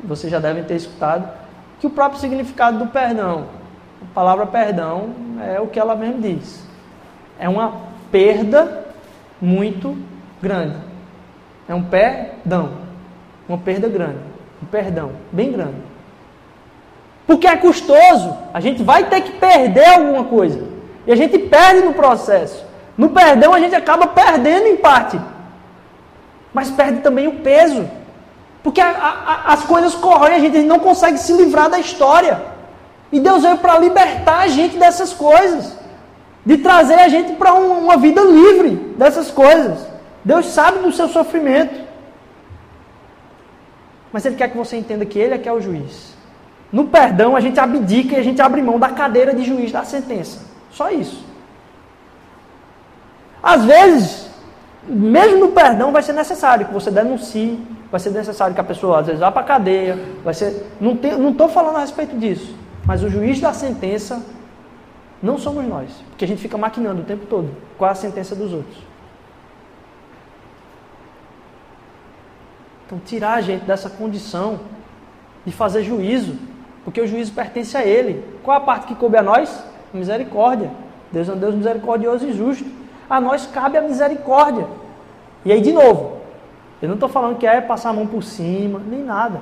vocês 0.04 0.32
já 0.32 0.40
devem 0.40 0.64
ter 0.64 0.76
escutado, 0.76 1.28
que 1.80 1.88
o 1.88 1.90
próprio 1.90 2.20
significado 2.20 2.78
do 2.78 2.88
perdão, 2.88 3.46
a 4.02 4.14
palavra 4.14 4.46
perdão 4.46 5.10
é 5.42 5.60
o 5.60 5.68
que 5.68 5.80
ela 5.80 5.96
mesmo 5.96 6.22
diz. 6.22 6.64
É 7.40 7.50
uma 7.50 7.74
perda 8.12 8.86
muito 9.42 9.98
grande. 10.42 10.76
É 11.68 11.74
um 11.74 11.84
perdão. 11.84 12.72
Uma 13.48 13.58
perda 13.58 13.88
grande. 13.88 14.20
Um 14.62 14.66
perdão 14.66 15.12
bem 15.32 15.52
grande. 15.52 15.82
Porque 17.26 17.48
é 17.48 17.56
custoso. 17.56 18.36
A 18.54 18.60
gente 18.60 18.84
vai 18.84 19.06
ter 19.06 19.22
que 19.22 19.32
perder 19.32 19.86
alguma 19.86 20.26
coisa. 20.26 20.68
E 21.10 21.12
a 21.12 21.16
gente 21.16 21.40
perde 21.40 21.82
no 21.82 21.92
processo. 21.92 22.64
No 22.96 23.10
perdão 23.10 23.52
a 23.52 23.60
gente 23.60 23.74
acaba 23.74 24.06
perdendo 24.06 24.68
em 24.68 24.78
parte. 24.78 25.20
Mas 26.54 26.70
perde 26.70 27.02
também 27.02 27.28
o 27.28 27.40
peso. 27.40 27.90
Porque 28.62 28.80
a, 28.80 28.92
a, 28.92 29.54
as 29.54 29.64
coisas 29.64 29.96
corroem, 29.96 30.36
a 30.36 30.40
gente 30.40 30.60
não 30.60 30.78
consegue 30.78 31.18
se 31.18 31.34
livrar 31.34 31.68
da 31.68 31.80
história. 31.80 32.40
E 33.12 33.20
Deus 33.20 33.42
veio 33.42 33.58
para 33.58 33.80
libertar 33.80 34.42
a 34.42 34.48
gente 34.50 34.78
dessas 34.78 35.12
coisas 35.12 35.76
de 36.46 36.58
trazer 36.58 37.00
a 37.00 37.08
gente 37.08 37.34
para 37.34 37.56
uma 37.56 37.98
vida 37.98 38.22
livre 38.22 38.76
dessas 38.96 39.32
coisas. 39.32 39.88
Deus 40.24 40.46
sabe 40.46 40.78
do 40.78 40.92
seu 40.92 41.10
sofrimento. 41.10 41.88
Mas 44.14 44.28
Ele 44.28 44.36
quer 44.36 44.52
que 44.52 44.58
você 44.58 44.78
entenda 44.78 45.08
que 45.08 45.18
Ele 45.18 45.34
é 45.34 45.40
que 45.40 45.50
é 45.50 45.54
o 45.54 45.60
juiz. 45.60 46.14
No 46.72 46.86
perdão, 46.86 47.36
a 47.36 47.40
gente 47.40 47.60
abdica 47.60 48.14
e 48.14 48.20
a 48.20 48.24
gente 48.24 48.40
abre 48.40 48.62
mão 48.62 48.78
da 48.78 48.90
cadeira 48.90 49.34
de 49.34 49.44
juiz 49.44 49.72
da 49.72 49.84
sentença. 49.84 50.49
Só 50.72 50.92
isso. 50.92 51.26
Às 53.42 53.64
vezes, 53.66 54.30
mesmo 54.88 55.40
no 55.40 55.52
perdão, 55.52 55.92
vai 55.92 56.02
ser 56.02 56.14
necessário 56.14 56.68
que 56.68 56.74
você 56.74 56.92
denuncie, 56.92 57.60
vai 57.92 58.00
ser 58.00 58.12
necessário 58.12 58.54
que 58.54 58.62
a 58.62 58.64
pessoa, 58.64 59.00
às 59.00 59.08
vezes, 59.08 59.22
vá 59.22 59.32
para 59.32 59.42
a 59.42 59.46
cadeia. 59.46 59.98
Vai 60.24 60.34
ser, 60.34 60.68
não 60.80 61.32
estou 61.32 61.50
falando 61.50 61.78
a 61.78 61.82
respeito 61.82 62.18
disso. 62.18 62.56
Mas 62.86 63.04
o 63.04 63.10
juiz 63.10 63.40
da 63.40 63.54
sentença 63.54 64.24
não 65.22 65.38
somos 65.38 65.66
nós, 65.66 65.92
porque 66.10 66.26
a 66.26 66.28
gente 66.28 66.42
fica 66.42 66.58
maquinando 66.58 67.02
o 67.02 67.06
tempo 67.06 67.26
todo 67.26 67.50
qual 67.78 67.90
é 67.90 67.92
a 67.92 67.96
sentença 67.96 68.36
dos 68.36 68.54
outros. 68.54 68.78
Então, 72.86 73.00
tirar 73.06 73.34
a 73.34 73.42
gente 73.42 73.66
dessa 73.66 73.90
condição 73.90 74.60
de 75.46 75.52
fazer 75.52 75.84
juízo, 75.84 76.36
porque 76.84 77.00
o 77.00 77.08
juízo 77.08 77.32
pertence 77.34 77.78
a 77.78 77.86
Ele. 77.86 78.26
Qual 78.42 78.58
a 78.58 78.62
parte 78.62 78.88
que 78.88 78.96
coube 78.96 79.16
a 79.16 79.22
nós? 79.22 79.64
Misericórdia. 79.94 80.72
Deus 81.12 81.28
é 81.28 81.34
um 81.34 81.38
Deus 81.38 81.56
misericordioso 81.56 82.28
e 82.28 82.34
justo. 82.34 82.66
A 83.10 83.20
nós 83.20 83.48
cabe 83.48 83.78
a 83.78 83.82
misericórdia. 83.82 84.68
E 85.44 85.52
aí, 85.52 85.62
de 85.62 85.72
novo, 85.72 86.18
eu 86.82 86.88
não 86.88 86.96
estou 86.96 87.10
falando 87.10 87.38
que 87.38 87.48
é 87.48 87.60
passar 87.60 87.90
a 87.90 87.94
mão 87.94 88.06
por 88.06 88.24
cima, 88.24 88.80
nem 88.86 89.04
nada. 89.04 89.42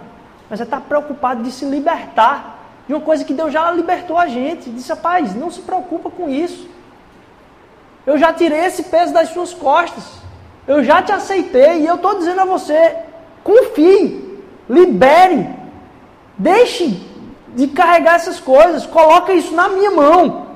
Mas 0.49 0.59
é 0.61 0.63
estar 0.63 0.81
preocupado 0.81 1.43
de 1.43 1.51
se 1.51 1.65
libertar 1.65 2.57
de 2.87 2.93
uma 2.93 3.01
coisa 3.01 3.25
que 3.25 3.33
Deus 3.33 3.51
já 3.51 3.69
libertou 3.71 4.17
a 4.17 4.27
gente. 4.27 4.69
Disse, 4.69 4.89
rapaz, 4.89 5.35
não 5.35 5.51
se 5.51 5.61
preocupa 5.61 6.09
com 6.09 6.29
isso. 6.29 6.69
Eu 8.05 8.17
já 8.17 8.31
tirei 8.31 8.65
esse 8.65 8.83
peso 8.83 9.13
das 9.13 9.29
suas 9.29 9.53
costas. 9.53 10.21
Eu 10.65 10.83
já 10.83 11.01
te 11.01 11.11
aceitei 11.11 11.81
e 11.81 11.85
eu 11.85 11.95
estou 11.95 12.17
dizendo 12.17 12.41
a 12.41 12.45
você: 12.45 12.95
confie, 13.43 14.41
libere, 14.69 15.49
deixe 16.37 17.06
de 17.55 17.67
carregar 17.67 18.15
essas 18.15 18.39
coisas, 18.39 18.85
coloca 18.85 19.33
isso 19.33 19.53
na 19.53 19.69
minha 19.69 19.91
mão. 19.91 20.47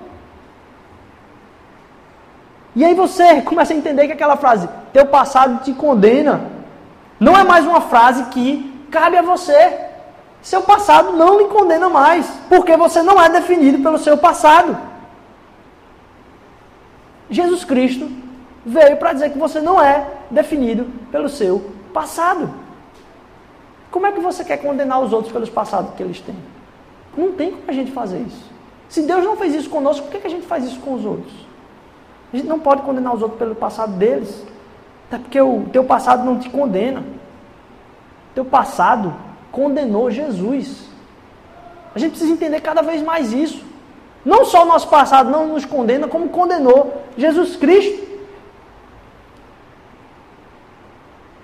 E 2.75 2.85
aí 2.85 2.93
você 2.93 3.41
começa 3.43 3.73
a 3.73 3.75
entender 3.75 4.07
que 4.07 4.13
aquela 4.13 4.37
frase, 4.37 4.69
teu 4.93 5.05
passado 5.05 5.63
te 5.63 5.73
condena, 5.73 6.41
não 7.19 7.37
é 7.37 7.43
mais 7.43 7.65
uma 7.65 7.81
frase 7.81 8.25
que 8.25 8.85
cabe 8.89 9.17
a 9.17 9.21
você. 9.21 9.79
Seu 10.41 10.63
passado 10.63 11.13
não 11.13 11.37
lhe 11.37 11.45
condena 11.45 11.87
mais, 11.87 12.25
porque 12.49 12.75
você 12.75 13.03
não 13.03 13.21
é 13.21 13.29
definido 13.29 13.79
pelo 13.83 13.99
seu 13.99 14.17
passado. 14.17 14.75
Jesus 17.29 17.63
Cristo 17.63 18.09
veio 18.65 18.97
para 18.97 19.13
dizer 19.13 19.31
que 19.31 19.37
você 19.37 19.61
não 19.61 19.81
é 19.81 20.05
definido 20.29 20.85
pelo 21.11 21.29
seu 21.29 21.71
passado. 21.93 22.51
Como 23.91 24.07
é 24.07 24.11
que 24.11 24.19
você 24.19 24.43
quer 24.43 24.57
condenar 24.57 25.01
os 25.01 25.13
outros 25.13 25.31
pelos 25.31 25.49
passados 25.49 25.93
que 25.95 26.01
eles 26.01 26.19
têm? 26.21 26.35
Não 27.15 27.31
tem 27.33 27.51
como 27.51 27.63
a 27.67 27.73
gente 27.73 27.91
fazer 27.91 28.19
isso. 28.19 28.51
Se 28.89 29.01
Deus 29.03 29.23
não 29.23 29.37
fez 29.37 29.53
isso 29.53 29.69
conosco, 29.69 30.07
por 30.07 30.19
que, 30.19 30.27
a 30.27 30.29
gente 30.29 30.45
faz 30.45 30.65
isso 30.65 30.79
com 30.79 30.93
os 30.93 31.05
outros? 31.05 31.33
A 32.33 32.37
gente 32.37 32.47
não 32.47 32.59
pode 32.59 32.81
condenar 32.81 33.13
os 33.13 33.21
outros 33.21 33.39
pelo 33.39 33.55
passado 33.55 33.93
deles. 33.93 34.45
Até 35.07 35.17
porque 35.17 35.39
o 35.39 35.65
teu 35.71 35.83
passado 35.83 36.23
não 36.23 36.39
te 36.39 36.49
condena. 36.49 37.03
Teu 38.33 38.45
passado 38.45 39.13
condenou 39.51 40.09
Jesus. 40.09 40.89
A 41.93 41.99
gente 41.99 42.11
precisa 42.11 42.31
entender 42.31 42.61
cada 42.61 42.81
vez 42.81 43.01
mais 43.01 43.33
isso. 43.33 43.63
Não 44.23 44.45
só 44.45 44.63
o 44.63 44.67
nosso 44.67 44.87
passado 44.87 45.29
não 45.29 45.47
nos 45.47 45.65
condena, 45.65 46.07
como 46.07 46.29
condenou 46.29 47.01
Jesus 47.17 47.55
Cristo. 47.55 48.10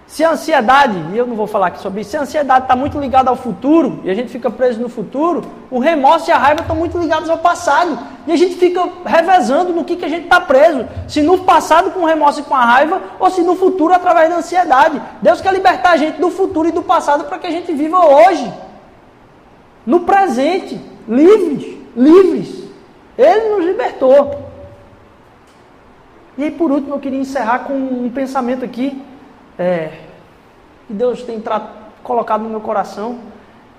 Se 0.08 0.24
a 0.24 0.32
ansiedade, 0.32 0.98
e 1.14 1.18
eu 1.18 1.28
não 1.28 1.36
vou 1.36 1.48
falar 1.48 1.68
aqui 1.68 1.82
sobre 1.82 2.00
isso, 2.00 2.12
se 2.12 2.18
a 2.18 2.22
ansiedade 2.22 2.64
está 2.64 2.78
muito 2.78 2.98
ligada 2.98 3.30
ao 3.30 3.36
futuro, 3.36 4.00
e 4.06 4.10
a 4.10 4.14
gente 4.14 4.32
fica 4.32 4.50
preso 4.50 4.80
no 4.80 4.88
futuro, 4.88 5.44
o 5.70 5.80
remorso 5.80 6.30
e 6.30 6.32
a 6.32 6.38
raiva 6.38 6.62
estão 6.62 6.78
muito 6.78 6.98
ligados 6.98 7.30
ao 7.30 7.38
passado. 7.40 8.00
E 8.26 8.32
a 8.32 8.38
gente 8.38 8.56
fica 8.56 8.88
revezando 9.06 9.74
no 9.74 9.84
que, 9.84 9.98
que 9.98 10.06
a 10.06 10.10
gente 10.10 10.24
está 10.24 10.40
preso. 10.40 10.88
Se 11.10 11.22
no 11.22 11.40
passado 11.40 11.92
com 11.92 12.00
o 12.00 12.06
remorso 12.06 12.40
e 12.40 12.44
com 12.44 12.56
a 12.56 12.64
raiva, 12.64 13.02
ou 13.20 13.30
se 13.30 13.42
no 13.42 13.58
futuro 13.58 13.94
através 13.94 14.30
da 14.30 14.38
ansiedade. 14.38 15.02
Deus 15.22 15.42
quer 15.42 15.52
libertar 15.52 15.92
a 15.92 15.98
gente 15.98 16.22
do 16.22 16.32
futuro 16.32 16.70
e 16.70 16.72
do 16.72 16.82
passado 16.82 17.26
para 17.26 17.38
que 17.38 17.48
a 17.48 17.52
gente 17.52 17.74
viva 17.74 18.00
hoje. 18.00 18.52
No 19.86 20.02
presente, 20.02 20.80
livres, 21.06 21.78
livres. 21.98 22.64
Ele 23.18 23.56
nos 23.56 23.66
libertou. 23.66 24.48
E 26.38 26.44
aí, 26.44 26.52
por 26.52 26.72
último, 26.72 26.96
eu 26.96 27.00
queria 27.00 27.20
encerrar 27.20 27.60
com 27.60 27.74
um 27.74 28.10
pensamento 28.10 28.64
aqui. 28.64 29.02
É, 29.58 29.92
que 30.88 30.94
Deus 30.94 31.24
tem 31.24 31.42
colocado 32.04 32.44
no 32.44 32.50
meu 32.50 32.62
coração 32.62 33.20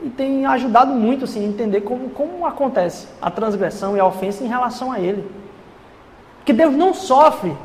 e 0.02 0.08
tem 0.08 0.46
ajudado 0.46 0.92
muito 0.92 1.24
assim, 1.24 1.44
a 1.44 1.48
entender 1.48 1.80
como, 1.80 2.10
como 2.10 2.46
acontece 2.46 3.08
a 3.20 3.30
transgressão 3.30 3.96
e 3.96 4.00
a 4.00 4.06
ofensa 4.06 4.44
em 4.44 4.48
relação 4.48 4.92
a 4.92 5.00
Ele. 5.00 5.28
Que 6.44 6.52
Deus 6.52 6.74
não 6.74 6.94
sofre 6.94 7.56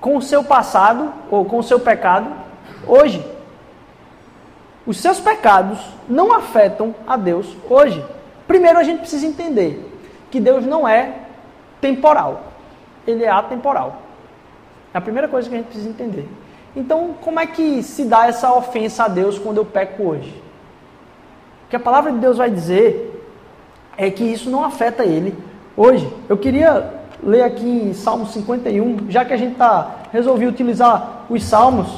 com 0.00 0.16
o 0.16 0.22
seu 0.22 0.42
passado 0.42 1.12
ou 1.30 1.44
com 1.44 1.58
o 1.58 1.62
seu 1.62 1.78
pecado 1.78 2.30
hoje. 2.86 3.24
Os 4.86 4.98
seus 4.98 5.20
pecados 5.20 5.78
não 6.08 6.32
afetam 6.32 6.94
a 7.06 7.16
Deus 7.16 7.56
hoje. 7.68 8.04
Primeiro 8.48 8.78
a 8.78 8.82
gente 8.82 9.00
precisa 9.00 9.26
entender 9.26 9.86
que 10.30 10.40
Deus 10.40 10.64
não 10.64 10.88
é 10.88 11.14
temporal, 11.80 12.42
ele 13.06 13.24
é 13.24 13.30
atemporal. 13.30 14.02
É 14.92 14.98
a 14.98 15.00
primeira 15.00 15.28
coisa 15.28 15.48
que 15.48 15.54
a 15.54 15.58
gente 15.58 15.68
precisa 15.68 15.88
entender. 15.88 16.28
Então, 16.74 17.14
como 17.20 17.40
é 17.40 17.46
que 17.46 17.82
se 17.82 18.04
dá 18.04 18.26
essa 18.28 18.52
ofensa 18.52 19.04
a 19.04 19.08
Deus 19.08 19.38
quando 19.38 19.56
eu 19.56 19.64
peco 19.64 20.04
hoje? 20.04 20.30
O 21.66 21.70
que 21.70 21.76
a 21.76 21.80
palavra 21.80 22.12
de 22.12 22.18
Deus 22.18 22.36
vai 22.36 22.50
dizer 22.50 23.24
é 23.96 24.10
que 24.10 24.24
isso 24.24 24.48
não 24.48 24.64
afeta 24.64 25.04
ele 25.04 25.36
hoje. 25.76 26.08
Eu 26.28 26.38
queria 26.38 27.00
ler 27.22 27.42
aqui 27.42 27.66
em 27.66 27.92
Salmo 27.92 28.26
51, 28.26 29.10
já 29.10 29.24
que 29.24 29.32
a 29.32 29.36
gente 29.36 29.56
tá, 29.56 29.96
resolvi 30.12 30.46
utilizar 30.46 31.26
os 31.28 31.44
salmos 31.44 31.88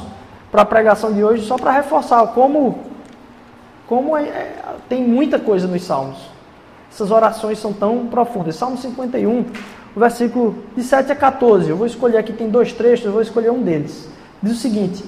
para 0.51 0.63
a 0.63 0.65
pregação 0.65 1.13
de 1.13 1.23
hoje, 1.23 1.45
só 1.45 1.55
para 1.55 1.71
reforçar 1.71 2.25
como, 2.27 2.79
como 3.87 4.17
é, 4.17 4.23
é, 4.23 4.55
tem 4.89 5.03
muita 5.03 5.39
coisa 5.39 5.67
nos 5.67 5.83
salmos. 5.83 6.17
Essas 6.91 7.09
orações 7.09 7.57
são 7.57 7.73
tão 7.73 8.05
profundas. 8.07 8.55
Salmo 8.55 8.77
51, 8.77 9.45
o 9.95 9.99
versículo 9.99 10.55
de 10.75 10.83
7 10.83 11.11
a 11.11 11.15
14. 11.15 11.69
Eu 11.69 11.77
vou 11.77 11.87
escolher 11.87 12.17
aqui, 12.17 12.33
tem 12.33 12.49
dois 12.49 12.73
trechos, 12.73 13.05
eu 13.05 13.11
vou 13.11 13.21
escolher 13.21 13.51
um 13.51 13.63
deles. 13.63 14.07
Diz 14.43 14.57
o 14.57 14.59
seguinte: 14.59 15.03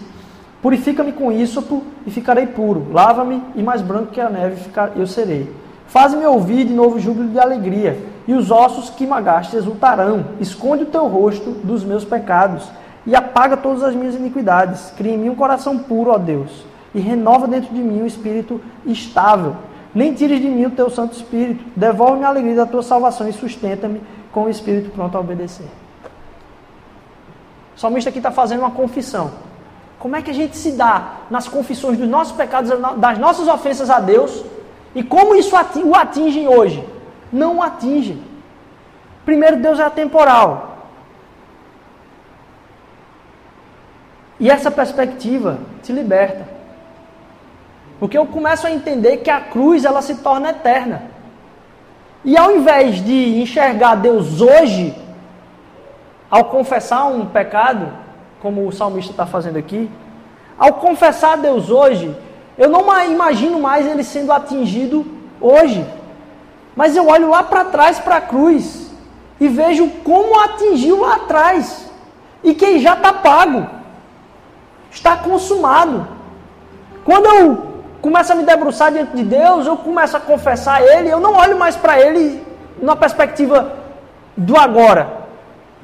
Purifica-me 0.61 1.11
com 1.11 1.31
ísopo 1.31 1.83
e 2.07 2.09
ficarei 2.09 2.47
puro. 2.47 2.87
Lava-me 2.91 3.43
e 3.53 3.61
mais 3.61 3.81
branco 3.81 4.13
que 4.13 4.21
a 4.21 4.29
neve 4.29 4.61
eu 4.95 5.05
serei. 5.05 5.51
Faz-me 5.87 6.25
ouvir 6.25 6.65
de 6.65 6.73
novo 6.73 6.99
júbilo 6.99 7.29
de 7.29 7.37
alegria, 7.37 7.99
e 8.27 8.33
os 8.33 8.49
ossos 8.49 8.89
que 8.89 9.05
magaste 9.05 9.55
exultarão. 9.55 10.25
Esconde 10.39 10.83
o 10.83 10.87
teu 10.87 11.05
rosto 11.07 11.51
dos 11.51 11.83
meus 11.83 12.03
pecados 12.03 12.67
e 13.05 13.15
apaga 13.15 13.55
todas 13.55 13.83
as 13.83 13.93
minhas 13.93 14.15
iniquidades. 14.15 14.91
Cria 14.97 15.13
em 15.13 15.17
mim 15.17 15.29
um 15.29 15.35
coração 15.35 15.77
puro, 15.77 16.11
ó 16.11 16.17
Deus, 16.17 16.65
e 16.93 16.99
renova 16.99 17.47
dentro 17.47 17.73
de 17.73 17.81
mim 17.81 18.01
um 18.01 18.07
espírito 18.07 18.59
estável. 18.85 19.57
Nem 19.93 20.13
tires 20.13 20.41
de 20.41 20.47
mim 20.47 20.65
o 20.65 20.71
teu 20.71 20.89
Santo 20.89 21.13
Espírito. 21.13 21.63
Devolve-me 21.75 22.25
a 22.25 22.29
alegria 22.29 22.55
da 22.55 22.65
tua 22.65 22.81
salvação 22.81 23.27
e 23.27 23.33
sustenta-me 23.33 24.01
com 24.31 24.45
o 24.45 24.49
espírito 24.49 24.89
pronto 24.91 25.15
a 25.15 25.19
obedecer. 25.19 25.67
O 27.75 27.79
salmista 27.79 28.09
aqui 28.09 28.19
está 28.19 28.31
fazendo 28.31 28.59
uma 28.59 28.71
confissão. 28.71 29.31
Como 29.99 30.15
é 30.15 30.21
que 30.21 30.31
a 30.31 30.33
gente 30.33 30.55
se 30.55 30.73
dá 30.73 31.21
nas 31.29 31.47
confissões 31.47 31.97
dos 31.97 32.07
nossos 32.07 32.35
pecados, 32.35 32.71
das 32.97 33.17
nossas 33.17 33.47
ofensas 33.47 33.89
a 33.89 33.99
Deus, 33.99 34.43
e 34.93 35.03
como 35.03 35.35
isso 35.35 35.55
o 35.83 35.95
atinge 35.95 36.47
hoje? 36.47 36.87
Não 37.31 37.57
o 37.57 37.63
atinge. 37.63 38.21
Primeiro, 39.25 39.57
Deus 39.57 39.79
é 39.79 39.83
atemporal. 39.83 40.77
E 44.39 44.49
essa 44.49 44.69
perspectiva 44.69 45.59
te 45.81 45.91
liberta. 45.91 46.47
Porque 47.99 48.17
eu 48.17 48.25
começo 48.25 48.67
a 48.67 48.71
entender 48.71 49.17
que 49.17 49.29
a 49.29 49.41
cruz 49.41 49.85
ela 49.85 50.01
se 50.01 50.15
torna 50.15 50.49
eterna. 50.49 51.03
E 52.23 52.37
ao 52.37 52.55
invés 52.55 53.03
de 53.03 53.41
enxergar 53.41 53.95
Deus 53.95 54.41
hoje 54.41 54.95
ao 56.29 56.45
confessar 56.45 57.05
um 57.05 57.25
pecado, 57.25 57.91
como 58.41 58.67
o 58.67 58.71
salmista 58.71 59.11
está 59.11 59.25
fazendo 59.25 59.57
aqui, 59.57 59.89
ao 60.57 60.73
confessar 60.73 61.33
a 61.33 61.35
Deus 61.35 61.69
hoje, 61.69 62.15
eu 62.57 62.69
não 62.69 62.85
imagino 63.05 63.59
mais 63.59 63.85
ele 63.85 64.03
sendo 64.03 64.31
atingido 64.31 65.05
hoje. 65.39 65.85
Mas 66.75 66.95
eu 66.95 67.07
olho 67.07 67.29
lá 67.29 67.43
para 67.43 67.65
trás 67.65 67.99
para 67.99 68.17
a 68.17 68.21
cruz 68.21 68.91
e 69.39 69.47
vejo 69.47 69.87
como 70.03 70.39
atingiu 70.39 71.01
lá 71.01 71.15
atrás. 71.15 71.91
E 72.43 72.53
que 72.53 72.79
já 72.79 72.93
está 72.93 73.11
pago. 73.11 73.67
Está 74.91 75.17
consumado. 75.17 76.07
Quando 77.03 77.25
eu 77.25 77.73
começo 78.01 78.31
a 78.31 78.35
me 78.35 78.43
debruçar 78.43 78.91
diante 78.91 79.15
de 79.15 79.23
Deus, 79.23 79.67
eu 79.67 79.75
começo 79.77 80.15
a 80.15 80.19
confessar 80.19 80.75
a 80.75 80.81
Ele, 80.81 81.09
eu 81.09 81.19
não 81.19 81.33
olho 81.35 81.57
mais 81.57 81.75
para 81.75 81.99
Ele 81.99 82.41
na 82.81 82.95
perspectiva 82.95 83.73
do 84.37 84.57
agora 84.57 85.24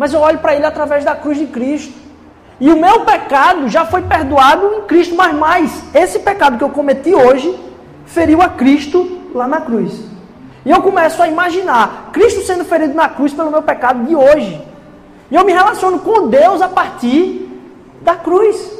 mas 0.01 0.13
eu 0.13 0.19
olho 0.19 0.39
para 0.39 0.55
ele 0.55 0.65
através 0.65 1.05
da 1.05 1.13
cruz 1.13 1.37
de 1.37 1.45
Cristo. 1.45 1.93
E 2.59 2.71
o 2.71 2.75
meu 2.75 3.01
pecado 3.01 3.69
já 3.69 3.85
foi 3.85 4.01
perdoado 4.01 4.73
em 4.73 4.81
Cristo, 4.87 5.13
mas 5.13 5.31
mais, 5.31 5.83
esse 5.93 6.17
pecado 6.17 6.57
que 6.57 6.63
eu 6.63 6.71
cometi 6.71 7.13
hoje 7.13 7.55
feriu 8.07 8.41
a 8.41 8.49
Cristo 8.49 9.21
lá 9.31 9.47
na 9.47 9.61
cruz. 9.61 10.03
E 10.65 10.71
eu 10.71 10.81
começo 10.81 11.21
a 11.21 11.27
imaginar 11.27 12.09
Cristo 12.11 12.41
sendo 12.41 12.65
ferido 12.65 12.95
na 12.95 13.09
cruz 13.09 13.31
pelo 13.31 13.51
meu 13.51 13.61
pecado 13.61 14.03
de 14.03 14.15
hoje. 14.15 14.59
E 15.29 15.35
eu 15.35 15.45
me 15.45 15.53
relaciono 15.53 15.99
com 15.99 16.27
Deus 16.27 16.63
a 16.63 16.67
partir 16.67 17.47
da 18.01 18.15
cruz. 18.15 18.71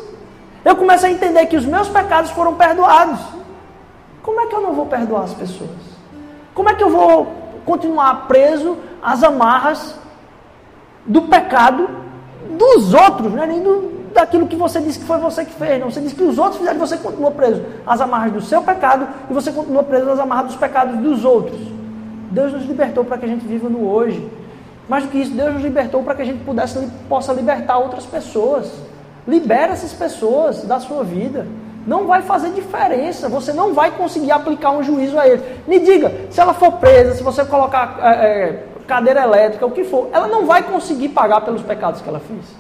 Eu 0.66 0.76
começo 0.76 1.06
a 1.06 1.12
entender 1.12 1.46
que 1.46 1.56
os 1.56 1.68
meus 1.68 1.88
pecados 1.88 2.32
foram 2.32 2.56
perdoados. 2.56 3.20
Como 4.24 4.42
é 4.42 4.48
que 4.48 4.56
eu 4.56 4.62
não 4.62 4.74
vou 4.74 4.88
perdoar 4.88 5.26
as 5.26 5.36
pessoas? 5.36 5.70
Como 6.56 6.68
é 6.68 6.74
que 6.74 6.84
eu 6.84 6.90
vou 6.90 7.32
continuar 7.64 8.26
preso 8.28 8.76
às 9.04 9.24
amarras 9.24 10.01
do 11.06 11.24
pecado 11.24 11.90
dos 12.58 12.94
outros, 12.94 13.34
não 13.34 13.44
é 13.44 13.48
nem 13.48 13.62
do, 13.62 14.02
daquilo 14.14 14.48
que 14.48 14.56
você 14.56 14.80
disse 14.80 15.00
que 15.00 15.06
foi 15.06 15.18
você 15.18 15.46
que 15.46 15.54
fez. 15.54 15.80
Não. 15.80 15.90
Você 15.90 16.02
disse 16.02 16.16
que 16.16 16.24
os 16.24 16.38
outros 16.38 16.58
fizeram 16.58 16.78
e 16.78 16.80
você 16.80 16.98
continuou 16.98 17.32
preso 17.32 17.64
às 17.86 18.02
amarras 18.02 18.34
do 18.34 18.42
seu 18.42 18.62
pecado 18.62 19.08
e 19.30 19.34
você 19.34 19.52
continuou 19.52 19.84
preso 19.84 20.10
às 20.10 20.20
amarras 20.20 20.48
dos 20.48 20.56
pecados 20.56 20.98
dos 20.98 21.26
outros. 21.26 21.60
Deus 22.30 22.54
nos 22.54 22.66
libertou 22.66 23.04
para 23.04 23.18
que 23.18 23.26
a 23.26 23.28
gente 23.28 23.46
viva 23.46 23.70
no 23.70 23.90
hoje. 23.90 24.30
Mais 24.88 25.04
do 25.04 25.10
que 25.10 25.18
isso, 25.18 25.32
Deus 25.32 25.54
nos 25.54 25.64
libertou 25.64 26.04
para 26.04 26.16
que 26.16 26.22
a 26.22 26.26
gente 26.26 26.44
pudesse, 26.44 26.88
possa 27.08 27.34
libertar 27.34 27.78
outras 27.78 28.06
pessoas. 28.06 28.72
Libera 29.28 29.74
essas 29.74 29.94
pessoas 29.94 30.64
da 30.64 30.80
sua 30.80 31.04
vida. 31.04 31.46
Não 31.86 32.06
vai 32.06 32.22
fazer 32.22 32.50
diferença. 32.52 33.28
Você 33.30 33.54
não 33.54 33.74
vai 33.74 33.92
conseguir 33.92 34.32
aplicar 34.32 34.72
um 34.72 34.84
juízo 34.84 35.20
a 35.20 35.28
eles. 35.28 35.44
Me 35.68 35.80
diga, 35.80 36.12
se 36.30 36.40
ela 36.40 36.54
for 36.54 36.74
presa, 36.74 37.16
se 37.16 37.24
você 37.24 37.44
colocar 37.44 38.00
é, 38.02 38.10
é, 38.10 38.66
cadeira 38.88 39.24
elétrica, 39.24 39.66
o 39.66 39.72
que 39.72 39.84
for, 39.84 40.10
ela 40.12 40.28
não 40.28 40.46
vai 40.46 40.64
conseguir 40.64 41.10
pagar 41.10 41.42
pelos 41.42 41.62
pecados 41.62 42.02
que 42.02 42.10
ela 42.10 42.20
fez. 42.20 42.56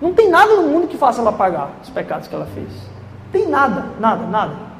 Não 0.00 0.14
tem 0.14 0.30
nada 0.30 0.54
no 0.56 0.62
mundo 0.62 0.88
que 0.88 0.96
faça 0.96 1.20
ela 1.20 1.32
pagar 1.32 1.70
os 1.82 1.90
pecados 1.90 2.26
que 2.26 2.34
ela 2.34 2.46
fez. 2.46 2.68
Tem 3.30 3.46
nada, 3.46 3.86
nada, 3.98 4.26
nada. 4.26 4.70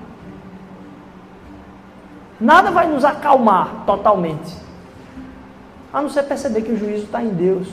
Nada 2.41 2.71
vai 2.71 2.87
nos 2.89 3.05
acalmar 3.05 3.85
totalmente. 3.85 4.57
A 5.93 6.01
não 6.01 6.09
ser 6.09 6.23
perceber 6.23 6.63
que 6.63 6.73
o 6.73 6.79
juízo 6.79 7.05
está 7.05 7.23
em 7.23 7.29
Deus. 7.29 7.69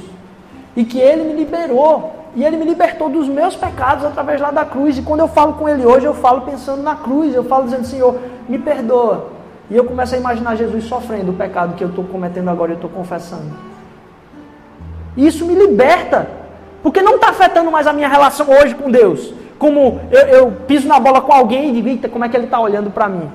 E 0.75 0.83
que 0.83 0.99
Ele 0.99 1.23
me 1.23 1.33
liberou 1.33 2.17
e 2.35 2.43
Ele 2.43 2.57
me 2.57 2.65
libertou 2.65 3.09
dos 3.09 3.27
meus 3.29 3.55
pecados 3.55 4.03
através 4.03 4.41
lá 4.41 4.51
da 4.51 4.65
cruz. 4.65 4.97
E 4.97 5.01
quando 5.01 5.21
eu 5.21 5.27
falo 5.27 5.53
com 5.53 5.69
Ele 5.69 5.85
hoje, 5.85 6.05
eu 6.05 6.13
falo 6.13 6.41
pensando 6.41 6.83
na 6.83 6.95
cruz. 6.95 7.33
Eu 7.33 7.45
falo 7.45 7.63
dizendo, 7.63 7.85
Senhor, 7.85 8.19
me 8.47 8.59
perdoa. 8.59 9.36
E 9.69 9.75
eu 9.75 9.83
começo 9.83 10.15
a 10.15 10.17
imaginar 10.17 10.55
Jesus 10.55 10.85
sofrendo 10.85 11.31
o 11.31 11.35
pecado 11.35 11.75
que 11.75 11.83
eu 11.83 11.89
estou 11.89 12.03
cometendo 12.05 12.49
agora 12.49 12.71
e 12.71 12.73
eu 12.73 12.77
estou 12.77 12.89
confessando. 12.89 13.51
E 15.15 15.27
isso 15.27 15.45
me 15.45 15.55
liberta. 15.55 16.29
Porque 16.81 17.01
não 17.01 17.15
está 17.15 17.29
afetando 17.29 17.69
mais 17.69 17.87
a 17.87 17.91
minha 17.91 18.07
relação 18.07 18.47
hoje 18.49 18.75
com 18.75 18.89
Deus. 18.89 19.33
Como 19.59 19.99
eu, 20.11 20.21
eu 20.27 20.51
piso 20.67 20.87
na 20.87 20.99
bola 20.99 21.19
com 21.19 21.33
alguém 21.33 21.69
e 21.69 21.73
digo, 21.73 21.89
eita, 21.89 22.07
como 22.07 22.23
é 22.23 22.29
que 22.29 22.37
ele 22.37 22.45
está 22.45 22.59
olhando 22.59 22.91
para 22.91 23.09
mim? 23.09 23.29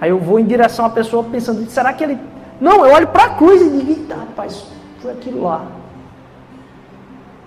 Aí 0.00 0.10
eu 0.10 0.18
vou 0.18 0.38
em 0.38 0.44
direção 0.44 0.84
à 0.86 0.90
pessoa 0.90 1.24
pensando, 1.24 1.68
será 1.68 1.92
que 1.92 2.02
ele. 2.02 2.18
Não, 2.60 2.86
eu 2.86 2.94
olho 2.94 3.08
para 3.08 3.24
a 3.24 3.28
cruz 3.30 3.60
e 3.60 3.68
digo, 3.68 3.90
eita, 3.90 4.14
rapaz, 4.14 4.64
foi 5.00 5.10
aquilo 5.10 5.42
lá. 5.42 5.66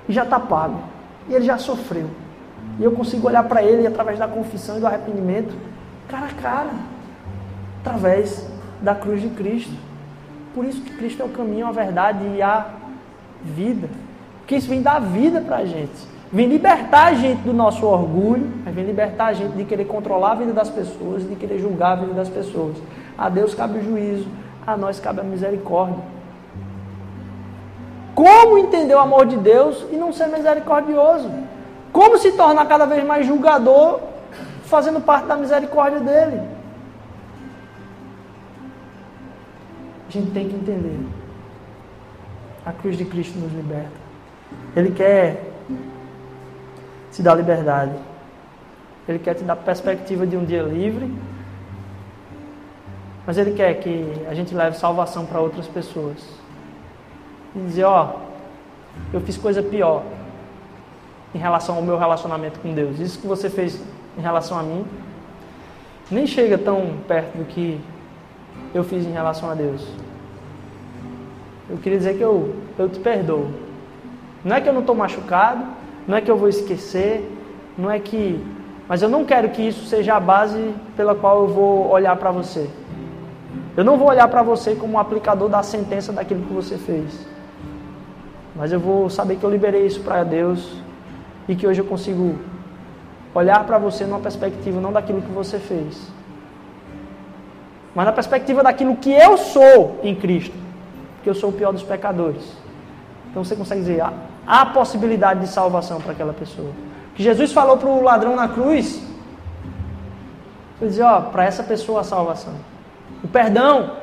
E 0.07 0.13
já 0.13 0.23
está 0.23 0.39
pago. 0.39 0.79
E 1.27 1.33
ele 1.33 1.45
já 1.45 1.57
sofreu. 1.57 2.07
E 2.79 2.83
eu 2.83 2.91
consigo 2.91 3.27
olhar 3.27 3.43
para 3.45 3.63
ele 3.63 3.87
através 3.87 4.19
da 4.19 4.27
confissão 4.27 4.77
e 4.77 4.79
do 4.79 4.87
arrependimento, 4.87 5.55
cara 6.07 6.27
a 6.27 6.41
cara, 6.41 6.69
através 7.86 8.43
da 8.81 8.95
cruz 8.95 9.21
de 9.21 9.29
Cristo. 9.29 9.73
Por 10.55 10.65
isso 10.65 10.81
que 10.81 10.97
Cristo 10.97 11.21
é 11.21 11.25
o 11.25 11.29
caminho, 11.29 11.67
a 11.67 11.71
verdade 11.71 12.19
e 12.36 12.41
a 12.41 12.65
vida. 13.43 13.88
Porque 14.39 14.55
isso 14.55 14.67
vem 14.67 14.81
dar 14.81 14.99
vida 14.99 15.39
para 15.39 15.57
a 15.57 15.65
gente. 15.65 16.15
Vem 16.31 16.47
libertar 16.47 17.07
a 17.07 17.13
gente 17.13 17.41
do 17.43 17.53
nosso 17.53 17.86
orgulho, 17.86 18.51
mas 18.65 18.73
vem 18.73 18.86
libertar 18.86 19.27
a 19.27 19.33
gente 19.33 19.53
de 19.53 19.63
querer 19.63 19.86
controlar 19.86 20.31
a 20.31 20.36
vida 20.36 20.51
das 20.51 20.69
pessoas, 20.69 21.27
de 21.27 21.36
querer 21.36 21.59
julgar 21.59 21.91
a 21.91 21.95
vida 21.95 22.13
das 22.13 22.27
pessoas. 22.27 22.75
A 23.15 23.29
Deus 23.29 23.53
cabe 23.53 23.77
o 23.77 23.83
juízo, 23.83 24.27
a 24.65 24.75
nós 24.75 24.99
cabe 24.99 25.21
a 25.21 25.23
misericórdia. 25.23 26.03
Como 28.15 28.57
entender 28.57 28.95
o 28.95 28.99
amor 28.99 29.25
de 29.25 29.38
Deus 29.38 29.86
e 29.91 29.95
não 29.95 30.11
ser 30.11 30.27
misericordioso? 30.27 31.29
Como 31.91 32.17
se 32.17 32.31
tornar 32.31 32.65
cada 32.65 32.86
vez 32.86 33.03
mais 33.05 33.27
julgador, 33.27 33.99
fazendo 34.63 34.99
parte 35.01 35.27
da 35.27 35.36
misericórdia 35.36 35.99
dele? 35.99 36.54
Gente 40.16 40.32
tem 40.32 40.47
que 40.47 40.55
entender. 40.55 40.99
A 42.66 42.72
cruz 42.72 42.97
de 42.97 43.05
Cristo 43.05 43.38
nos 43.38 43.53
liberta. 43.53 44.05
Ele 44.76 44.91
quer 44.91 45.43
te 47.11 47.22
dar 47.22 47.36
liberdade. 47.36 47.93
Ele 49.07 49.20
quer 49.20 49.36
te 49.36 49.43
dar 49.43 49.55
perspectiva 49.55 50.26
de 50.26 50.36
um 50.36 50.43
dia 50.43 50.63
livre. 50.63 51.13
Mas 53.26 53.38
Ele 53.38 53.51
quer 53.51 53.76
que 53.76 54.26
a 54.28 54.34
gente 54.34 54.53
leve 54.53 54.78
salvação 54.78 55.26
para 55.26 55.39
outras 55.39 55.68
pessoas 55.68 56.18
e 57.55 57.59
dizer: 57.59 57.84
Ó, 57.84 58.13
oh, 58.13 59.16
eu 59.16 59.22
fiz 59.22 59.38
coisa 59.38 59.61
pior 59.61 60.03
em 61.34 61.38
relação 61.38 61.76
ao 61.76 61.82
meu 61.82 61.97
relacionamento 61.97 62.59
com 62.59 62.74
Deus. 62.74 62.99
Isso 62.99 63.20
que 63.20 63.28
você 63.28 63.49
fez 63.49 63.82
em 64.18 64.22
relação 64.22 64.57
a 64.57 64.63
mim 64.63 64.86
nem 66.09 66.28
chega 66.28 66.57
tão 66.57 66.97
perto 67.07 67.38
do 67.38 67.45
que 67.45 67.80
eu 68.74 68.84
fiz 68.84 69.05
em 69.05 69.11
relação 69.11 69.49
a 69.49 69.55
Deus. 69.55 70.04
Eu 71.70 71.78
queria 71.78 71.97
dizer 71.97 72.18
que 72.18 72.22
eu, 72.22 72.55
eu 72.78 72.89
te 72.89 72.99
perdoo. 72.99 73.47
Não 74.43 74.55
é 74.55 74.61
que 74.61 74.70
eu 74.70 74.74
não 74.74 74.82
estou 74.82 74.95
machucado, 74.95 75.63
não 76.07 76.18
é 76.18 76.22
que 76.22 76.30
eu 76.30 76.38
vou 76.38 76.47
esquecer, 76.47 77.30
não 77.78 77.89
é 77.89 77.99
que. 77.99 78.43
Mas 78.88 79.01
eu 79.01 79.09
não 79.09 79.26
quero 79.26 79.49
que 79.49 79.61
isso 79.61 79.86
seja 79.86 80.16
a 80.16 80.20
base 80.20 80.74
pela 80.95 81.16
qual 81.16 81.41
eu 81.41 81.47
vou 81.47 81.89
olhar 81.89 82.16
para 82.18 82.30
você. 82.32 82.70
Eu 83.76 83.84
não 83.84 83.97
vou 83.97 84.07
olhar 84.07 84.28
para 84.28 84.43
você 84.43 84.76
como 84.76 84.93
um 84.93 84.99
aplicador 84.99 85.49
da 85.49 85.63
sentença 85.63 86.13
daquilo 86.13 86.43
que 86.43 86.53
você 86.53 86.78
fez. 86.78 87.28
Mas 88.55 88.72
eu 88.72 88.80
vou 88.80 89.09
saber 89.09 89.36
que 89.36 89.43
eu 89.43 89.49
liberei 89.49 89.86
isso 89.86 90.01
para 90.01 90.24
Deus 90.24 90.78
e 91.47 91.55
que 91.55 91.68
hoje 91.68 91.82
eu 91.82 91.86
consigo 91.86 92.36
olhar 93.34 93.66
para 93.66 93.78
você 93.78 94.05
numa 94.05 94.20
perspectiva 94.20 94.80
não 94.80 94.93
daquilo 94.93 95.22
que 95.22 95.32
você 95.32 95.59
fez, 95.59 96.09
mas 97.93 98.05
na 98.05 98.11
perspectiva 98.11 98.63
daquilo 98.63 98.95
que 98.95 99.11
eu 99.11 99.38
sou 99.38 99.99
em 100.03 100.16
Cristo, 100.16 100.55
porque 101.26 101.32
eu 101.32 101.34
sou 101.34 101.49
o 101.49 101.53
pior 101.53 101.73
dos 101.73 101.82
pecadores. 101.82 102.55
Então 103.32 103.43
você 103.43 103.55
consegue 103.55 103.82
dizer, 103.82 104.01
ah, 104.01 104.13
há 104.45 104.63
possibilidade 104.67 105.39
de 105.39 105.47
salvação 105.47 105.99
para 105.99 106.11
aquela 106.11 106.34
pessoa. 106.34 106.69
Que 107.15 107.23
Jesus 107.23 107.51
falou 107.51 107.78
para 107.78 107.89
o 107.89 108.03
ladrão 108.03 108.36
na 108.36 108.47
cruz, 108.47 109.01
ele 110.80 110.91
dizia, 110.91 111.07
ó, 111.07 111.21
para 111.21 111.43
essa 111.45 111.63
pessoa 111.63 112.01
a 112.01 112.03
salvação. 112.03 112.53
O 113.23 113.28
perdão 113.28 113.93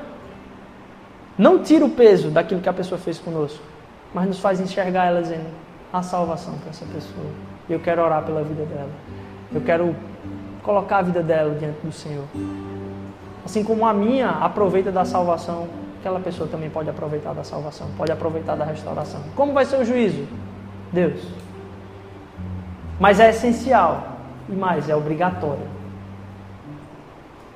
não 1.39 1.62
tira 1.62 1.85
o 1.85 1.91
peso 1.91 2.29
daquilo 2.29 2.61
que 2.61 2.68
a 2.68 2.73
pessoa 2.73 2.99
fez 2.99 3.20
conosco 3.20 3.62
mas 4.14 4.27
nos 4.27 4.39
faz 4.41 4.61
enxergar 4.61 5.07
ela 5.07 5.23
dizendo 5.23 5.47
a 5.91 6.03
salvação 6.03 6.55
para 6.59 6.70
essa 6.70 6.85
pessoa. 6.85 7.27
Eu 7.68 7.81
quero 7.81 8.03
orar 8.03 8.23
pela 8.23 8.43
vida 8.43 8.64
dela. 8.66 8.91
Eu 9.55 9.61
quero 9.62 9.97
colocar 10.62 10.99
a 10.99 11.03
vida 11.03 11.23
dela 11.23 11.55
diante 11.55 11.79
do 11.83 11.93
Senhor. 11.93 12.25
Assim 13.43 13.64
como 13.64 13.87
a 13.87 13.95
minha 13.95 14.29
aproveita 14.29 14.93
da 14.93 15.05
salvação, 15.05 15.66
aquela 16.03 16.18
pessoa 16.18 16.48
também 16.48 16.68
pode 16.68 16.90
aproveitar 16.90 17.32
da 17.32 17.44
salvação, 17.44 17.86
pode 17.96 18.11
aproveitar 18.11 18.57
da 18.57 18.64
restauração. 18.64 19.20
Como 19.36 19.53
vai 19.53 19.64
ser 19.64 19.76
o 19.76 19.84
juízo? 19.84 20.26
Deus. 20.92 21.22
Mas 22.98 23.20
é 23.20 23.30
essencial 23.30 24.18
e 24.48 24.53
mais, 24.53 24.88
é 24.88 24.96
obrigatório. 24.96 25.66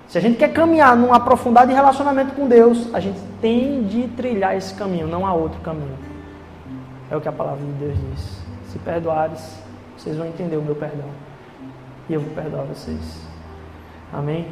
Se 0.06 0.16
a 0.16 0.20
gente 0.20 0.38
quer 0.38 0.52
caminhar 0.52 0.96
num 0.96 1.12
aprofundado 1.12 1.72
relacionamento 1.72 2.34
com 2.34 2.46
Deus, 2.46 2.94
a 2.94 3.00
gente 3.00 3.18
tem 3.40 3.82
de 3.82 4.06
trilhar 4.08 4.56
esse 4.56 4.72
caminho, 4.74 5.08
não 5.08 5.26
há 5.26 5.34
outro 5.34 5.60
caminho. 5.60 5.98
É 7.10 7.16
o 7.16 7.20
que 7.20 7.28
a 7.28 7.32
palavra 7.32 7.64
de 7.64 7.72
Deus 7.72 7.98
diz. 8.12 8.40
Se 8.68 8.78
perdoares, 8.78 9.58
vocês 9.98 10.16
vão 10.16 10.26
entender 10.26 10.56
o 10.56 10.62
meu 10.62 10.76
perdão. 10.76 11.08
E 12.08 12.14
eu 12.14 12.20
vou 12.20 12.30
perdoar 12.32 12.62
vocês. 12.62 13.26
Amém? 14.12 14.46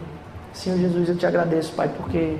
Senhor 0.53 0.79
Jesus, 0.79 1.09
eu 1.09 1.17
te 1.17 1.27
agradeço, 1.27 1.73
Pai, 1.75 1.89
porque 1.89 2.37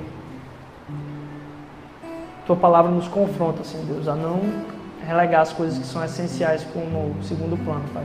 tua 2.45 2.55
palavra 2.55 2.91
nos 2.91 3.07
confronta, 3.07 3.63
Senhor 3.63 3.85
Deus, 3.85 4.07
a 4.07 4.15
não 4.15 4.39
relegar 5.05 5.41
as 5.41 5.51
coisas 5.51 5.77
que 5.77 5.85
são 5.85 6.03
essenciais 6.03 6.63
como 6.73 7.15
segundo 7.23 7.57
plano, 7.63 7.83
Pai. 7.93 8.03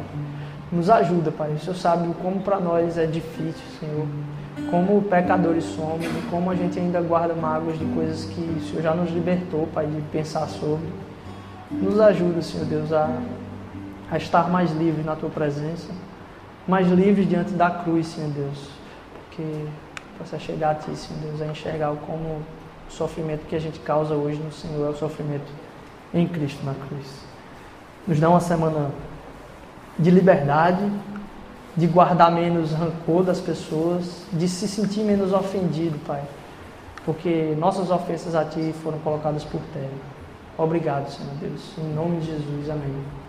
Nos 0.72 0.88
ajuda, 0.88 1.30
Pai. 1.30 1.52
O 1.52 1.58
Senhor 1.58 1.74
sabe 1.74 2.12
como 2.22 2.40
para 2.40 2.58
nós 2.58 2.96
é 2.96 3.06
difícil, 3.06 3.62
Senhor. 3.78 4.06
Como 4.70 5.02
pecadores 5.02 5.64
somos 5.64 6.04
e 6.04 6.28
como 6.30 6.50
a 6.50 6.54
gente 6.54 6.78
ainda 6.78 7.00
guarda 7.00 7.34
mágoas 7.34 7.78
de 7.78 7.84
coisas 7.86 8.24
que 8.24 8.40
o 8.40 8.60
Senhor 8.62 8.82
já 8.82 8.94
nos 8.94 9.10
libertou, 9.10 9.66
Pai, 9.74 9.86
de 9.86 10.00
pensar 10.12 10.46
sobre. 10.48 10.88
Nos 11.70 12.00
ajuda, 12.00 12.42
Senhor 12.42 12.66
Deus, 12.66 12.92
a, 12.92 13.08
a 14.10 14.16
estar 14.16 14.48
mais 14.50 14.70
livre 14.72 15.02
na 15.02 15.16
Tua 15.16 15.30
presença, 15.30 15.90
mais 16.66 16.88
livre 16.88 17.24
diante 17.24 17.52
da 17.52 17.70
cruz, 17.70 18.06
Senhor 18.06 18.30
Deus, 18.30 18.70
porque 19.14 19.66
possa 20.18 20.38
chegar 20.38 20.70
a 20.70 20.74
Ti, 20.74 20.94
Senhor 20.96 21.20
Deus, 21.22 21.42
a 21.42 21.46
enxergar 21.46 21.92
como 22.06 22.42
o 22.90 22.92
sofrimento 22.92 23.46
que 23.46 23.54
a 23.54 23.60
gente 23.60 23.78
causa 23.78 24.14
hoje 24.14 24.38
no 24.42 24.52
Senhor 24.52 24.84
é 24.84 24.90
o 24.90 24.96
sofrimento 24.96 25.50
em 26.12 26.26
Cristo 26.26 26.64
na 26.64 26.74
cruz. 26.74 27.06
Nos 28.06 28.18
dá 28.18 28.28
uma 28.28 28.40
semana 28.40 28.90
de 29.96 30.10
liberdade, 30.10 30.90
de 31.76 31.86
guardar 31.86 32.32
menos 32.32 32.72
rancor 32.72 33.22
das 33.22 33.40
pessoas, 33.40 34.26
de 34.32 34.48
se 34.48 34.66
sentir 34.66 35.00
menos 35.00 35.32
ofendido, 35.32 35.98
Pai, 36.04 36.22
porque 37.04 37.54
nossas 37.56 37.90
ofensas 37.90 38.34
a 38.34 38.44
Ti 38.44 38.74
foram 38.82 38.98
colocadas 38.98 39.44
por 39.44 39.60
terra. 39.72 39.88
Obrigado, 40.58 41.08
Senhor 41.10 41.32
Deus. 41.40 41.72
Em 41.78 41.94
nome 41.94 42.20
de 42.20 42.26
Jesus. 42.26 42.68
Amém. 42.68 43.19